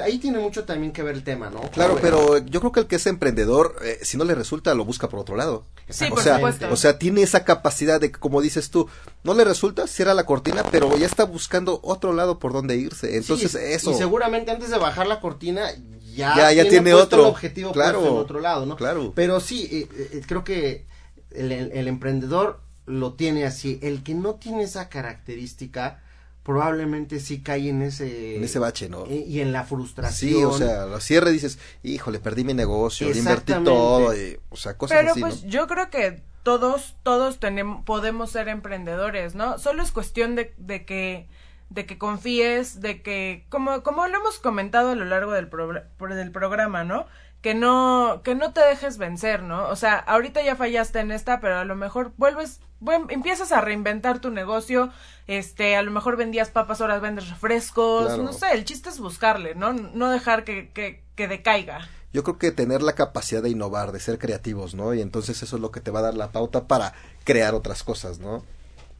Ahí 0.00 0.18
tiene 0.18 0.38
mucho 0.38 0.64
también 0.64 0.92
que 0.92 1.02
ver 1.02 1.14
el 1.14 1.22
tema, 1.24 1.50
¿no? 1.50 1.60
Claro, 1.70 1.94
Bueno, 1.94 2.00
pero 2.02 2.38
yo 2.38 2.60
creo 2.60 2.72
que 2.72 2.80
el 2.80 2.86
que 2.86 2.96
es 2.96 3.06
emprendedor, 3.06 3.76
eh, 3.84 3.98
si 4.02 4.16
no 4.16 4.24
le 4.24 4.34
resulta, 4.34 4.74
lo 4.74 4.84
busca 4.84 5.08
por 5.08 5.20
otro 5.20 5.36
lado. 5.36 5.64
Sí, 5.88 6.06
o 6.06 6.10
por 6.10 6.22
sea, 6.22 6.36
supuesto. 6.36 6.68
O 6.72 6.76
sea, 6.76 6.98
tiene 6.98 7.22
esa 7.22 7.44
capacidad 7.44 8.00
de 8.00 8.10
que, 8.12 8.18
como 8.18 8.40
dices 8.40 8.70
tú, 8.70 8.88
no 9.24 9.34
le 9.34 9.44
resulta, 9.44 9.86
cierra 9.86 10.14
la 10.14 10.24
cortina, 10.24 10.62
pero 10.70 10.96
ya 10.96 11.06
está 11.06 11.24
buscando 11.24 11.80
otro 11.82 12.12
lado 12.12 12.38
por 12.38 12.52
donde 12.52 12.76
irse. 12.76 13.16
Entonces, 13.16 13.52
Sí, 13.52 13.58
eso. 13.60 13.90
Y 13.90 13.94
seguramente 13.94 14.50
antes 14.50 14.70
de 14.70 14.78
bajar 14.78 15.06
la 15.06 15.20
cortina 15.20 15.68
ya, 16.14 16.36
Ya- 16.36 16.52
ya 16.52 16.68
tiene 16.68 16.94
otro. 16.94 17.22
el 17.22 17.26
objetivo 17.28 17.72
Claro. 17.72 18.00
en 18.06 18.16
otro 18.16 18.40
lado, 18.40 18.66
¿no? 18.66 18.76
Claro. 18.76 19.12
Pero 19.14 19.40
sí, 19.40 19.68
eh, 19.70 19.88
eh, 20.12 20.22
creo 20.26 20.44
que 20.44 20.86
el, 21.30 21.52
el- 21.52 21.72
el 21.72 21.88
emprendedor 21.88 22.60
lo 22.86 23.14
tiene 23.14 23.44
así. 23.44 23.78
El 23.82 24.02
que 24.02 24.14
no 24.14 24.34
tiene 24.34 24.62
esa 24.64 24.88
característica 24.88 26.02
probablemente 26.50 27.20
sí 27.20 27.42
cae 27.42 27.68
en 27.68 27.82
ese 27.82 28.36
En 28.36 28.44
ese 28.44 28.58
bache, 28.58 28.88
¿no? 28.88 29.06
y, 29.06 29.18
y 29.22 29.40
en 29.40 29.52
la 29.52 29.64
frustración. 29.64 30.32
Sí, 30.32 30.44
o 30.44 30.52
sea, 30.52 30.86
lo 30.86 31.00
cierre 31.00 31.30
dices, 31.30 31.58
híjole, 31.82 32.18
perdí 32.18 32.42
mi 32.44 32.54
negocio, 32.54 33.08
invertí 33.14 33.52
todo, 33.64 34.14
y, 34.16 34.38
o 34.48 34.56
sea, 34.56 34.76
cosas 34.76 34.98
Pero 34.98 35.12
así, 35.12 35.20
pues 35.20 35.44
¿no? 35.44 35.48
yo 35.48 35.66
creo 35.68 35.90
que 35.90 36.22
todos, 36.42 36.96
todos 37.04 37.38
tenemos, 37.38 37.84
podemos 37.84 38.30
ser 38.32 38.48
emprendedores, 38.48 39.34
¿no? 39.34 39.58
Solo 39.58 39.82
es 39.82 39.92
cuestión 39.92 40.34
de, 40.34 40.52
de 40.56 40.84
que, 40.84 41.28
de 41.68 41.86
que 41.86 41.98
confíes, 41.98 42.80
de 42.80 43.00
que, 43.02 43.44
como, 43.48 43.82
como 43.82 44.06
lo 44.08 44.18
hemos 44.18 44.38
comentado 44.40 44.90
a 44.90 44.94
lo 44.96 45.04
largo 45.04 45.32
del, 45.32 45.48
por- 45.48 46.14
del 46.14 46.30
programa, 46.32 46.82
¿no? 46.82 47.06
Que 47.42 47.54
no, 47.54 48.20
que 48.22 48.34
no 48.34 48.52
te 48.52 48.60
dejes 48.60 48.98
vencer, 48.98 49.42
¿no? 49.42 49.68
O 49.68 49.76
sea, 49.76 49.96
ahorita 49.96 50.42
ya 50.42 50.56
fallaste 50.56 51.00
en 51.00 51.10
esta, 51.10 51.40
pero 51.40 51.56
a 51.58 51.64
lo 51.64 51.74
mejor 51.74 52.12
vuelves, 52.18 52.60
buen- 52.80 53.06
empiezas 53.08 53.50
a 53.52 53.62
reinventar 53.62 54.18
tu 54.18 54.30
negocio, 54.30 54.90
este, 55.26 55.74
a 55.76 55.82
lo 55.82 55.90
mejor 55.90 56.16
vendías 56.18 56.50
papas, 56.50 56.80
ahora 56.82 56.98
vendes 56.98 57.30
refrescos, 57.30 58.06
Claro. 58.08 58.22
no 58.24 58.32
sé, 58.34 58.52
el 58.52 58.64
chiste 58.66 58.90
es 58.90 58.98
buscarle, 58.98 59.54
¿no? 59.54 59.72
No 59.72 60.10
dejar 60.10 60.44
que, 60.44 60.68
que, 60.74 61.02
que 61.14 61.28
decaiga. 61.28 61.88
Yo 62.12 62.24
creo 62.24 62.36
que 62.38 62.50
tener 62.52 62.82
la 62.82 62.94
capacidad 62.94 63.42
de 63.42 63.48
innovar, 63.50 63.92
de 63.92 64.00
ser 64.00 64.18
creativos, 64.18 64.74
¿no? 64.74 64.92
Y 64.92 65.00
entonces 65.00 65.42
eso 65.42 65.56
es 65.56 65.62
lo 65.62 65.70
que 65.70 65.80
te 65.80 65.90
va 65.90 66.00
a 66.00 66.02
dar 66.02 66.14
la 66.14 66.32
pauta 66.32 66.64
para 66.66 66.92
crear 67.24 67.54
otras 67.54 67.82
cosas, 67.84 68.18
¿no? 68.18 68.44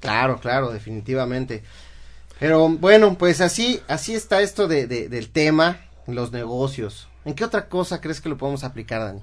Claro, 0.01 0.39
claro, 0.41 0.71
definitivamente. 0.71 1.63
Pero 2.39 2.69
bueno, 2.71 3.17
pues 3.19 3.43
así, 3.43 3.83
así 3.87 4.15
está 4.15 4.41
esto 4.41 4.67
de, 4.67 4.87
de- 4.87 5.11
del 5.11 5.29
tema, 5.31 5.81
los 6.07 6.33
negocios. 6.33 7.09
¿En 7.25 7.35
qué 7.35 7.45
otra 7.45 7.69
cosa 7.69 8.01
crees 8.01 8.21
que 8.21 8.29
lo 8.29 8.37
podemos 8.39 8.65
aplicar, 8.65 9.01
Dani? 9.01 9.23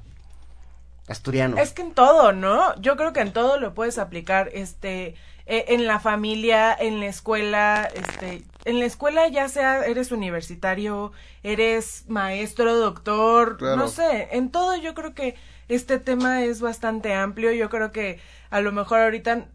Asturiano. 1.08 1.58
Es 1.58 1.72
que 1.72 1.82
en 1.82 1.94
todo, 1.94 2.34
¿no? 2.34 2.76
Yo 2.82 2.98
creo 2.98 3.14
que 3.14 3.22
en 3.22 3.32
todo 3.32 3.60
lo 3.60 3.74
puedes 3.74 3.98
aplicar, 3.98 4.50
este, 4.54 5.16
eh, 5.46 5.66
en 5.70 5.88
la 5.88 6.00
familia, 6.02 6.76
en 6.78 7.00
la 7.00 7.06
escuela, 7.06 7.88
este, 7.94 8.44
en 8.66 8.80
la 8.80 8.86
escuela 8.86 9.30
ya 9.30 9.48
sea 9.48 9.86
eres 9.86 10.12
universitario, 10.12 11.14
eres 11.44 12.04
maestro, 12.10 12.76
doctor, 12.76 13.56
Claro. 13.56 13.78
no 13.78 13.88
sé, 13.88 14.28
en 14.32 14.52
todo 14.52 14.76
yo 14.76 14.94
creo 14.94 15.14
que 15.14 15.36
este 15.70 16.00
tema 16.00 16.44
es 16.44 16.60
bastante 16.60 17.14
amplio, 17.14 17.54
yo 17.54 17.70
creo 17.70 17.94
que 17.94 18.20
a 18.50 18.60
lo 18.60 18.74
mejor 18.74 19.00
ahorita 19.00 19.46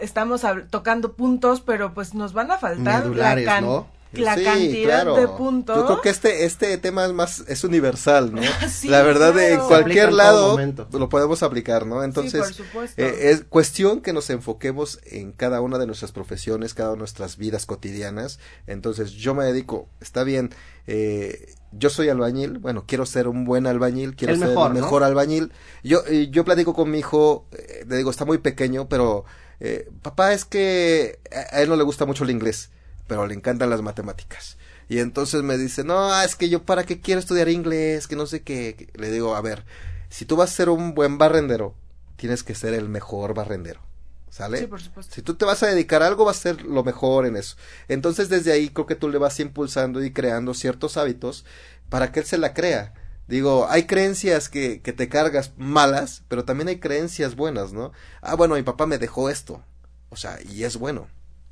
estamos 0.00 0.46
tocando 0.70 1.14
puntos, 1.14 1.60
pero 1.60 1.92
pues 1.92 2.14
nos 2.14 2.32
van 2.32 2.52
a 2.52 2.58
faltar 2.58 3.02
Medulares, 3.02 3.46
la 3.46 3.60
¿no? 3.60 3.88
La 4.12 4.36
Sí, 4.36 4.44
cantidad 4.44 5.02
claro. 5.02 5.16
de 5.16 5.28
puntos. 5.28 5.76
Yo 5.76 5.86
creo 5.86 6.00
que 6.00 6.08
este, 6.08 6.44
este 6.44 6.76
tema 6.78 7.04
es 7.06 7.12
más, 7.12 7.44
es 7.48 7.64
universal, 7.64 8.32
¿no? 8.34 8.42
Sí, 8.68 8.88
la 8.88 9.02
verdad, 9.02 9.32
claro. 9.32 9.48
en 9.54 9.60
cualquier 9.68 10.08
en 10.10 10.16
lado 10.16 10.58
lo 10.92 11.08
podemos 11.08 11.42
aplicar, 11.42 11.86
¿no? 11.86 12.02
Entonces, 12.02 12.40
por 12.42 12.54
supuesto. 12.54 13.00
eh, 13.02 13.30
es 13.30 13.44
cuestión 13.44 14.00
que 14.00 14.12
nos 14.12 14.30
enfoquemos 14.30 15.00
en 15.04 15.32
cada 15.32 15.60
una 15.60 15.78
de 15.78 15.86
nuestras 15.86 16.12
profesiones, 16.12 16.74
cada 16.74 16.90
una 16.90 16.96
de 16.96 17.00
nuestras 17.00 17.36
vidas 17.36 17.66
cotidianas. 17.66 18.38
Entonces, 18.66 19.12
yo 19.12 19.34
me 19.34 19.44
dedico, 19.44 19.88
está 20.00 20.24
bien, 20.24 20.50
eh, 20.86 21.54
yo 21.72 21.88
soy 21.88 22.08
albañil, 22.08 22.58
bueno, 22.58 22.84
quiero 22.86 23.06
ser 23.06 23.28
un 23.28 23.44
buen 23.44 23.66
albañil, 23.66 24.16
quiero 24.16 24.34
El 24.34 24.40
ser 24.40 24.48
mejor, 24.48 24.72
el 24.72 24.76
¿no? 24.78 24.80
mejor 24.82 25.04
albañil. 25.04 25.52
Yo, 25.84 26.02
yo 26.08 26.44
platico 26.44 26.74
con 26.74 26.90
mi 26.90 26.98
hijo, 26.98 27.46
eh, 27.52 27.84
le 27.88 27.96
digo, 27.96 28.10
está 28.10 28.24
muy 28.24 28.38
pequeño, 28.38 28.88
pero 28.88 29.24
eh, 29.60 29.88
papá 30.02 30.32
es 30.32 30.44
que 30.44 31.20
a 31.30 31.56
a 31.58 31.62
él 31.62 31.68
no 31.68 31.76
le 31.76 31.84
gusta 31.84 32.06
mucho 32.06 32.24
el 32.24 32.30
inglés, 32.30 32.70
pero 33.10 33.26
le 33.26 33.34
encantan 33.34 33.70
las 33.70 33.82
matemáticas. 33.82 34.56
Y 34.88 35.00
entonces 35.00 35.42
me 35.42 35.58
dice, 35.58 35.82
no, 35.82 36.22
es 36.22 36.36
que 36.36 36.48
yo 36.48 36.62
para 36.62 36.84
qué 36.84 37.00
quiero 37.00 37.18
estudiar 37.18 37.48
inglés, 37.48 38.06
que 38.06 38.14
no 38.14 38.24
sé 38.24 38.44
qué. 38.44 38.88
Le 38.94 39.10
digo, 39.10 39.34
a 39.34 39.40
ver, 39.40 39.64
si 40.08 40.26
tú 40.26 40.36
vas 40.36 40.50
a 40.50 40.54
ser 40.54 40.68
un 40.68 40.94
buen 40.94 41.18
barrendero, 41.18 41.74
tienes 42.14 42.44
que 42.44 42.54
ser 42.54 42.72
el 42.72 42.88
mejor 42.88 43.34
barrendero. 43.34 43.80
¿Sale? 44.28 44.58
Sí, 44.58 44.68
por 44.68 44.80
supuesto. 44.80 45.12
Si 45.12 45.22
tú 45.22 45.34
te 45.34 45.44
vas 45.44 45.60
a 45.64 45.66
dedicar 45.66 46.04
a 46.04 46.06
algo, 46.06 46.24
vas 46.24 46.38
a 46.38 46.42
ser 46.42 46.62
lo 46.62 46.84
mejor 46.84 47.26
en 47.26 47.34
eso. 47.34 47.56
Entonces, 47.88 48.28
desde 48.28 48.52
ahí 48.52 48.68
creo 48.68 48.86
que 48.86 48.94
tú 48.94 49.08
le 49.08 49.18
vas 49.18 49.40
impulsando 49.40 50.04
y 50.04 50.12
creando 50.12 50.54
ciertos 50.54 50.96
hábitos 50.96 51.44
para 51.88 52.12
que 52.12 52.20
él 52.20 52.26
se 52.26 52.38
la 52.38 52.54
crea. 52.54 52.94
Digo, 53.26 53.66
hay 53.68 53.88
creencias 53.88 54.48
que, 54.48 54.82
que 54.82 54.92
te 54.92 55.08
cargas 55.08 55.50
malas, 55.56 56.22
pero 56.28 56.44
también 56.44 56.68
hay 56.68 56.78
creencias 56.78 57.34
buenas, 57.34 57.72
¿no? 57.72 57.90
Ah, 58.20 58.36
bueno, 58.36 58.54
mi 58.54 58.62
papá 58.62 58.86
me 58.86 58.98
dejó 58.98 59.30
esto. 59.30 59.64
O 60.10 60.16
sea, 60.16 60.38
y 60.48 60.62
es 60.62 60.76
bueno. 60.76 61.08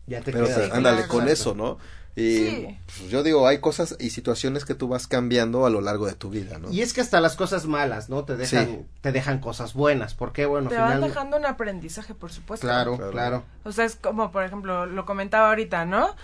Ya 0.08 0.20
te 0.22 0.32
Pero 0.32 0.46
queda. 0.46 0.68
te- 0.68 0.76
ándale 0.76 0.96
claro. 1.04 1.08
con 1.12 1.28
eso, 1.28 1.54
¿no? 1.54 1.78
Y 2.16 2.36
Sí. 2.36 2.78
pues, 2.86 3.10
yo 3.10 3.22
digo, 3.22 3.46
hay 3.46 3.58
cosas 3.58 3.94
y 4.00 4.10
situaciones 4.10 4.64
que 4.64 4.74
tú 4.74 4.88
vas 4.88 5.06
cambiando 5.06 5.66
a 5.66 5.70
lo 5.70 5.80
largo 5.80 6.06
de 6.06 6.14
tu 6.14 6.30
vida, 6.30 6.58
¿no? 6.58 6.68
Y 6.72 6.80
es 6.80 6.92
que 6.92 7.00
hasta 7.00 7.20
las 7.20 7.36
cosas 7.36 7.66
malas, 7.66 8.08
¿no? 8.08 8.24
Te 8.24 8.36
dejan, 8.36 8.66
Sí. 8.66 8.86
te 9.02 9.12
dejan 9.12 9.38
cosas 9.38 9.72
buenas. 9.74 10.14
Porque, 10.14 10.44
bueno, 10.46 10.68
Te 10.68 10.76
van 10.76 11.00
dejando 11.00 11.36
un 11.36 11.46
aprendizaje, 11.46 12.14
por 12.14 12.32
supuesto. 12.32 12.66
Claro, 12.66 12.96
Claro. 12.96 13.12
claro. 13.12 13.44
O 13.62 13.70
sea, 13.70 13.84
es 13.84 13.94
como, 13.94 14.32
por 14.32 14.42
ejemplo, 14.42 14.86
lo 14.86 15.04
comentaba 15.06 15.50
ahorita, 15.50 15.84
¿no? 15.84 16.16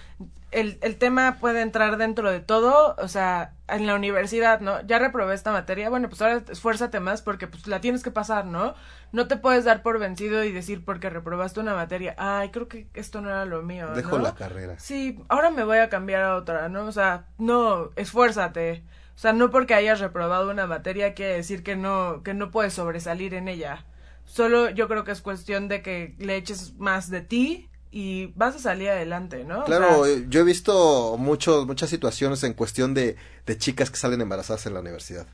El, 0.55 0.79
el 0.83 0.97
tema 0.97 1.39
puede 1.41 1.63
entrar 1.63 1.97
dentro 1.97 2.31
de 2.31 2.41
todo, 2.41 2.95
o 2.99 3.09
sea, 3.09 3.55
en 3.69 3.87
la 3.87 3.95
universidad, 3.95 4.61
¿no? 4.61 4.81
Ya 4.87 4.99
reprobé 4.99 5.35
esta 5.35 5.51
materia, 5.51 5.91
bueno, 5.91 6.09
pues 6.09 6.23
ahora 6.23 6.43
esfuérzate 6.49 7.01
más 7.01 7.23
porque 7.23 7.49
pues 7.49 7.67
la 7.67 7.81
tienes 7.81 8.03
que 8.03 8.11
pasar, 8.11 8.47
¿no? 8.47 8.75
No 9.11 9.27
te 9.27 9.37
puedes 9.37 9.65
dar 9.65 9.83
por 9.83 9.99
vencido 9.99 10.45
y 10.45 10.53
decir 10.53 10.85
porque 10.85 11.11
reprobaste 11.11 11.61
una 11.61 11.75
materia, 11.75 12.15
ay, 12.19 12.51
creo 12.51 12.69
que 12.69 12.87
esto 12.95 13.21
no 13.21 13.31
era 13.31 13.45
lo 13.47 13.63
mío, 13.63 13.89
Dejo 13.95 14.19
¿no? 14.19 14.25
la 14.25 14.35
carrera. 14.35 14.79
Sí, 14.79 15.19
ahora 15.29 15.51
me 15.51 15.65
voy 15.65 15.79
a 15.79 15.89
cambiar 15.89 16.23
a 16.23 16.37
otra, 16.37 16.69
¿no? 16.69 16.85
O 16.85 16.93
sea, 16.93 17.27
no, 17.39 17.91
esfuérzate. 17.97 18.85
O 19.17 19.19
sea, 19.19 19.33
no 19.33 19.51
porque 19.51 19.75
hayas 19.75 20.01
reprobado 20.01 20.51
una 20.51 20.67
materia 20.67 21.15
quiere 21.15 21.35
decir 21.35 21.63
que 21.63 21.77
no, 21.77 22.23
que 22.23 22.35
no 22.35 22.51
puedes 22.51 22.75
sobresalir 22.75 23.35
en 23.35 23.49
ella. 23.49 23.85
Solo 24.25 24.71
yo 24.71 24.89
creo 24.89 25.05
que 25.05 25.13
es 25.13 25.21
cuestión 25.21 25.69
de 25.69 25.83
que 25.83 26.15
le 26.19 26.37
eches 26.37 26.75
más 26.77 27.11
de 27.11 27.21
ti 27.21 27.71
y 27.95 28.33
vas 28.35 28.57
a 28.57 28.59
salir 28.59 28.89
adelante, 28.91 29.45
¿no? 29.45 29.63
O 29.63 29.65
Claro, 29.65 30.05
sea, 30.05 30.15
eh, 30.15 30.27
yo 30.29 30.41
he 30.41 30.45
visto 30.45 31.17
muchos, 31.17 31.65
muchas 31.65 31.91
situaciones 31.91 32.43
en 32.43 32.55
cuestión 32.55 32.93
de, 32.93 33.15
de 33.47 33.57
chicas 33.57 33.89
que 33.89 33.97
salen 33.97 34.21
embarazadas 34.21 34.67
en 34.67 34.75
la 34.75 34.81
universidad. 34.81 35.29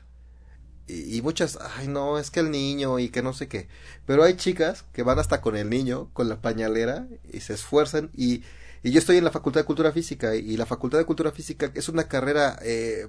Y, 0.87 1.17
y 1.17 1.21
muchas, 1.23 1.57
ay 1.77 1.87
no, 1.87 2.19
es 2.19 2.29
que 2.29 2.39
el 2.41 2.51
niño 2.51 2.99
y 2.99 3.09
que 3.09 3.23
no 3.23 3.33
sé 3.33 3.47
qué. 3.47 3.67
Pero 4.05 4.23
hay 4.23 4.35
chicas 4.35 4.85
que 4.93 5.01
van 5.01 5.17
hasta 5.17 5.41
con 5.41 5.55
el 5.57 5.71
niño, 5.71 6.11
con 6.13 6.29
la 6.29 6.39
pañalera, 6.41 7.07
y 7.33 7.39
se 7.39 7.53
esfuerzan. 7.53 8.11
Y, 8.13 8.43
y 8.83 8.91
yo 8.91 8.99
estoy 8.99 9.17
en 9.17 9.23
la 9.23 9.31
Facultad 9.31 9.61
de 9.61 9.65
Cultura 9.65 9.91
Física, 9.91 10.35
y, 10.35 10.55
la 10.55 10.67
Facultad 10.67 10.99
de 10.99 11.05
Cultura 11.05 11.31
Física 11.31 11.71
es 11.73 11.89
una 11.89 12.03
carrera 12.07 12.59
eh, 12.61 13.07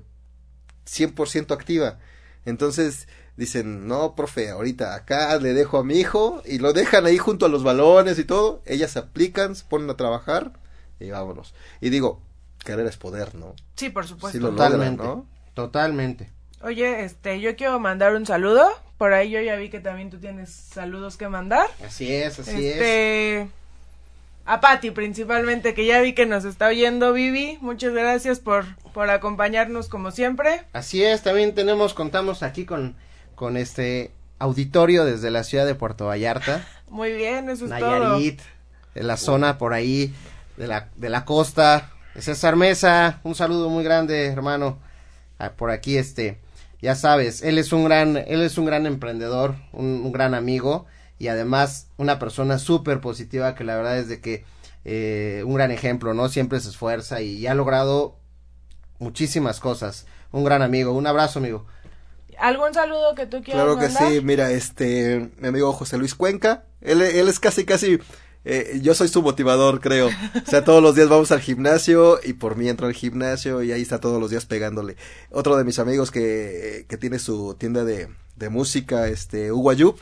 100% 0.86 1.52
activa. 1.52 1.98
Entonces 2.46 3.06
dicen, 3.36 3.86
no, 3.88 4.14
profe, 4.14 4.50
ahorita 4.50 4.94
acá 4.94 5.36
le 5.38 5.54
dejo 5.54 5.78
a 5.78 5.84
mi 5.84 5.98
hijo 5.98 6.42
y 6.44 6.58
lo 6.58 6.72
dejan 6.72 7.06
ahí 7.06 7.18
junto 7.18 7.46
a 7.46 7.48
los 7.48 7.62
balones 7.62 8.18
y 8.18 8.24
todo. 8.24 8.62
Ellas 8.66 8.90
se 8.92 8.98
aplican, 8.98 9.56
se 9.56 9.64
ponen 9.64 9.90
a 9.90 9.96
trabajar 9.96 10.52
y 11.00 11.10
vámonos. 11.10 11.54
Y 11.80 11.90
digo, 11.90 12.20
carrera 12.64 12.88
es 12.88 12.96
poder, 12.96 13.34
¿no? 13.34 13.54
sí, 13.76 13.90
por 13.90 14.06
supuesto. 14.06 14.38
Sí 14.38 14.42
lo 14.42 14.50
Totalmente. 14.50 15.02
logran, 15.02 15.18
¿no? 15.18 15.26
Totalmente. 15.54 16.30
Oye, 16.62 17.04
este, 17.04 17.40
yo 17.40 17.56
quiero 17.56 17.78
mandar 17.80 18.14
un 18.14 18.24
saludo. 18.26 18.68
Por 18.96 19.12
ahí 19.14 19.30
yo 19.30 19.40
ya 19.40 19.56
vi 19.56 19.68
que 19.68 19.80
también 19.80 20.10
tú 20.10 20.18
tienes 20.18 20.50
saludos 20.50 21.16
que 21.16 21.28
mandar. 21.28 21.66
Así 21.84 22.12
es, 22.12 22.38
así 22.38 22.68
es. 22.68 22.76
este, 22.76 23.48
a 24.44 24.60
Patti 24.60 24.92
principalmente, 24.92 25.74
que 25.74 25.86
ya 25.86 26.00
vi 26.00 26.14
que 26.14 26.24
nos 26.26 26.44
está 26.44 26.68
oyendo, 26.68 27.12
Vivi. 27.12 27.58
Muchas 27.60 27.92
gracias 27.92 28.38
por, 28.38 28.64
por 28.92 29.10
acompañarnos 29.10 29.88
como 29.88 30.12
siempre. 30.12 30.62
Así 30.72 31.02
es, 31.02 31.22
también 31.22 31.54
tenemos, 31.54 31.94
contamos 31.94 32.44
aquí 32.44 32.64
con, 32.64 32.94
con 33.42 33.56
este 33.56 34.12
auditorio 34.38 35.04
desde 35.04 35.32
la 35.32 35.42
ciudad 35.42 35.66
de 35.66 35.74
Puerto 35.74 36.06
Vallarta, 36.06 36.64
Muy 36.88 37.10
bien, 37.10 37.50
eso 37.50 37.64
es 37.64 37.76
todo. 37.76 37.98
Nayarit, 37.98 38.40
de 38.94 39.02
la 39.02 39.16
zona 39.16 39.58
por 39.58 39.74
ahí, 39.74 40.14
de 40.56 40.68
la, 40.68 40.90
de 40.94 41.08
la 41.08 41.24
costa. 41.24 41.90
César 42.16 42.54
Mesa, 42.54 43.18
un 43.24 43.34
saludo 43.34 43.68
muy 43.68 43.82
grande, 43.82 44.26
hermano. 44.26 44.78
Ah, 45.40 45.54
por 45.56 45.72
aquí, 45.72 45.96
este, 45.96 46.38
ya 46.80 46.94
sabes, 46.94 47.42
él 47.42 47.58
es 47.58 47.72
un 47.72 47.82
gran, 47.82 48.16
él 48.16 48.42
es 48.42 48.58
un 48.58 48.66
gran 48.66 48.86
emprendedor, 48.86 49.56
un, 49.72 49.86
un 49.86 50.12
gran 50.12 50.34
amigo 50.34 50.86
y 51.18 51.26
además 51.26 51.88
una 51.96 52.20
persona 52.20 52.60
súper 52.60 53.00
positiva 53.00 53.56
que 53.56 53.64
la 53.64 53.74
verdad 53.74 53.98
es 53.98 54.06
de 54.06 54.20
que 54.20 54.44
eh, 54.84 55.42
un 55.44 55.54
gran 55.54 55.72
ejemplo, 55.72 56.14
¿no? 56.14 56.28
Siempre 56.28 56.60
se 56.60 56.68
esfuerza 56.68 57.22
y 57.22 57.44
ha 57.48 57.54
logrado 57.56 58.14
muchísimas 59.00 59.58
cosas. 59.58 60.06
Un 60.30 60.44
gran 60.44 60.62
amigo, 60.62 60.92
un 60.92 61.08
abrazo, 61.08 61.40
amigo. 61.40 61.66
¿Algún 62.38 62.74
saludo 62.74 63.14
que 63.14 63.26
tú 63.26 63.42
quieras 63.42 63.64
Claro 63.64 63.78
que 63.78 63.88
mandar? 63.88 64.12
sí, 64.12 64.20
mira, 64.22 64.50
este, 64.50 65.30
mi 65.38 65.48
amigo 65.48 65.72
José 65.72 65.98
Luis 65.98 66.14
Cuenca, 66.14 66.64
él, 66.80 67.02
él 67.02 67.28
es 67.28 67.38
casi, 67.40 67.64
casi, 67.64 67.98
eh, 68.44 68.80
yo 68.82 68.94
soy 68.94 69.08
su 69.08 69.22
motivador, 69.22 69.80
creo. 69.80 70.08
O 70.08 70.50
sea, 70.50 70.64
todos 70.64 70.82
los 70.82 70.94
días 70.94 71.08
vamos 71.08 71.30
al 71.32 71.40
gimnasio 71.40 72.18
y 72.22 72.32
por 72.34 72.56
mí 72.56 72.68
entro 72.68 72.86
al 72.86 72.94
gimnasio 72.94 73.62
y 73.62 73.70
ahí 73.72 73.82
está 73.82 74.00
todos 74.00 74.20
los 74.20 74.30
días 74.30 74.46
pegándole. 74.46 74.96
Otro 75.30 75.56
de 75.56 75.64
mis 75.64 75.78
amigos 75.78 76.10
que, 76.10 76.86
que 76.88 76.96
tiene 76.96 77.18
su 77.18 77.54
tienda 77.54 77.84
de, 77.84 78.08
de 78.36 78.48
música, 78.48 79.08
este, 79.08 79.52
Hugo 79.52 79.70
Ayub. 79.70 79.96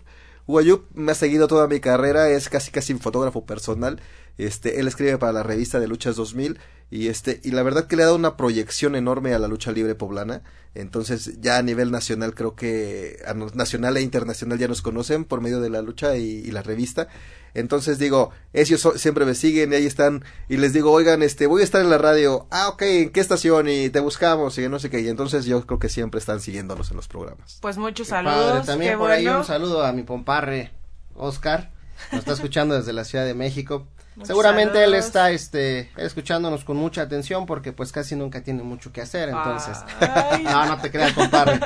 Hugo 0.46 0.58
Ayub 0.58 0.86
me 0.94 1.12
ha 1.12 1.14
seguido 1.14 1.46
toda 1.48 1.68
mi 1.68 1.80
carrera, 1.80 2.30
es 2.30 2.48
casi 2.48 2.70
casi 2.70 2.92
un 2.92 3.00
fotógrafo 3.00 3.44
personal. 3.44 4.00
Este, 4.38 4.80
él 4.80 4.88
escribe 4.88 5.18
para 5.18 5.32
la 5.32 5.42
revista 5.42 5.80
de 5.80 5.88
Luchas 5.88 6.16
2000 6.16 6.58
y 6.92 7.06
este, 7.08 7.40
y 7.44 7.52
la 7.52 7.62
verdad 7.62 7.86
que 7.86 7.94
le 7.96 8.02
ha 8.02 8.06
dado 8.06 8.16
una 8.16 8.36
proyección 8.36 8.96
enorme 8.96 9.32
a 9.32 9.38
la 9.38 9.46
lucha 9.48 9.70
libre 9.70 9.94
poblana. 9.94 10.42
Entonces, 10.74 11.40
ya 11.40 11.58
a 11.58 11.62
nivel 11.62 11.90
nacional 11.90 12.34
creo 12.34 12.54
que 12.56 13.18
a 13.26 13.34
nacional 13.34 13.96
e 13.96 14.02
internacional 14.02 14.58
ya 14.58 14.66
nos 14.68 14.82
conocen 14.82 15.24
por 15.24 15.40
medio 15.40 15.60
de 15.60 15.70
la 15.70 15.82
lucha 15.82 16.16
y, 16.16 16.22
y 16.44 16.50
la 16.52 16.62
revista. 16.62 17.08
Entonces 17.54 17.98
digo, 17.98 18.30
ellos 18.52 18.80
so- 18.80 18.96
siempre 18.96 19.24
me 19.24 19.34
siguen 19.34 19.72
y 19.72 19.76
ahí 19.76 19.86
están 19.86 20.24
y 20.48 20.56
les 20.56 20.72
digo, 20.72 20.92
"Oigan, 20.92 21.22
este, 21.22 21.46
voy 21.48 21.62
a 21.62 21.64
estar 21.64 21.80
en 21.80 21.90
la 21.90 21.98
radio." 21.98 22.46
Ah, 22.50 22.68
ok, 22.68 22.82
¿en 22.82 23.10
qué 23.10 23.18
estación? 23.20 23.68
Y 23.68 23.90
te 23.90 23.98
buscamos 24.00 24.56
y 24.58 24.68
no 24.68 24.78
sé 24.78 24.90
qué. 24.90 25.00
Y 25.00 25.08
entonces 25.08 25.44
yo 25.44 25.64
creo 25.66 25.80
que 25.80 25.88
siempre 25.88 26.18
están 26.20 26.40
siguiéndonos 26.40 26.90
en 26.92 26.96
los 26.96 27.08
programas. 27.08 27.58
Pues 27.60 27.76
muchos 27.76 28.06
Qué 28.06 28.10
saludos. 28.10 28.52
padre. 28.52 28.66
También 28.66 28.92
qué 28.92 28.98
por 28.98 29.10
ahí 29.10 29.24
bueno. 29.24 29.40
un 29.40 29.44
saludo 29.44 29.84
a 29.84 29.92
mi 29.92 30.02
pomparre, 30.04 30.70
Oscar. 31.14 31.72
Nos 32.12 32.20
está 32.20 32.32
escuchando 32.32 32.76
desde 32.76 32.92
la 32.92 33.04
Ciudad 33.04 33.24
de 33.26 33.34
México. 33.34 33.88
Muchos 34.20 34.28
Seguramente 34.28 34.84
él 34.84 34.92
está 34.94 35.30
este 35.30 35.90
escuchándonos 35.96 36.64
con 36.64 36.76
mucha 36.76 37.00
atención 37.02 37.46
porque 37.46 37.72
pues 37.72 37.90
casi 37.90 38.14
nunca 38.16 38.42
tiene 38.42 38.62
mucho 38.62 38.92
que 38.92 39.00
hacer, 39.00 39.30
entonces. 39.30 39.78
Ay. 39.98 40.44
no, 40.44 40.66
no 40.66 40.78
te 40.78 40.90
creas, 40.90 41.12
compadre. 41.14 41.58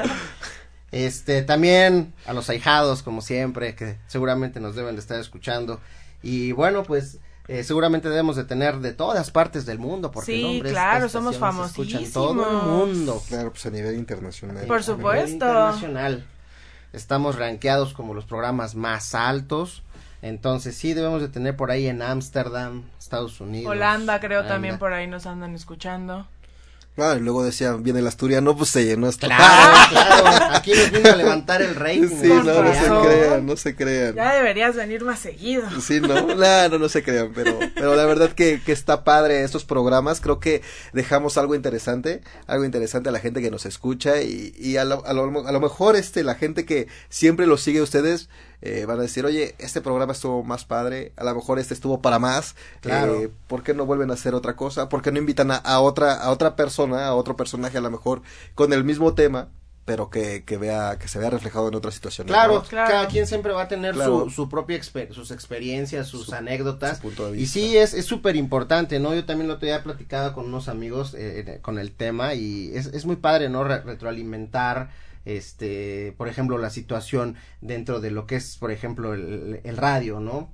Este, 0.92 1.42
también 1.42 2.14
a 2.26 2.32
los 2.32 2.48
ahijados 2.48 3.02
como 3.02 3.20
siempre 3.20 3.74
que 3.74 3.98
seguramente 4.06 4.60
nos 4.60 4.76
deben 4.76 4.94
de 4.94 5.00
estar 5.00 5.18
escuchando. 5.18 5.80
Y 6.22 6.52
bueno, 6.52 6.84
pues 6.84 7.18
eh, 7.48 7.64
seguramente 7.64 8.08
debemos 8.08 8.36
de 8.36 8.44
tener 8.44 8.78
de 8.78 8.92
todas 8.92 9.30
partes 9.32 9.66
del 9.66 9.78
mundo 9.80 10.10
porque 10.12 10.32
Sí, 10.32 10.42
no, 10.42 10.48
hombre, 10.50 10.70
claro, 10.70 11.08
somos 11.08 11.34
se 11.36 11.40
escuchan 11.66 12.10
todo 12.12 12.32
el 12.32 12.38
famosísimos. 12.38 12.64
mundo. 12.88 13.22
Claro, 13.28 13.50
pues 13.50 13.66
a 13.66 13.70
nivel 13.70 13.96
internacional. 13.96 14.66
Por 14.66 14.76
A 14.78 14.80
nivel 14.80 14.84
supuesto. 14.84 15.32
internacional. 15.32 16.24
Estamos 16.94 17.36
rankeados 17.36 17.92
como 17.92 18.14
los 18.14 18.24
programas 18.24 18.74
más 18.74 19.14
altos. 19.14 19.82
Entonces 20.22 20.76
sí 20.76 20.94
debemos 20.94 21.20
de 21.20 21.28
tener 21.28 21.56
por 21.56 21.70
ahí 21.70 21.86
en 21.86 22.00
Ámsterdam, 22.00 22.84
Estados 22.98 23.40
Unidos. 23.40 23.70
Holanda 23.70 24.20
creo 24.20 24.40
Holanda. 24.40 24.54
también 24.54 24.78
por 24.78 24.92
ahí 24.92 25.06
nos 25.06 25.26
andan 25.26 25.54
escuchando. 25.54 26.26
Ah, 26.96 27.16
y 27.18 27.20
luego 27.20 27.42
decían, 27.42 27.82
viene 27.82 27.98
el 27.98 28.06
asturiano, 28.06 28.56
pues 28.56 28.70
se 28.70 28.84
llenó. 28.84 29.10
Claro, 29.10 29.76
claro. 29.90 30.54
Aquí 30.54 30.72
nos 30.74 30.92
vino 30.92 31.10
a 31.10 31.16
levantar 31.16 31.60
el 31.60 31.74
rating. 31.74 32.08
Sí, 32.08 32.28
no, 32.28 32.44
no 32.44 32.72
se 32.72 33.08
crean, 33.08 33.46
no 33.46 33.56
se 33.56 33.74
crean. 33.74 34.14
Ya 34.14 34.34
deberías 34.34 34.76
venir 34.76 35.04
más 35.04 35.18
seguido. 35.18 35.64
Sí, 35.80 36.00
no, 36.00 36.14
no, 36.14 36.68
no, 36.68 36.78
no 36.78 36.88
se 36.88 37.02
crean, 37.02 37.32
pero, 37.34 37.58
pero 37.74 37.96
la 37.96 38.06
verdad 38.06 38.30
que, 38.30 38.60
que 38.64 38.70
está 38.70 39.02
padre 39.02 39.42
estos 39.42 39.64
programas, 39.64 40.20
creo 40.20 40.38
que 40.38 40.62
dejamos 40.92 41.36
algo 41.36 41.56
interesante, 41.56 42.22
algo 42.46 42.64
interesante 42.64 43.08
a 43.08 43.12
la 43.12 43.18
gente 43.18 43.42
que 43.42 43.50
nos 43.50 43.66
escucha 43.66 44.22
y, 44.22 44.54
y 44.56 44.76
a, 44.76 44.84
lo, 44.84 45.04
a, 45.04 45.12
lo, 45.12 45.48
a 45.48 45.52
lo 45.52 45.60
mejor 45.60 45.96
este, 45.96 46.22
la 46.22 46.36
gente 46.36 46.64
que 46.64 46.86
siempre 47.08 47.46
los 47.46 47.60
sigue 47.60 47.80
a 47.80 47.82
ustedes, 47.82 48.28
eh, 48.66 48.86
van 48.86 48.98
a 48.98 49.02
decir, 49.02 49.24
oye, 49.26 49.54
este 49.58 49.80
programa 49.82 50.12
estuvo 50.12 50.42
más 50.42 50.64
padre, 50.64 51.12
a 51.16 51.24
lo 51.24 51.34
mejor 51.34 51.58
este 51.58 51.74
estuvo 51.74 52.00
para 52.00 52.18
más, 52.18 52.56
Claro. 52.80 53.14
eh, 53.20 53.30
¿por 53.46 53.62
qué 53.62 53.74
no 53.74 53.84
vuelven 53.86 54.10
a 54.10 54.14
hacer 54.14 54.34
otra 54.34 54.56
cosa? 54.56 54.88
¿Por 54.88 55.02
qué 55.02 55.12
no 55.12 55.18
invitan 55.18 55.50
a, 55.50 55.56
a 55.56 55.80
otra, 55.80 56.14
a 56.14 56.30
otra 56.30 56.56
persona, 56.56 57.06
a 57.06 57.14
otro 57.14 57.36
personaje 57.36 57.78
a 57.78 57.82
lo 57.82 57.90
mejor 57.90 58.22
con 58.54 58.72
el 58.72 58.82
mismo 58.82 59.14
tema, 59.14 59.48
pero 59.86 60.08
que, 60.08 60.44
que 60.44 60.56
vea, 60.56 60.98
que 60.98 61.08
se 61.08 61.18
vea 61.18 61.28
reflejado 61.28 61.68
en 61.68 61.74
otra 61.74 61.90
situación? 61.90 62.26
Claro, 62.26 62.54
¿no? 62.54 62.62
Claro. 62.62 62.90
cada 62.90 63.08
quien 63.08 63.26
siempre 63.26 63.52
va 63.52 63.64
a 63.64 63.68
tener 63.68 63.92
Claro. 63.92 64.24
su, 64.24 64.30
su 64.30 64.48
propia 64.48 64.78
exper- 64.78 65.12
sus 65.12 65.30
experiencias, 65.30 66.06
sus 66.06 66.24
Su- 66.24 66.34
anécdotas. 66.34 66.96
su 66.96 67.02
punto 67.02 67.30
de 67.30 67.38
y 67.38 67.44
sí, 67.46 67.76
es 67.76 67.92
es 67.92 68.06
súper 68.06 68.34
importante, 68.34 68.98
¿no? 68.98 69.14
Yo 69.14 69.26
también 69.26 69.46
lo 69.46 69.54
había 69.54 69.82
platicado 69.82 70.32
con 70.32 70.46
unos 70.46 70.68
amigos 70.68 71.12
eh, 71.12 71.44
eh, 71.46 71.58
con 71.60 71.78
el 71.78 71.92
tema 71.92 72.32
y 72.32 72.74
es, 72.74 72.86
es 72.86 73.04
muy 73.04 73.16
padre, 73.16 73.50
¿no? 73.50 73.62
Re- 73.62 73.82
retroalimentar, 73.82 74.88
este, 75.24 76.14
por 76.16 76.28
ejemplo, 76.28 76.58
la 76.58 76.70
situación 76.70 77.36
dentro 77.60 78.00
de 78.00 78.10
lo 78.10 78.26
que 78.26 78.36
es, 78.36 78.56
por 78.58 78.70
ejemplo, 78.70 79.14
el, 79.14 79.76
radio, 79.76 80.20
¿no? 80.20 80.50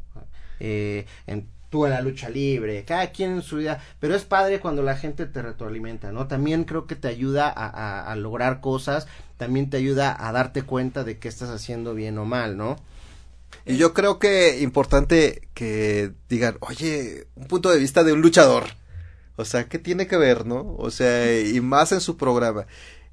Eh, 0.61 1.07
en, 1.27 1.49
tú 1.71 1.87
en 1.87 1.93
la 1.93 2.01
lucha 2.01 2.29
libre, 2.29 2.85
cada 2.85 3.11
quien 3.12 3.31
en 3.33 3.43
su 3.43 3.57
vida, 3.59 3.83
pero 4.01 4.14
es 4.16 4.25
padre 4.25 4.59
cuando 4.61 4.83
la 4.83 4.97
gente 4.97 5.27
te 5.27 5.41
retroalimenta, 5.41 6.11
¿no? 6.12 6.27
También 6.27 6.64
creo 6.64 6.87
que 6.87 6.97
te 6.97 7.09
ayuda 7.09 7.49
a, 7.49 7.66
a- 7.68 8.11
a 8.12 8.16
lograr 8.16 8.61
cosas, 8.61 9.07
también 9.37 9.71
te 9.71 9.77
ayuda 9.77 10.16
a 10.18 10.33
darte 10.33 10.62
cuenta 10.62 11.05
de 11.05 11.18
qué 11.18 11.29
estás 11.29 11.49
haciendo 11.51 11.95
bien 11.95 12.18
o 12.18 12.25
mal, 12.25 12.57
¿no? 12.57 12.77
Y 13.66 13.77
yo 13.77 13.95
creo 13.95 14.18
que 14.18 14.61
importante 14.62 15.49
que 15.55 16.12
digan, 16.29 16.57
oye, 16.61 17.27
un 17.37 17.47
punto 17.47 17.71
de 17.71 17.79
vista 17.79 18.03
de 18.05 18.12
un 18.12 18.21
luchador. 18.23 18.64
O 19.37 19.45
sea, 19.45 19.64
¿qué 19.68 19.79
tiene 19.79 20.07
que 20.07 20.16
ver, 20.16 20.47
no? 20.47 20.75
O 20.79 20.91
sea, 20.91 21.41
y 21.41 21.61
más 21.61 21.93
en 21.93 22.01
su 22.01 22.16
programa. 22.16 22.66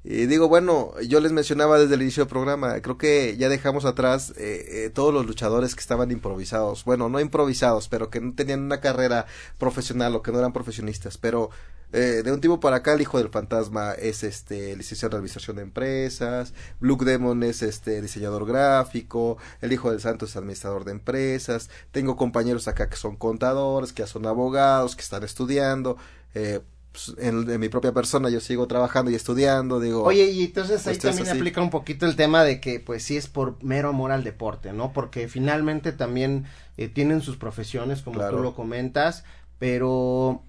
Y 0.04 0.26
digo, 0.26 0.48
bueno, 0.48 0.92
yo 1.06 1.20
les 1.20 1.32
mencionaba 1.32 1.78
desde 1.78 1.94
el 1.96 2.02
inicio 2.02 2.22
del 2.22 2.30
programa, 2.30 2.80
creo 2.80 2.96
que 2.96 3.36
ya 3.36 3.48
dejamos 3.48 3.84
atrás 3.84 4.32
eh, 4.36 4.84
eh, 4.86 4.90
todos 4.90 5.12
los 5.12 5.26
luchadores 5.26 5.74
que 5.74 5.80
estaban 5.80 6.10
improvisados. 6.10 6.84
Bueno, 6.84 7.08
no 7.08 7.20
improvisados, 7.20 7.88
pero 7.88 8.08
que 8.08 8.20
no 8.20 8.34
tenían 8.34 8.60
una 8.62 8.80
carrera 8.80 9.26
profesional 9.58 10.14
o 10.14 10.22
que 10.22 10.32
no 10.32 10.38
eran 10.38 10.52
profesionistas. 10.52 11.18
Pero 11.18 11.50
eh, 11.90 12.22
de 12.22 12.32
un 12.32 12.40
tiempo 12.40 12.60
para 12.60 12.76
acá, 12.76 12.92
el 12.92 13.00
hijo 13.00 13.16
del 13.16 13.30
fantasma 13.30 13.92
es 13.92 14.22
este 14.22 14.76
licenciado 14.76 15.16
en 15.16 15.20
administración 15.20 15.56
de 15.56 15.62
empresas, 15.62 16.52
Blue 16.80 16.98
Demon 17.02 17.42
es 17.42 17.62
este 17.62 18.02
diseñador 18.02 18.46
gráfico, 18.46 19.38
el 19.62 19.72
hijo 19.72 19.90
del 19.90 20.00
santo 20.00 20.26
es 20.26 20.36
administrador 20.36 20.84
de 20.84 20.92
empresas, 20.92 21.70
tengo 21.90 22.16
compañeros 22.16 22.68
acá 22.68 22.90
que 22.90 22.96
son 22.96 23.16
contadores, 23.16 23.94
que 23.94 24.02
ya 24.02 24.06
son 24.06 24.26
abogados, 24.26 24.96
que 24.96 25.02
están 25.02 25.22
estudiando, 25.24 25.96
eh, 26.34 26.60
pues, 26.92 27.14
en, 27.18 27.48
en 27.50 27.60
mi 27.60 27.68
propia 27.68 27.92
persona 27.92 28.28
yo 28.30 28.40
sigo 28.40 28.66
trabajando 28.66 29.10
y 29.10 29.14
estudiando, 29.14 29.78
digo, 29.80 30.02
Oye, 30.04 30.30
y 30.30 30.44
entonces 30.44 30.86
ahí 30.86 30.96
también 30.98 31.28
así. 31.28 31.36
aplica 31.38 31.60
un 31.60 31.70
poquito 31.70 32.06
el 32.06 32.16
tema 32.16 32.44
de 32.44 32.60
que, 32.60 32.80
pues 32.80 33.02
sí 33.02 33.16
es 33.16 33.26
por 33.28 33.62
mero 33.62 33.90
amor 33.90 34.10
al 34.12 34.24
deporte, 34.24 34.72
¿no? 34.72 34.92
Porque 34.92 35.28
finalmente 35.28 35.92
también 35.92 36.46
eh, 36.76 36.88
tienen 36.88 37.20
sus 37.20 37.36
profesiones, 37.36 38.02
como 38.02 38.18
Claro. 38.18 38.38
tú 38.38 38.42
lo 38.42 38.54
comentas, 38.54 39.24
pero, 39.58 40.42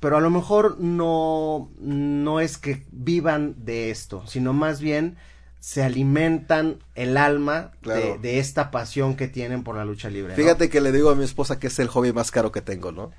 pero 0.00 0.16
a 0.16 0.20
lo 0.20 0.30
mejor 0.30 0.78
no, 0.80 1.70
no 1.80 2.40
es 2.40 2.58
que 2.58 2.84
vivan 2.90 3.54
de 3.64 3.90
esto, 3.90 4.24
sino 4.26 4.52
más 4.52 4.80
bien 4.80 5.16
se 5.60 5.82
alimentan 5.82 6.76
el 6.94 7.16
alma 7.16 7.70
de, 7.72 7.78
Claro. 7.80 8.18
de 8.20 8.38
esta 8.38 8.70
pasión 8.70 9.16
que 9.16 9.28
tienen 9.28 9.62
por 9.64 9.76
la 9.76 9.84
lucha 9.86 10.10
libre. 10.10 10.32
¿no? 10.32 10.36
Fíjate 10.36 10.68
que 10.68 10.82
le 10.82 10.92
digo 10.92 11.08
a 11.10 11.14
mi 11.14 11.24
esposa 11.24 11.58
que 11.58 11.68
es 11.68 11.78
el 11.78 11.88
hobby 11.88 12.12
más 12.12 12.30
caro 12.30 12.52
que 12.52 12.60
tengo, 12.60 12.92
¿no? 12.92 13.12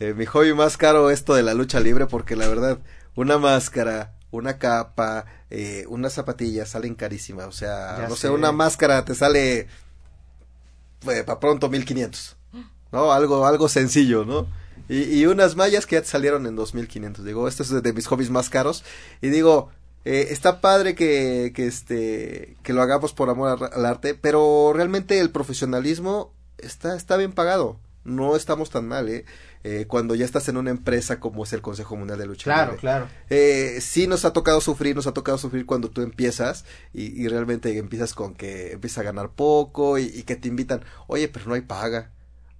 Eh, 0.00 0.14
mi 0.14 0.26
hobby 0.26 0.54
más 0.54 0.76
caro 0.76 1.10
es 1.10 1.20
esto 1.20 1.34
de 1.34 1.42
la 1.42 1.54
lucha 1.54 1.78
libre 1.78 2.06
porque 2.06 2.34
la 2.34 2.48
verdad, 2.48 2.78
una 3.14 3.38
máscara, 3.38 4.14
una 4.30 4.58
capa, 4.58 5.26
eh, 5.50 5.84
unas 5.88 6.14
zapatillas 6.14 6.70
salen 6.70 6.94
carísimas. 6.94 7.46
O 7.46 7.52
sea, 7.52 7.98
Ya 7.98 8.08
no 8.08 8.16
sé. 8.16 8.30
una 8.30 8.50
máscara 8.50 9.04
te 9.04 9.14
sale 9.14 9.68
para 11.04 11.40
pronto 11.40 11.68
1500, 11.68 12.36
¿no? 12.92 13.12
Algo, 13.12 13.46
algo 13.46 13.68
sencillo, 13.68 14.24
¿no? 14.24 14.46
Y, 14.88 15.02
y 15.20 15.26
unas 15.26 15.54
mallas 15.56 15.86
que 15.86 15.96
ya 15.96 16.02
te 16.02 16.08
salieron 16.08 16.46
en 16.46 16.56
2500. 16.56 17.24
Digo, 17.24 17.46
este 17.46 17.62
es 17.62 17.70
de, 17.82 17.92
mis 17.92 18.06
hobbies 18.06 18.30
más 18.30 18.50
caros. 18.50 18.84
Y 19.22 19.28
digo, 19.28 19.70
eh, 20.04 20.28
está 20.30 20.60
padre 20.60 20.94
que, 20.94 21.52
que 21.54 21.66
este, 21.66 22.56
que 22.62 22.72
lo 22.72 22.82
hagamos 22.82 23.12
por 23.12 23.30
amor 23.30 23.50
al, 23.62 23.72
al 23.72 23.86
arte, 23.86 24.14
pero 24.14 24.72
realmente 24.74 25.20
el 25.20 25.30
profesionalismo 25.30 26.32
está, 26.58 26.96
está 26.96 27.16
bien 27.16 27.32
pagado. 27.32 27.78
No 28.02 28.34
estamos 28.34 28.70
tan 28.70 28.88
mal, 28.88 29.08
¿eh? 29.08 29.24
Eh, 29.62 29.84
cuando 29.86 30.14
ya 30.14 30.24
estás 30.24 30.48
en 30.48 30.56
una 30.56 30.70
empresa 30.70 31.20
como 31.20 31.44
es 31.44 31.52
el 31.52 31.60
Consejo 31.60 31.94
Mundial 31.96 32.18
de 32.18 32.26
Lucha 32.26 32.44
Claro, 32.44 32.70
Libre. 32.72 32.80
claro. 32.80 33.08
Eh, 33.28 33.78
sí 33.82 34.06
nos 34.06 34.24
ha 34.24 34.32
tocado 34.32 34.60
sufrir, 34.62 34.96
nos 34.96 35.06
ha 35.06 35.12
tocado 35.12 35.36
sufrir 35.36 35.66
cuando 35.66 35.90
tú 35.90 36.00
empiezas 36.00 36.64
y, 36.94 37.22
y 37.22 37.28
realmente 37.28 37.76
empiezas 37.76 38.14
con 38.14 38.34
que 38.34 38.72
empiezas 38.72 38.98
a 38.98 39.02
ganar 39.02 39.30
poco 39.30 39.98
y, 39.98 40.04
y 40.04 40.22
que 40.22 40.36
te 40.36 40.48
invitan, 40.48 40.82
oye, 41.08 41.28
pero 41.28 41.44
no 41.46 41.54
hay 41.54 41.60
paga, 41.60 42.10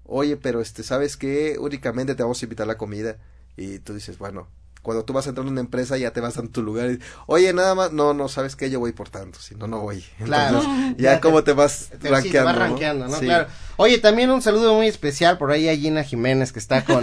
oye, 0.04 0.36
pero 0.36 0.60
este, 0.60 0.82
¿sabes 0.82 1.16
qué? 1.16 1.56
Únicamente 1.58 2.14
te 2.14 2.22
vamos 2.22 2.42
a 2.42 2.44
invitar 2.44 2.66
la 2.66 2.76
comida 2.76 3.16
y 3.56 3.78
tú 3.78 3.94
dices, 3.94 4.18
bueno, 4.18 4.48
cuando 4.82 5.04
tú 5.04 5.12
vas 5.12 5.26
a 5.26 5.30
entrar 5.30 5.46
en 5.46 5.52
una 5.52 5.60
empresa 5.60 5.96
ya 5.98 6.12
te 6.12 6.20
vas 6.20 6.38
a 6.38 6.42
tu 6.42 6.62
lugar 6.62 6.90
y, 6.90 6.98
oye, 7.26 7.52
nada 7.52 7.74
más, 7.74 7.92
no, 7.92 8.14
no, 8.14 8.28
¿sabes 8.28 8.56
qué? 8.56 8.70
Yo 8.70 8.80
voy 8.80 8.92
por 8.92 9.08
tanto, 9.10 9.38
si 9.40 9.54
no, 9.54 9.66
no 9.66 9.80
voy. 9.80 10.04
Claro. 10.24 10.58
Entonces, 10.60 10.96
Ya 10.96 11.02
ya, 11.12 11.14
te- 11.16 11.20
como 11.20 11.44
te 11.44 11.52
vas 11.52 11.88
Te- 11.90 11.96
sí, 11.96 12.02
te 12.02 12.08
rankeando, 12.10 12.44
vas 12.44 12.54
¿no? 12.54 12.60
rankeando, 12.60 13.08
¿no? 13.08 13.16
Sí. 13.18 13.24
Claro. 13.26 13.46
Oye, 13.76 13.98
también 13.98 14.30
un 14.30 14.42
saludo 14.42 14.74
muy 14.74 14.86
especial 14.88 15.38
por 15.38 15.50
ahí 15.50 15.68
a 15.68 15.76
Gina 15.76 16.02
Jiménez 16.04 16.52
que 16.52 16.58
está 16.58 16.84
con, 16.84 17.02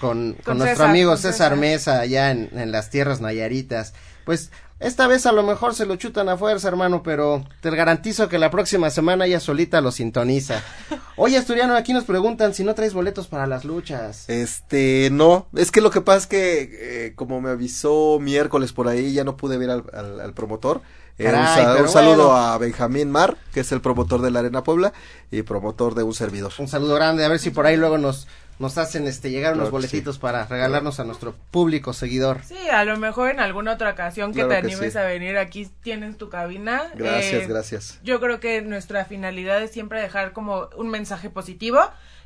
con, 0.00 0.34
con 0.44 0.58
nuestro 0.58 0.66
César, 0.66 0.90
amigo 0.90 1.10
con 1.10 1.18
César, 1.18 1.32
César. 1.32 1.56
Mesa 1.56 2.00
allá 2.00 2.30
en, 2.30 2.50
en 2.58 2.72
las 2.72 2.90
tierras 2.90 3.20
nayaritas. 3.20 3.94
Pues 4.24 4.50
esta 4.80 5.06
vez 5.06 5.26
a 5.26 5.32
lo 5.32 5.44
mejor 5.44 5.74
se 5.76 5.86
lo 5.86 5.94
chutan 5.96 6.28
a 6.28 6.36
fuerza, 6.36 6.66
hermano, 6.68 7.02
pero 7.04 7.44
te 7.60 7.70
garantizo 7.70 8.28
que 8.28 8.38
la 8.38 8.50
próxima 8.50 8.90
semana 8.90 9.26
ella 9.26 9.38
solita 9.40 9.80
lo 9.80 9.92
sintoniza. 9.92 10.60
Oye, 11.24 11.38
Asturiano, 11.38 11.76
aquí 11.76 11.92
nos 11.92 12.02
preguntan 12.02 12.52
si 12.52 12.64
no 12.64 12.74
traes 12.74 12.94
boletos 12.94 13.28
para 13.28 13.46
las 13.46 13.64
luchas. 13.64 14.28
Este, 14.28 15.08
no, 15.12 15.46
es 15.54 15.70
que 15.70 15.80
lo 15.80 15.90
que 15.90 16.00
pasa 16.00 16.18
es 16.18 16.26
que 16.26 17.06
eh, 17.06 17.12
como 17.14 17.40
me 17.40 17.50
avisó 17.50 18.18
miércoles 18.20 18.72
por 18.72 18.88
ahí, 18.88 19.12
ya 19.12 19.22
no 19.22 19.36
pude 19.36 19.56
ver 19.56 19.70
al, 19.70 19.84
al- 19.92 20.20
al 20.20 20.34
promotor. 20.34 20.80
Eh, 21.18 21.26
un, 21.26 21.32
Caray, 21.32 21.88
saludo 21.88 22.28
bueno. 22.28 22.36
a 22.36 22.58
Benjamín 22.58 23.10
Mar, 23.12 23.36
que 23.54 23.60
es 23.60 23.70
el 23.70 23.80
promotor 23.80 24.20
de 24.20 24.32
la 24.32 24.40
Arena 24.40 24.64
Puebla 24.64 24.92
y 25.30 25.42
promotor 25.42 25.94
de 25.94 26.02
un 26.02 26.12
servidor. 26.14 26.52
Un 26.58 26.66
saludo 26.66 26.96
grande, 26.96 27.24
a 27.24 27.28
ver 27.28 27.38
si 27.38 27.50
por 27.50 27.66
ahí 27.66 27.76
luego 27.76 27.98
nos, 27.98 28.26
nos 28.62 28.78
hacen 28.78 29.06
este 29.06 29.30
llegar 29.30 29.52
unos 29.52 29.68
Claro 29.68 29.80
que 29.82 29.88
sí. 29.88 29.90
boletitos 29.96 30.18
para 30.18 30.46
regalarnos 30.46 30.98
a 31.00 31.04
nuestro 31.04 31.34
público 31.50 31.92
seguidor. 31.92 32.40
Sí, 32.44 32.56
a 32.72 32.84
lo 32.84 32.96
mejor 32.96 33.30
en 33.30 33.40
alguna 33.40 33.72
otra 33.72 33.90
ocasión 33.90 34.30
que 34.32 34.36
Claro 34.44 34.48
te 34.48 34.54
que 34.62 34.66
animes 34.72 34.92
sí. 34.94 34.98
a 34.98 35.02
venir 35.04 35.36
aquí 35.36 35.68
tienes 35.82 36.16
tu 36.16 36.30
cabina. 36.30 36.84
Gracias, 36.94 37.42
Eh, 37.42 37.46
gracias. 37.46 38.00
Yo 38.02 38.20
creo 38.20 38.40
que 38.40 38.62
nuestra 38.62 39.04
finalidad 39.04 39.60
es 39.62 39.72
siempre 39.72 40.00
dejar 40.00 40.32
como 40.32 40.70
un 40.76 40.88
mensaje 40.88 41.28
positivo. 41.28 41.80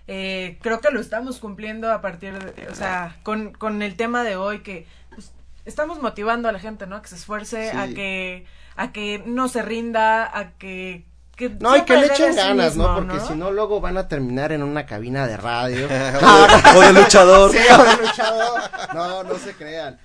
Eh, 0.08 0.58
creo 0.62 0.80
que 0.80 0.90
lo 0.92 1.00
estamos 1.00 1.40
cumpliendo 1.40 1.90
a 1.90 2.00
partir 2.00 2.38
de, 2.38 2.68
o 2.68 2.74
sea, 2.76 3.16
con, 3.24 3.52
con 3.52 3.82
el 3.82 3.96
tema 3.96 4.22
de 4.22 4.36
hoy 4.36 4.60
que 4.60 4.86
pues, 5.10 5.32
estamos 5.64 6.00
motivando 6.00 6.48
a 6.48 6.52
la 6.52 6.60
gente, 6.60 6.86
¿no? 6.86 7.02
Que 7.02 7.08
se 7.08 7.16
esfuerce, 7.16 7.70
Sí. 7.72 7.76
a 7.76 7.88
que 7.88 8.46
a 8.76 8.92
que 8.92 9.22
no 9.26 9.48
se 9.48 9.62
rinda, 9.62 10.38
a 10.38 10.52
que, 10.58 11.04
que 11.36 11.50
No, 11.50 11.76
y 11.76 11.82
que 11.82 11.96
le 11.96 12.06
echen 12.06 12.34
ganas, 12.34 12.76
¿no? 12.76 12.94
Porque 12.94 13.20
si 13.20 13.34
no, 13.34 13.50
luego 13.52 13.80
van 13.80 13.98
a 13.98 14.08
terminar 14.08 14.52
en 14.52 14.62
una 14.62 14.86
cabina 14.86 15.26
de 15.26 15.36
radio. 15.36 15.86
o, 15.86 15.88
de, 15.88 16.78
o 16.78 16.80
de 16.80 16.92
luchador. 16.94 17.52
Sí, 17.52 17.58
o 17.58 17.84
de 17.84 18.06
luchador. 18.06 18.60
No, 18.94 19.22
no 19.24 19.34
se 19.38 19.52
crean. 19.52 19.98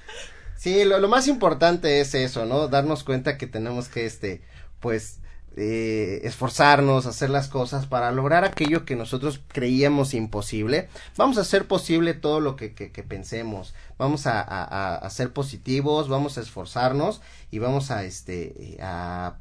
Sí, 0.57 0.83
lo, 0.83 0.99
lo 0.99 1.07
más 1.07 1.27
importante 1.27 2.01
es 2.01 2.13
eso, 2.13 2.45
¿no? 2.45 2.67
Darnos 2.67 3.03
cuenta 3.03 3.37
que 3.37 3.47
tenemos 3.47 3.87
que, 3.87 4.05
este, 4.05 4.41
pues, 4.79 5.19
eh, 5.57 6.21
esforzarnos, 6.23 7.05
hacer 7.07 7.29
las 7.29 7.47
cosas 7.47 7.85
para 7.87 8.11
lograr 8.11 8.45
aquello 8.45 8.85
que 8.85 8.95
nosotros 8.95 9.41
creíamos 9.47 10.13
imposible. 10.13 10.87
Vamos 11.17 11.37
a 11.37 11.41
hacer 11.41 11.65
posible 11.67 12.13
todo 12.13 12.39
lo 12.41 12.55
que, 12.55 12.73
que, 12.75 12.91
que 12.91 13.03
pensemos. 13.03 13.73
Vamos 13.97 14.27
a, 14.27 14.39
a, 14.41 14.63
a- 14.63 14.95
a 14.95 15.09
ser 15.09 15.33
positivos, 15.33 16.07
vamos 16.09 16.37
a 16.37 16.41
esforzarnos 16.41 17.21
y 17.51 17.59
vamos 17.59 17.89
a, 17.91 18.03
este, 18.03 18.77
a, 18.81 19.35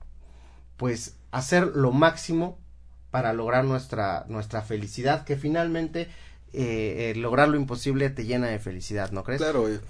pues, 0.77 1.17
hacer 1.31 1.67
lo 1.75 1.93
máximo 1.93 2.59
para 3.11 3.33
lograr 3.33 3.65
nuestra, 3.65 4.25
nuestra 4.29 4.63
felicidad, 4.63 5.25
que 5.25 5.37
finalmente 5.37 6.09
eh, 6.53 7.11
eh, 7.11 7.13
lograr 7.17 7.49
lo 7.49 7.57
imposible 7.57 8.11
te 8.11 8.25
llena 8.25 8.49
de 8.49 8.59
felicidad, 8.59 9.11
¿no 9.11 9.25
crees? 9.25 9.41
Claro, 9.41 9.69
y, 9.69 9.81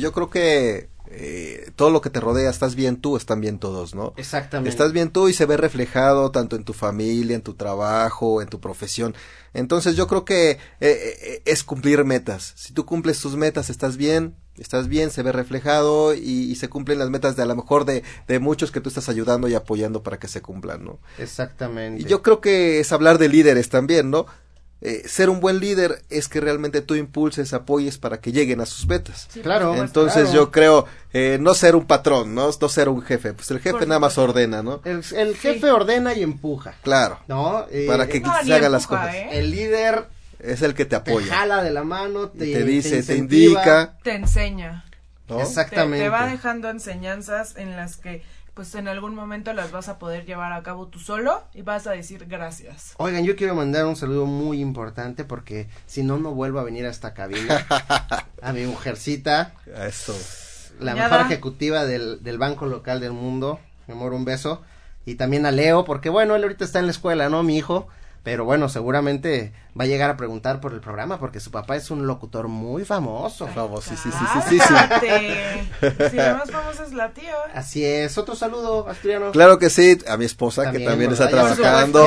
yo 0.00 0.12
creo 0.12 0.28
que 0.28 0.90
eh, 1.10 1.70
todo 1.76 1.90
lo 1.90 2.00
que 2.00 2.10
te 2.10 2.20
rodea, 2.20 2.50
estás 2.50 2.74
bien 2.74 3.00
tú, 3.00 3.16
están 3.16 3.40
bien 3.40 3.58
todos, 3.58 3.94
¿no? 3.94 4.12
Exactamente. 4.16 4.68
Estás 4.68 4.92
bien 4.92 5.10
tú 5.10 5.28
y 5.28 5.32
se 5.32 5.46
ve 5.46 5.56
reflejado 5.56 6.30
tanto 6.30 6.56
en 6.56 6.64
tu 6.64 6.74
familia, 6.74 7.34
en 7.34 7.42
tu 7.42 7.54
trabajo, 7.54 8.42
en 8.42 8.48
tu 8.48 8.60
profesión. 8.60 9.14
Entonces 9.54 9.96
yo 9.96 10.06
creo 10.06 10.24
que 10.24 10.50
eh, 10.50 10.58
eh, 10.80 11.42
es 11.46 11.64
cumplir 11.64 12.04
metas. 12.04 12.52
Si 12.56 12.74
tú 12.74 12.84
cumples 12.84 13.20
tus 13.20 13.36
metas, 13.36 13.70
estás 13.70 13.96
bien, 13.96 14.36
estás 14.58 14.88
bien, 14.88 15.10
se 15.10 15.22
ve 15.22 15.32
reflejado 15.32 16.14
y, 16.14 16.20
y 16.50 16.54
se 16.56 16.68
cumplen 16.68 16.98
las 16.98 17.10
metas 17.10 17.36
de 17.36 17.42
a 17.42 17.46
lo 17.46 17.56
mejor 17.56 17.84
de, 17.84 18.02
de 18.26 18.38
muchos 18.38 18.70
que 18.70 18.80
tú 18.80 18.88
estás 18.88 19.08
ayudando 19.08 19.48
y 19.48 19.54
apoyando 19.54 20.02
para 20.02 20.18
que 20.18 20.28
se 20.28 20.42
cumplan, 20.42 20.84
¿no? 20.84 20.98
Exactamente. 21.18 22.02
Y 22.02 22.04
yo 22.06 22.22
creo 22.22 22.40
que 22.40 22.80
es 22.80 22.92
hablar 22.92 23.18
de 23.18 23.28
líderes 23.28 23.68
también, 23.68 24.10
¿no? 24.10 24.26
eh, 24.80 25.02
ser 25.08 25.28
un 25.28 25.40
buen 25.40 25.58
líder 25.58 26.02
es 26.08 26.28
que 26.28 26.40
realmente 26.40 26.82
tú 26.82 26.94
impulses, 26.94 27.52
apoyes 27.52 27.98
para 27.98 28.20
que 28.20 28.30
lleguen 28.32 28.60
a 28.60 28.66
sus 28.66 28.86
metas. 28.86 29.26
Sí, 29.30 29.40
Claro. 29.40 29.74
Entonces 29.74 30.24
claro. 30.24 30.32
yo 30.34 30.50
creo 30.50 30.86
eh, 31.12 31.38
no 31.40 31.54
ser 31.54 31.74
un 31.74 31.86
patrón, 31.86 32.34
¿no? 32.34 32.50
no 32.60 32.68
ser 32.68 32.88
un 32.88 33.02
jefe, 33.02 33.32
pues 33.32 33.50
el 33.50 33.58
jefe 33.58 33.78
Por 33.78 33.88
nada 33.88 33.98
más 33.98 34.18
ordena, 34.18 34.62
¿no? 34.62 34.80
El, 34.84 35.02
el 35.16 35.36
jefe 35.36 35.70
ordena 35.70 36.14
y 36.14 36.22
empuja, 36.22 36.76
Claro, 36.82 37.18
¿no? 37.26 37.66
Eh, 37.70 37.86
para 37.88 38.06
que 38.06 38.20
No, 38.20 38.32
se 38.44 38.54
hagan 38.54 38.72
las 38.72 38.86
cosas. 38.86 39.14
¿eh? 39.14 39.28
el 39.32 39.50
líder 39.50 40.06
Es 40.38 40.62
el 40.62 40.74
que 40.74 40.84
te 40.84 40.90
te 40.90 40.96
apoya, 40.96 41.34
jala 41.34 41.62
de 41.62 41.70
la 41.70 41.84
mano, 41.84 42.28
te, 42.28 42.52
te 42.52 42.64
dice, 42.64 43.02
te, 43.02 43.16
indica, 43.16 43.98
Te 44.02 44.14
enseña. 44.14 44.84
¿no? 45.28 45.36
Te, 45.36 45.42
Exactamente. 45.42 46.04
te 46.04 46.08
va 46.08 46.26
dejando 46.26 46.70
enseñanzas 46.70 47.56
en 47.56 47.76
las 47.76 47.96
que 47.96 48.22
pues 48.58 48.74
en 48.74 48.88
algún 48.88 49.14
momento 49.14 49.52
las 49.52 49.70
vas 49.70 49.88
a 49.88 50.00
poder 50.00 50.26
llevar 50.26 50.52
a 50.52 50.64
cabo 50.64 50.88
tú 50.88 50.98
solo 50.98 51.44
y 51.54 51.62
vas 51.62 51.86
a 51.86 51.92
decir 51.92 52.26
gracias. 52.26 52.94
Oigan, 52.96 53.24
yo 53.24 53.36
quiero 53.36 53.54
mandar 53.54 53.86
un 53.86 53.94
saludo 53.94 54.26
muy 54.26 54.60
importante 54.60 55.22
porque 55.24 55.68
si 55.86 56.02
no, 56.02 56.18
no 56.18 56.34
vuelvo 56.34 56.58
a 56.58 56.64
venir 56.64 56.84
a 56.84 56.90
esta 56.90 57.14
cabina. 57.14 57.64
a 58.42 58.52
mi 58.52 58.64
mujercita, 58.64 59.54
Eso. 59.86 60.12
la 60.80 60.96
mejor 60.96 61.20
ejecutiva 61.20 61.84
del, 61.84 62.20
del 62.24 62.38
banco 62.38 62.66
local 62.66 62.98
del 62.98 63.12
mundo. 63.12 63.60
Mi 63.86 63.94
amor, 63.94 64.12
un 64.12 64.24
beso. 64.24 64.60
Y 65.06 65.14
también 65.14 65.46
a 65.46 65.52
Leo, 65.52 65.84
porque 65.84 66.08
bueno, 66.08 66.34
él 66.34 66.42
ahorita 66.42 66.64
está 66.64 66.80
en 66.80 66.86
la 66.86 66.90
escuela, 66.90 67.28
¿no? 67.28 67.44
Mi 67.44 67.56
hijo. 67.56 67.86
Pero 68.22 68.44
bueno, 68.44 68.68
seguramente 68.68 69.52
va 69.78 69.84
a 69.84 69.86
llegar 69.86 70.10
a 70.10 70.16
preguntar 70.16 70.60
por 70.60 70.72
el 70.72 70.80
programa 70.80 71.18
porque 71.18 71.40
su 71.40 71.50
papá 71.50 71.76
es 71.76 71.90
un 71.90 72.06
locutor 72.06 72.48
muy 72.48 72.84
famoso. 72.84 73.48
Vamos, 73.54 73.84
sí, 73.84 73.96
sí, 73.96 74.10
sí, 74.10 74.24
sí, 74.32 74.58
sí, 74.58 74.60
sí. 74.60 74.74
Si 76.10 76.16
la 76.16 76.34
más 76.34 76.50
famosa 76.50 76.84
es 76.84 76.92
la 76.92 77.10
tía. 77.10 77.32
Así 77.54 77.84
es. 77.84 78.18
Otro 78.18 78.34
saludo, 78.34 78.88
Asturiano. 78.88 79.30
Claro 79.30 79.58
que 79.58 79.70
sí, 79.70 79.98
a 80.08 80.16
mi 80.16 80.24
esposa 80.24 80.64
También, 80.64 80.82
que 80.84 80.90
también 80.90 81.10
¿verdad? 81.10 81.28
está 81.28 81.54
trabajando. 81.56 82.06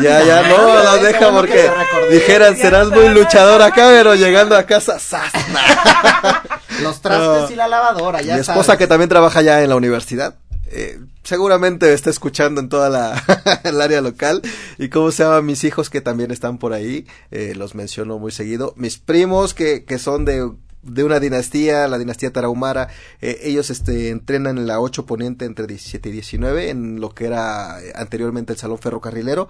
ya 0.00 0.24
Ya, 0.24 0.48
no, 0.48 0.84
no 0.84 0.98
Qué 0.98 1.04
deja 1.06 1.30
porque 1.30 1.70
dijeran, 2.10 2.56
serás 2.56 2.88
se 2.88 2.94
muy 2.94 3.08
luchador 3.10 3.62
acá, 3.62 3.86
pero 3.88 4.14
llegando 4.14 4.56
a 4.56 4.64
casa, 4.64 4.98
¡zas! 4.98 5.32
Los 6.82 7.00
trastes 7.00 7.50
y 7.50 7.54
la 7.56 7.68
lavadora, 7.68 8.22
ya 8.22 8.34
Mi 8.34 8.40
esposa 8.40 8.62
sabes. 8.64 8.78
que 8.78 8.86
también 8.86 9.08
trabaja 9.08 9.42
ya 9.42 9.62
en 9.62 9.68
la 9.68 9.76
universidad, 9.76 10.34
eh, 10.72 11.00
seguramente 11.22 11.92
está 11.92 12.10
escuchando 12.10 12.60
en 12.60 12.68
toda 12.68 12.88
la 12.88 13.22
el 13.64 13.80
área 13.80 14.00
local. 14.00 14.42
Y 14.78 14.88
cómo 14.88 15.10
se 15.10 15.22
llaman 15.22 15.46
mis 15.46 15.64
hijos 15.64 15.90
que 15.90 16.00
también 16.00 16.30
están 16.30 16.58
por 16.58 16.72
ahí, 16.72 17.06
eh, 17.30 17.54
los 17.56 17.74
menciono 17.74 18.18
muy 18.18 18.32
seguido, 18.32 18.74
mis 18.76 18.98
primos 18.98 19.54
que, 19.54 19.84
que 19.84 19.98
son 19.98 20.24
de 20.24 20.50
de 20.82 21.04
una 21.04 21.20
dinastía, 21.20 21.86
la 21.86 21.98
dinastía 21.98 22.32
Tarahumara, 22.32 22.88
eh, 23.20 23.40
ellos 23.44 23.70
este 23.70 24.10
entrenan 24.10 24.58
en 24.58 24.66
la 24.66 24.80
8 24.80 25.06
Poniente 25.06 25.44
entre 25.44 25.66
17 25.66 26.08
y 26.08 26.12
19 26.12 26.70
en 26.70 27.00
lo 27.00 27.10
que 27.10 27.26
era 27.26 27.80
eh, 27.80 27.92
anteriormente 27.94 28.52
el 28.52 28.58
Salón 28.58 28.78
Ferrocarrilero. 28.78 29.48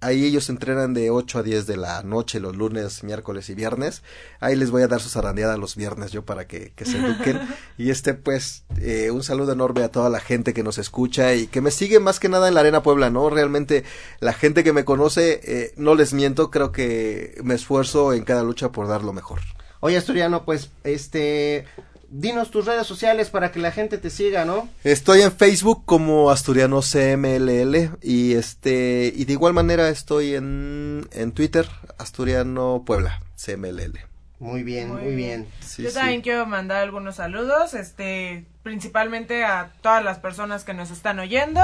Ahí 0.00 0.24
ellos 0.24 0.48
entrenan 0.48 0.94
de 0.94 1.10
8 1.10 1.40
a 1.40 1.42
10 1.42 1.66
de 1.66 1.76
la 1.76 2.02
noche 2.02 2.40
los 2.40 2.56
lunes, 2.56 3.04
miércoles 3.04 3.50
y 3.50 3.54
viernes. 3.54 4.02
Ahí 4.40 4.56
les 4.56 4.70
voy 4.70 4.82
a 4.82 4.88
dar 4.88 5.00
su 5.00 5.10
zarandeada 5.10 5.58
los 5.58 5.76
viernes 5.76 6.12
yo 6.12 6.24
para 6.24 6.46
que, 6.46 6.72
que 6.74 6.86
se 6.86 6.98
eduquen. 6.98 7.40
y 7.78 7.90
este 7.90 8.14
pues 8.14 8.64
eh, 8.78 9.10
un 9.10 9.22
saludo 9.22 9.52
enorme 9.52 9.82
a 9.82 9.90
toda 9.90 10.08
la 10.08 10.20
gente 10.20 10.54
que 10.54 10.62
nos 10.62 10.78
escucha 10.78 11.34
y 11.34 11.46
que 11.46 11.60
me 11.60 11.70
sigue 11.70 12.00
más 12.00 12.18
que 12.18 12.30
nada 12.30 12.48
en 12.48 12.54
la 12.54 12.60
Arena 12.60 12.82
Puebla, 12.82 13.10
¿no? 13.10 13.28
Realmente 13.28 13.84
la 14.20 14.32
gente 14.32 14.64
que 14.64 14.72
me 14.72 14.84
conoce, 14.84 15.40
eh, 15.44 15.74
no 15.76 15.94
les 15.94 16.14
miento, 16.14 16.50
creo 16.50 16.72
que 16.72 17.38
me 17.44 17.54
esfuerzo 17.54 18.14
en 18.14 18.24
cada 18.24 18.42
lucha 18.42 18.72
por 18.72 18.88
dar 18.88 19.02
lo 19.02 19.12
mejor. 19.12 19.40
Oye, 19.80 19.96
Asturiano, 19.96 20.44
pues, 20.44 20.70
este, 20.84 21.64
dinos 22.10 22.50
tus 22.50 22.66
redes 22.66 22.86
sociales 22.86 23.30
para 23.30 23.50
que 23.52 23.58
la 23.60 23.72
gente 23.72 23.98
te 23.98 24.10
siga, 24.10 24.44
¿no? 24.44 24.68
Estoy 24.84 25.22
en 25.22 25.32
Facebook 25.32 25.84
como 25.86 26.30
Asturiano 26.30 26.80
CMLL 26.82 27.96
y 28.02 28.34
este 28.34 29.12
y 29.14 29.24
de 29.24 29.32
igual 29.32 29.54
manera 29.54 29.88
estoy 29.88 30.34
en, 30.34 31.08
en 31.12 31.32
Twitter 31.32 31.66
Asturiano 31.98 32.82
Puebla 32.84 33.22
CMLL. 33.36 33.98
Muy 34.38 34.62
bien, 34.62 34.88
muy, 34.92 35.02
Muy 35.02 35.14
bien. 35.16 35.46
Sí, 35.60 35.82
Yo 35.82 35.90
sí. 35.90 35.94
también 35.96 36.22
quiero 36.22 36.46
mandar 36.46 36.82
algunos 36.82 37.16
saludos, 37.16 37.74
este, 37.74 38.46
principalmente 38.62 39.44
a 39.44 39.70
todas 39.82 40.02
las 40.02 40.18
personas 40.18 40.64
que 40.64 40.72
nos 40.72 40.90
están 40.90 41.18
oyendo. 41.18 41.60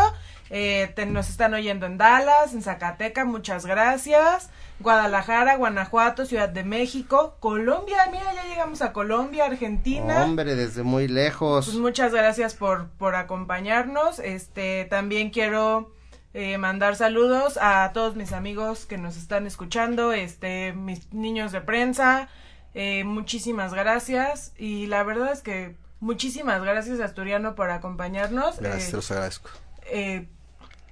Eh, 0.50 0.92
te- 0.94 1.06
nos 1.06 1.30
están 1.30 1.54
oyendo 1.54 1.86
en 1.86 1.96
Dallas, 1.96 2.52
en 2.52 2.60
Zacatecas, 2.62 3.26
muchas 3.26 3.64
gracias. 3.64 4.50
Guadalajara, 4.81 5.57
Guanajuato, 5.57 6.27
Ciudad 6.27 6.49
de 6.49 6.62
México, 6.64 7.37
Colombia, 7.41 7.97
mira, 8.11 8.33
ya 8.35 8.45
llegamos 8.45 8.83
a 8.83 8.93
Colombia, 8.93 9.47
Argentina. 9.47 10.22
Hombre, 10.24 10.55
desde 10.55 10.83
muy 10.83 11.09
lejos. 11.09 11.66
Pues 11.66 11.79
muchas 11.79 12.12
gracias 12.12 12.55
por, 12.55 12.89
por 12.91 13.14
acompañarnos. 13.14 14.18
Este, 14.18 14.85
también 14.85 15.31
quiero 15.31 15.93
eh, 16.35 16.59
mandar 16.59 16.95
saludos 16.97 17.59
a 17.61 17.91
todos 17.95 18.16
mis 18.16 18.33
amigos 18.33 18.85
que 18.85 18.99
nos 18.99 19.16
están 19.16 19.47
escuchando, 19.47 20.12
este, 20.12 20.74
mis 20.74 21.12
niños 21.12 21.53
de 21.53 21.62
prensa. 21.62 22.29
eh, 22.74 23.05
muchísimas 23.05 23.72
gracias. 23.72 24.53
Y 24.59 24.87
la 24.89 25.03
verdad 25.03 25.33
es 25.33 25.41
que 25.41 25.77
muchísimas 26.01 26.62
gracias, 26.62 27.01
Asturiano, 27.01 27.55
por 27.55 27.70
acompañarnos. 27.70 28.61
Gracias, 28.61 28.91
Eh, 28.93 28.97
los 28.97 29.11
agradezco. 29.11 29.49
eh, 29.91 30.29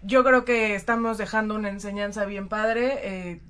yo 0.07 0.23
creo 0.25 0.45
que 0.47 0.75
estamos 0.75 1.17
dejando 1.19 1.55
una 1.55 1.69
enseñanza 1.69 2.25
bien 2.25 2.49
padre. 2.49 3.41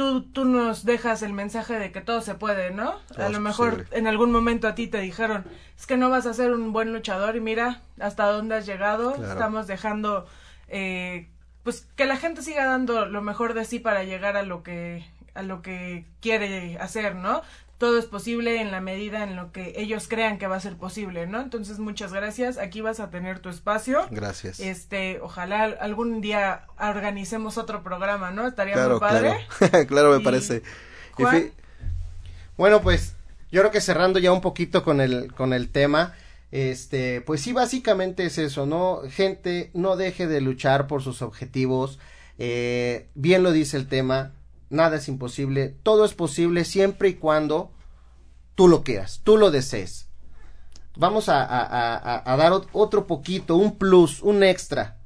Tú, 0.00 0.22
tú 0.22 0.46
nos 0.46 0.86
dejas 0.86 1.20
el 1.20 1.34
mensaje 1.34 1.78
de 1.78 1.92
que 1.92 2.00
todo 2.00 2.22
se 2.22 2.34
puede, 2.34 2.70
¿no? 2.70 2.94
Todo 3.14 3.26
a 3.26 3.28
lo 3.28 3.38
mejor 3.38 3.70
posible. 3.72 3.98
en 3.98 4.06
algún 4.06 4.32
momento 4.32 4.66
a 4.66 4.74
ti 4.74 4.86
te 4.86 4.98
dijeron, 4.98 5.44
es 5.78 5.84
que 5.84 5.98
no 5.98 6.08
vas 6.08 6.24
a 6.24 6.32
ser 6.32 6.54
un 6.54 6.72
buen 6.72 6.94
luchador 6.94 7.36
y 7.36 7.40
mira 7.40 7.82
hasta 7.98 8.24
dónde 8.24 8.54
has 8.54 8.64
llegado. 8.64 9.12
Claro. 9.12 9.30
Estamos 9.30 9.66
dejando, 9.66 10.26
eh, 10.68 11.28
pues 11.64 11.86
que 11.96 12.06
la 12.06 12.16
gente 12.16 12.40
siga 12.40 12.64
dando 12.64 13.04
lo 13.04 13.20
mejor 13.20 13.52
de 13.52 13.66
sí 13.66 13.78
para 13.78 14.02
llegar 14.02 14.38
a 14.38 14.42
lo 14.42 14.62
que 14.62 15.04
a 15.34 15.42
lo 15.42 15.60
que 15.60 16.06
quiere 16.22 16.78
hacer, 16.78 17.14
¿no? 17.14 17.42
Todo 17.80 17.98
es 17.98 18.04
posible 18.04 18.60
en 18.60 18.70
la 18.70 18.82
medida 18.82 19.24
en 19.24 19.36
lo 19.36 19.52
que 19.52 19.72
ellos 19.78 20.06
crean 20.06 20.36
que 20.36 20.46
va 20.46 20.56
a 20.56 20.60
ser 20.60 20.76
posible, 20.76 21.26
¿no? 21.26 21.40
Entonces, 21.40 21.78
muchas 21.78 22.12
gracias. 22.12 22.58
Aquí 22.58 22.82
vas 22.82 23.00
a 23.00 23.08
tener 23.08 23.38
tu 23.38 23.48
espacio. 23.48 24.06
Gracias. 24.10 24.60
Este, 24.60 25.18
ojalá 25.22 25.64
algún 25.80 26.20
día 26.20 26.66
organicemos 26.78 27.56
otro 27.56 27.82
programa, 27.82 28.32
¿no? 28.32 28.46
Estaría 28.46 28.74
Claro, 28.74 28.90
muy 28.90 29.00
padre. 29.00 29.34
claro. 29.58 29.86
claro, 29.88 30.10
me 30.12 30.20
Y- 30.20 30.24
parece. 30.24 30.62
Juan, 31.12 31.52
Bueno, 32.58 32.82
pues, 32.82 33.14
yo 33.50 33.62
creo 33.62 33.70
que 33.72 33.80
cerrando 33.80 34.18
ya 34.18 34.30
un 34.30 34.42
poquito 34.42 34.82
con 34.84 35.00
el, 35.00 35.32
con 35.32 35.54
el 35.54 35.70
tema, 35.70 36.12
este, 36.52 37.22
pues 37.22 37.40
sí, 37.40 37.54
básicamente 37.54 38.26
es 38.26 38.36
eso, 38.36 38.66
¿no? 38.66 39.00
Gente, 39.08 39.70
no 39.72 39.96
deje 39.96 40.26
de 40.26 40.42
luchar 40.42 40.86
por 40.86 41.02
sus 41.02 41.22
objetivos. 41.22 41.98
Eh, 42.38 43.06
bien 43.14 43.42
lo 43.42 43.52
dice 43.52 43.78
el 43.78 43.86
tema, 43.88 44.32
nada 44.70 44.96
es 44.96 45.08
imposible, 45.08 45.76
todo 45.82 46.04
es 46.04 46.14
posible 46.14 46.64
siempre 46.64 47.08
y 47.10 47.14
cuando 47.14 47.72
tú 48.54 48.68
lo 48.68 48.82
quieras, 48.82 49.20
tú 49.24 49.36
lo 49.36 49.50
desees. 49.50 50.08
Vamos 50.96 51.28
a, 51.28 51.42
a- 51.44 51.62
a- 51.64 51.96
a- 51.96 52.32
a 52.32 52.36
dar 52.36 52.52
ot- 52.52 52.68
otro 52.72 53.06
poquito, 53.06 53.56
un 53.56 53.76
plus, 53.78 54.22
un 54.22 54.42
extra, 54.42 54.98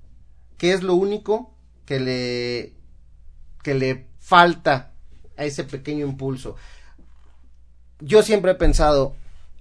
que 0.59 0.73
es 0.73 0.83
lo 0.83 0.95
único 0.95 1.55
que 1.85 2.01
le, 2.01 2.73
que 3.62 3.75
le 3.75 4.07
falta 4.19 4.93
a 5.37 5.45
ese 5.45 5.65
pequeño 5.65 6.07
impulso. 6.07 6.57
Yo 8.01 8.23
siempre 8.23 8.53
he 8.53 8.57
pensado, 8.57 9.15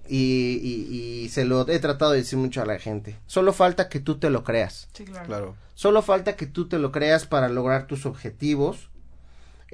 y, 0.08 0.58
y- 0.62 1.22
y 1.24 1.28
se 1.30 1.44
lo 1.44 1.66
he 1.68 1.78
tratado 1.78 2.12
de 2.12 2.18
decir 2.18 2.38
mucho 2.38 2.60
a 2.62 2.66
la 2.66 2.78
gente, 2.78 3.16
solo 3.26 3.52
falta 3.52 3.88
que 3.88 4.00
tú 4.00 4.16
te 4.18 4.28
lo 4.30 4.44
creas. 4.44 4.88
Sí, 4.92 5.04
claro. 5.04 5.26
Claro. 5.26 5.56
Solo 5.74 6.02
falta 6.02 6.36
que 6.36 6.46
tú 6.46 6.68
te 6.68 6.78
lo 6.78 6.92
creas 6.92 7.26
para 7.26 7.48
lograr 7.48 7.86
tus 7.86 8.06
objetivos. 8.06 8.90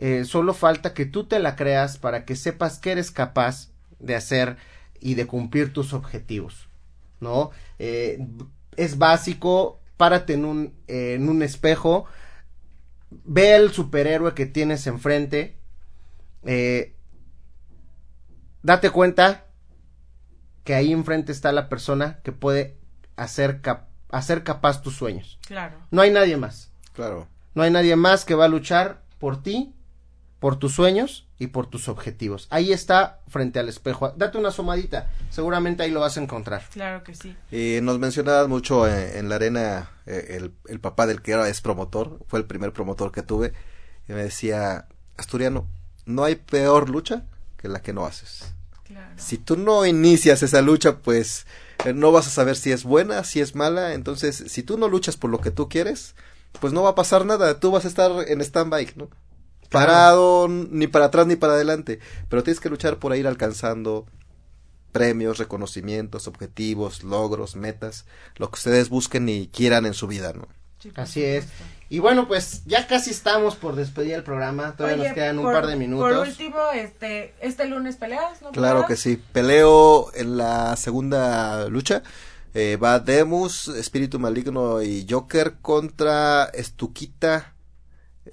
Eh, 0.01 0.25
solo 0.25 0.55
falta 0.55 0.95
que 0.95 1.07
tú 1.07 1.25
te 1.25 1.39
la 1.39 1.55
creas 1.57 1.99
para 1.99 2.25
que 2.25 2.35
sepas 2.35 2.79
que 2.79 2.91
eres 2.93 3.11
capaz 3.11 3.69
de 3.99 4.17
hacer 4.17 4.57
y 4.99 5.15
de 5.15 5.27
cumplir 5.27 5.73
tus 5.73 5.93
objetivos. 5.93 6.69
¿No? 7.21 7.51
Eh, 7.79 8.19
es 8.77 8.97
básico, 8.97 9.81
párate 9.99 10.33
en 10.33 10.47
un, 10.47 10.75
eh, 10.89 11.15
en 11.15 11.29
un 11.29 11.43
espejo, 11.43 12.07
ve 13.11 13.55
el 13.57 13.71
superhéroe 13.73 14.35
que 14.35 14.47
tienes 14.47 14.87
enfrente, 14.87 15.59
eh, 16.45 16.95
date 18.63 18.89
cuenta 18.91 19.45
que 20.65 20.75
ahí 20.75 20.93
enfrente 20.93 21.33
está 21.33 21.53
la 21.53 21.69
persona 21.69 22.21
que 22.23 22.33
puede 22.33 22.79
hacer, 23.17 23.61
cap- 23.61 23.89
hacer 24.11 24.45
capaz 24.45 24.81
tus 24.83 24.97
sueños. 24.97 25.39
Claro. 25.47 25.77
No 25.91 26.01
hay 26.03 26.11
nadie 26.11 26.37
más. 26.37 26.71
Claro. 26.95 27.29
No 27.55 27.63
hay 27.63 27.71
nadie 27.71 27.97
más 27.97 28.25
que 28.25 28.35
va 28.35 28.47
a 28.47 28.49
luchar 28.49 29.03
por 29.19 29.43
ti, 29.43 29.75
por 30.41 30.59
tus 30.59 30.73
sueños 30.73 31.27
y 31.39 31.49
por 31.49 31.67
tus 31.67 31.89
objetivos. 31.89 32.49
Ahí 32.51 32.73
está 32.73 33.21
frente 33.29 33.59
al 33.59 33.69
espejo. 33.69 34.13
Date 34.17 34.39
una 34.39 34.49
asomadita. 34.49 35.11
Seguramente 35.31 35.83
ahí 35.83 35.91
lo 35.91 36.01
vas 36.01 36.17
a 36.17 36.23
encontrar. 36.23 36.65
Claro 36.73 37.05
que 37.05 37.15
sí. 37.15 37.37
Y 37.53 37.81
nos 37.83 37.99
mencionabas 37.99 38.49
mucho 38.49 38.89
en, 38.89 39.19
en 39.19 39.29
la 39.29 39.37
arena 39.37 39.91
eh, 40.07 40.39
el, 40.39 40.53
el 40.67 40.81
papá 40.81 41.07
del 41.07 41.23
que 41.23 41.35
ahora 41.35 41.49
es 41.49 41.61
promotor, 41.61 42.19
fue 42.27 42.39
el 42.39 42.47
primer 42.47 42.73
promotor 42.73 43.13
que 43.13 43.23
tuve, 43.23 43.53
y 44.09 44.13
me 44.13 44.25
decía, 44.25 44.87
Asturiano, 45.17 45.67
no 46.07 46.25
hay 46.25 46.37
peor 46.37 46.91
lucha 46.91 47.25
que 47.59 47.69
la 47.69 47.83
que 47.83 47.93
no 47.93 48.07
haces. 48.07 48.55
Claro. 48.85 49.13
Si 49.17 49.39
tú 49.39 49.57
no 49.57 49.87
inicias 49.87 50.43
esa 50.43 50.63
lucha, 50.63 50.97
pues 50.99 51.47
eh, 51.85 51.93
no 51.93 52.11
vas 52.13 52.27
a 52.27 52.31
saber 52.31 52.57
si 52.57 52.73
es 52.73 52.85
buena, 52.85 53.23
si 53.25 53.41
es 53.41 53.55
mala, 53.55 53.93
entonces 53.93 54.43
si 54.49 54.63
tú 54.63 54.79
no 54.79 54.89
luchas 54.89 55.17
por 55.17 55.31
lo 55.31 55.41
que 55.41 55.51
tú 55.51 55.69
quieres, 55.69 56.15
pues 56.59 56.73
no 56.73 56.83
va 56.83 56.91
a 56.91 56.95
pasar 56.95 57.25
nada, 57.27 57.61
tú 57.61 57.71
vas 57.71 57.85
a 57.85 57.89
estar 57.89 58.11
en 58.27 58.41
stand-by, 58.41 58.95
¿no? 58.97 59.09
Parado 59.71 60.49
ni 60.49 60.87
para 60.87 61.07
atrás 61.07 61.27
ni 61.27 61.37
para 61.37 61.55
adelante, 61.55 62.01
pero 62.29 62.43
tienes 62.43 62.61
que 62.61 62.69
luchar 62.69 62.99
por 62.99 63.17
ir 63.17 63.27
alcanzando 63.27 64.07
premios, 64.93 65.39
reconocimientos, 65.39 66.27
objetivos, 66.27 67.05
logros, 67.05 67.55
metas, 67.57 68.07
lo 68.37 68.51
que 68.51 68.57
ustedes 68.57 68.89
busquen 68.89 69.29
y 69.29 69.47
quieran 69.49 69.87
en 69.87 69.95
su 69.95 70.07
vida, 70.09 70.33
¿no? 70.33 70.49
Así 70.97 71.23
es. 71.23 71.45
Y 71.91 71.99
bueno, 71.99 72.27
pues 72.27 72.63
ya 72.65 72.87
casi 72.87 73.11
estamos 73.11 73.55
por 73.55 73.77
despedir 73.77 74.15
el 74.15 74.23
programa. 74.23 74.75
Todavía 74.77 74.97
Oye, 74.97 75.09
nos 75.09 75.15
quedan 75.15 75.39
un 75.39 75.45
por- 75.45 75.53
par 75.55 75.67
de 75.67 75.77
minutos. 75.77 76.09
Por 76.17 76.27
último, 76.27 76.57
este, 76.75 77.35
este 77.41 77.67
lunes 77.67 77.97
peleas, 77.97 78.41
¿no? 78.41 78.51
Claro 78.51 78.87
que 78.87 78.97
sí. 78.97 79.23
Peleo 79.33 80.11
en 80.15 80.39
la 80.39 80.75
segunda 80.77 81.69
lucha. 81.69 82.03
Eh, 82.55 82.79
va 82.83 82.99
Demus, 82.99 83.69
Espíritu 83.69 84.19
Maligno 84.19 84.81
y 84.83 85.07
Joker 85.09 85.57
contra 85.61 86.45
Estuquita, 86.47 87.55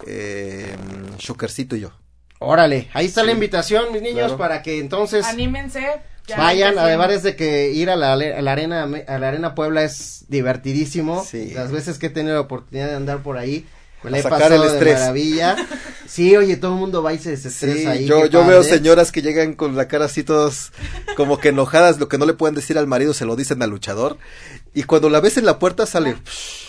eh, 0.06 0.76
Shokercito 1.18 1.76
y 1.76 1.82
yo. 1.82 1.92
Órale, 2.40 2.90
ahí 2.94 3.08
está 3.08 3.22
la 3.24 3.32
Sí, 3.32 3.34
invitación, 3.36 3.92
mis 3.92 4.02
niños, 4.02 4.20
claro. 4.28 4.38
para 4.38 4.62
que 4.62 4.80
entonces 4.80 5.26
Anímense. 5.26 5.82
ya 6.28 6.38
vayan. 6.38 6.70
empezó. 6.70 6.86
Además 6.86 7.24
de 7.24 7.36
que 7.36 7.72
ir 7.72 7.90
a 7.90 7.96
la, 7.96 8.14
a 8.14 8.16
la 8.18 8.52
arena 8.52 8.84
a 9.08 9.18
la 9.20 9.28
arena 9.28 9.56
Puebla 9.56 9.84
es 9.84 10.26
divertidísimo. 10.28 11.24
Sí. 11.24 11.52
Las 11.56 11.72
veces 11.72 11.98
que 11.98 12.08
he 12.08 12.10
tenido 12.12 12.36
la 12.36 12.42
oportunidad 12.42 12.90
de 12.90 12.96
andar 12.96 13.24
por 13.24 13.38
ahí, 13.40 13.66
me 14.04 14.12
la 14.12 14.20
he 14.20 14.22
sacar 14.22 14.40
pasado 14.40 14.64
el 14.64 14.70
de 14.70 14.76
estrés. 14.78 15.00
maravilla. 15.00 15.56
Sí, 16.08 16.38
oye, 16.38 16.56
todo 16.56 16.72
el 16.72 16.80
mundo 16.80 17.04
va 17.04 17.12
y 17.14 17.20
se 17.20 17.32
desestresa 17.32 17.78
Sí, 17.80 17.86
ahí. 17.86 18.06
yo, 18.06 18.30
veo 18.46 18.64
señoras 18.64 19.12
que 19.12 19.22
llegan 19.22 19.56
con 19.56 19.76
la 19.76 19.90
cara 19.90 20.06
así 20.06 20.24
todos 20.24 20.72
como 21.18 21.38
que 21.38 21.50
enojadas, 21.50 22.00
lo 22.00 22.08
que 22.08 22.18
no 22.18 22.26
le 22.26 22.34
pueden 22.34 22.56
decir 22.56 22.78
al 22.78 22.88
marido 22.88 23.14
se 23.14 23.26
lo 23.26 23.36
dicen 23.36 23.62
al 23.62 23.72
luchador. 23.72 24.18
Y 24.74 24.84
cuando 24.84 25.10
la 25.10 25.20
ves 25.20 25.38
en 25.38 25.46
la 25.46 25.58
puerta 25.60 25.86
sale, 25.86 26.18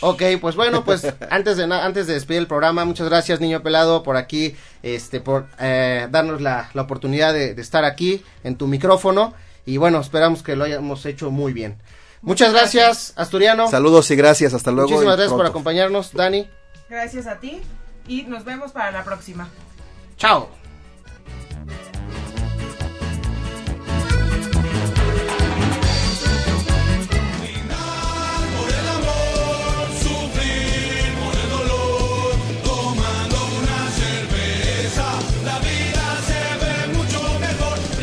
Ok, 0.00 0.22
pues 0.40 0.56
bueno, 0.56 0.84
pues 0.84 1.06
antes 1.30 1.56
de 1.56 1.64
antes 1.64 2.06
de 2.06 2.14
despedir 2.14 2.40
el 2.40 2.46
programa, 2.46 2.84
muchas 2.84 3.08
gracias 3.08 3.40
niño 3.40 3.62
pelado 3.62 4.02
por 4.02 4.16
aquí, 4.16 4.56
este, 4.82 5.20
por 5.20 5.46
eh, 5.58 6.08
darnos 6.10 6.40
la, 6.40 6.70
la 6.74 6.82
oportunidad 6.82 7.32
de, 7.34 7.54
de 7.54 7.62
estar 7.62 7.84
aquí 7.84 8.22
en 8.44 8.56
tu 8.56 8.66
micrófono 8.66 9.34
y 9.66 9.76
bueno, 9.76 10.00
esperamos 10.00 10.42
que 10.42 10.56
lo 10.56 10.64
hayamos 10.64 11.04
hecho 11.04 11.30
muy 11.30 11.52
bien. 11.52 11.76
Muchas 12.22 12.52
gracias, 12.52 13.12
Asturiano. 13.16 13.70
saludos 13.70 14.10
y 14.10 14.16
gracias, 14.16 14.54
hasta 14.54 14.70
luego. 14.70 14.88
Muchísimas 14.90 15.16
gracias 15.16 15.36
por 15.36 15.46
acompañarnos, 15.46 16.12
Dani. 16.14 16.48
Gracias 16.88 17.26
a 17.26 17.38
ti 17.38 17.60
y 18.06 18.22
nos 18.22 18.44
vemos 18.44 18.72
para 18.72 18.90
la 18.90 19.04
próxima. 19.04 19.48
Chao. 20.16 20.67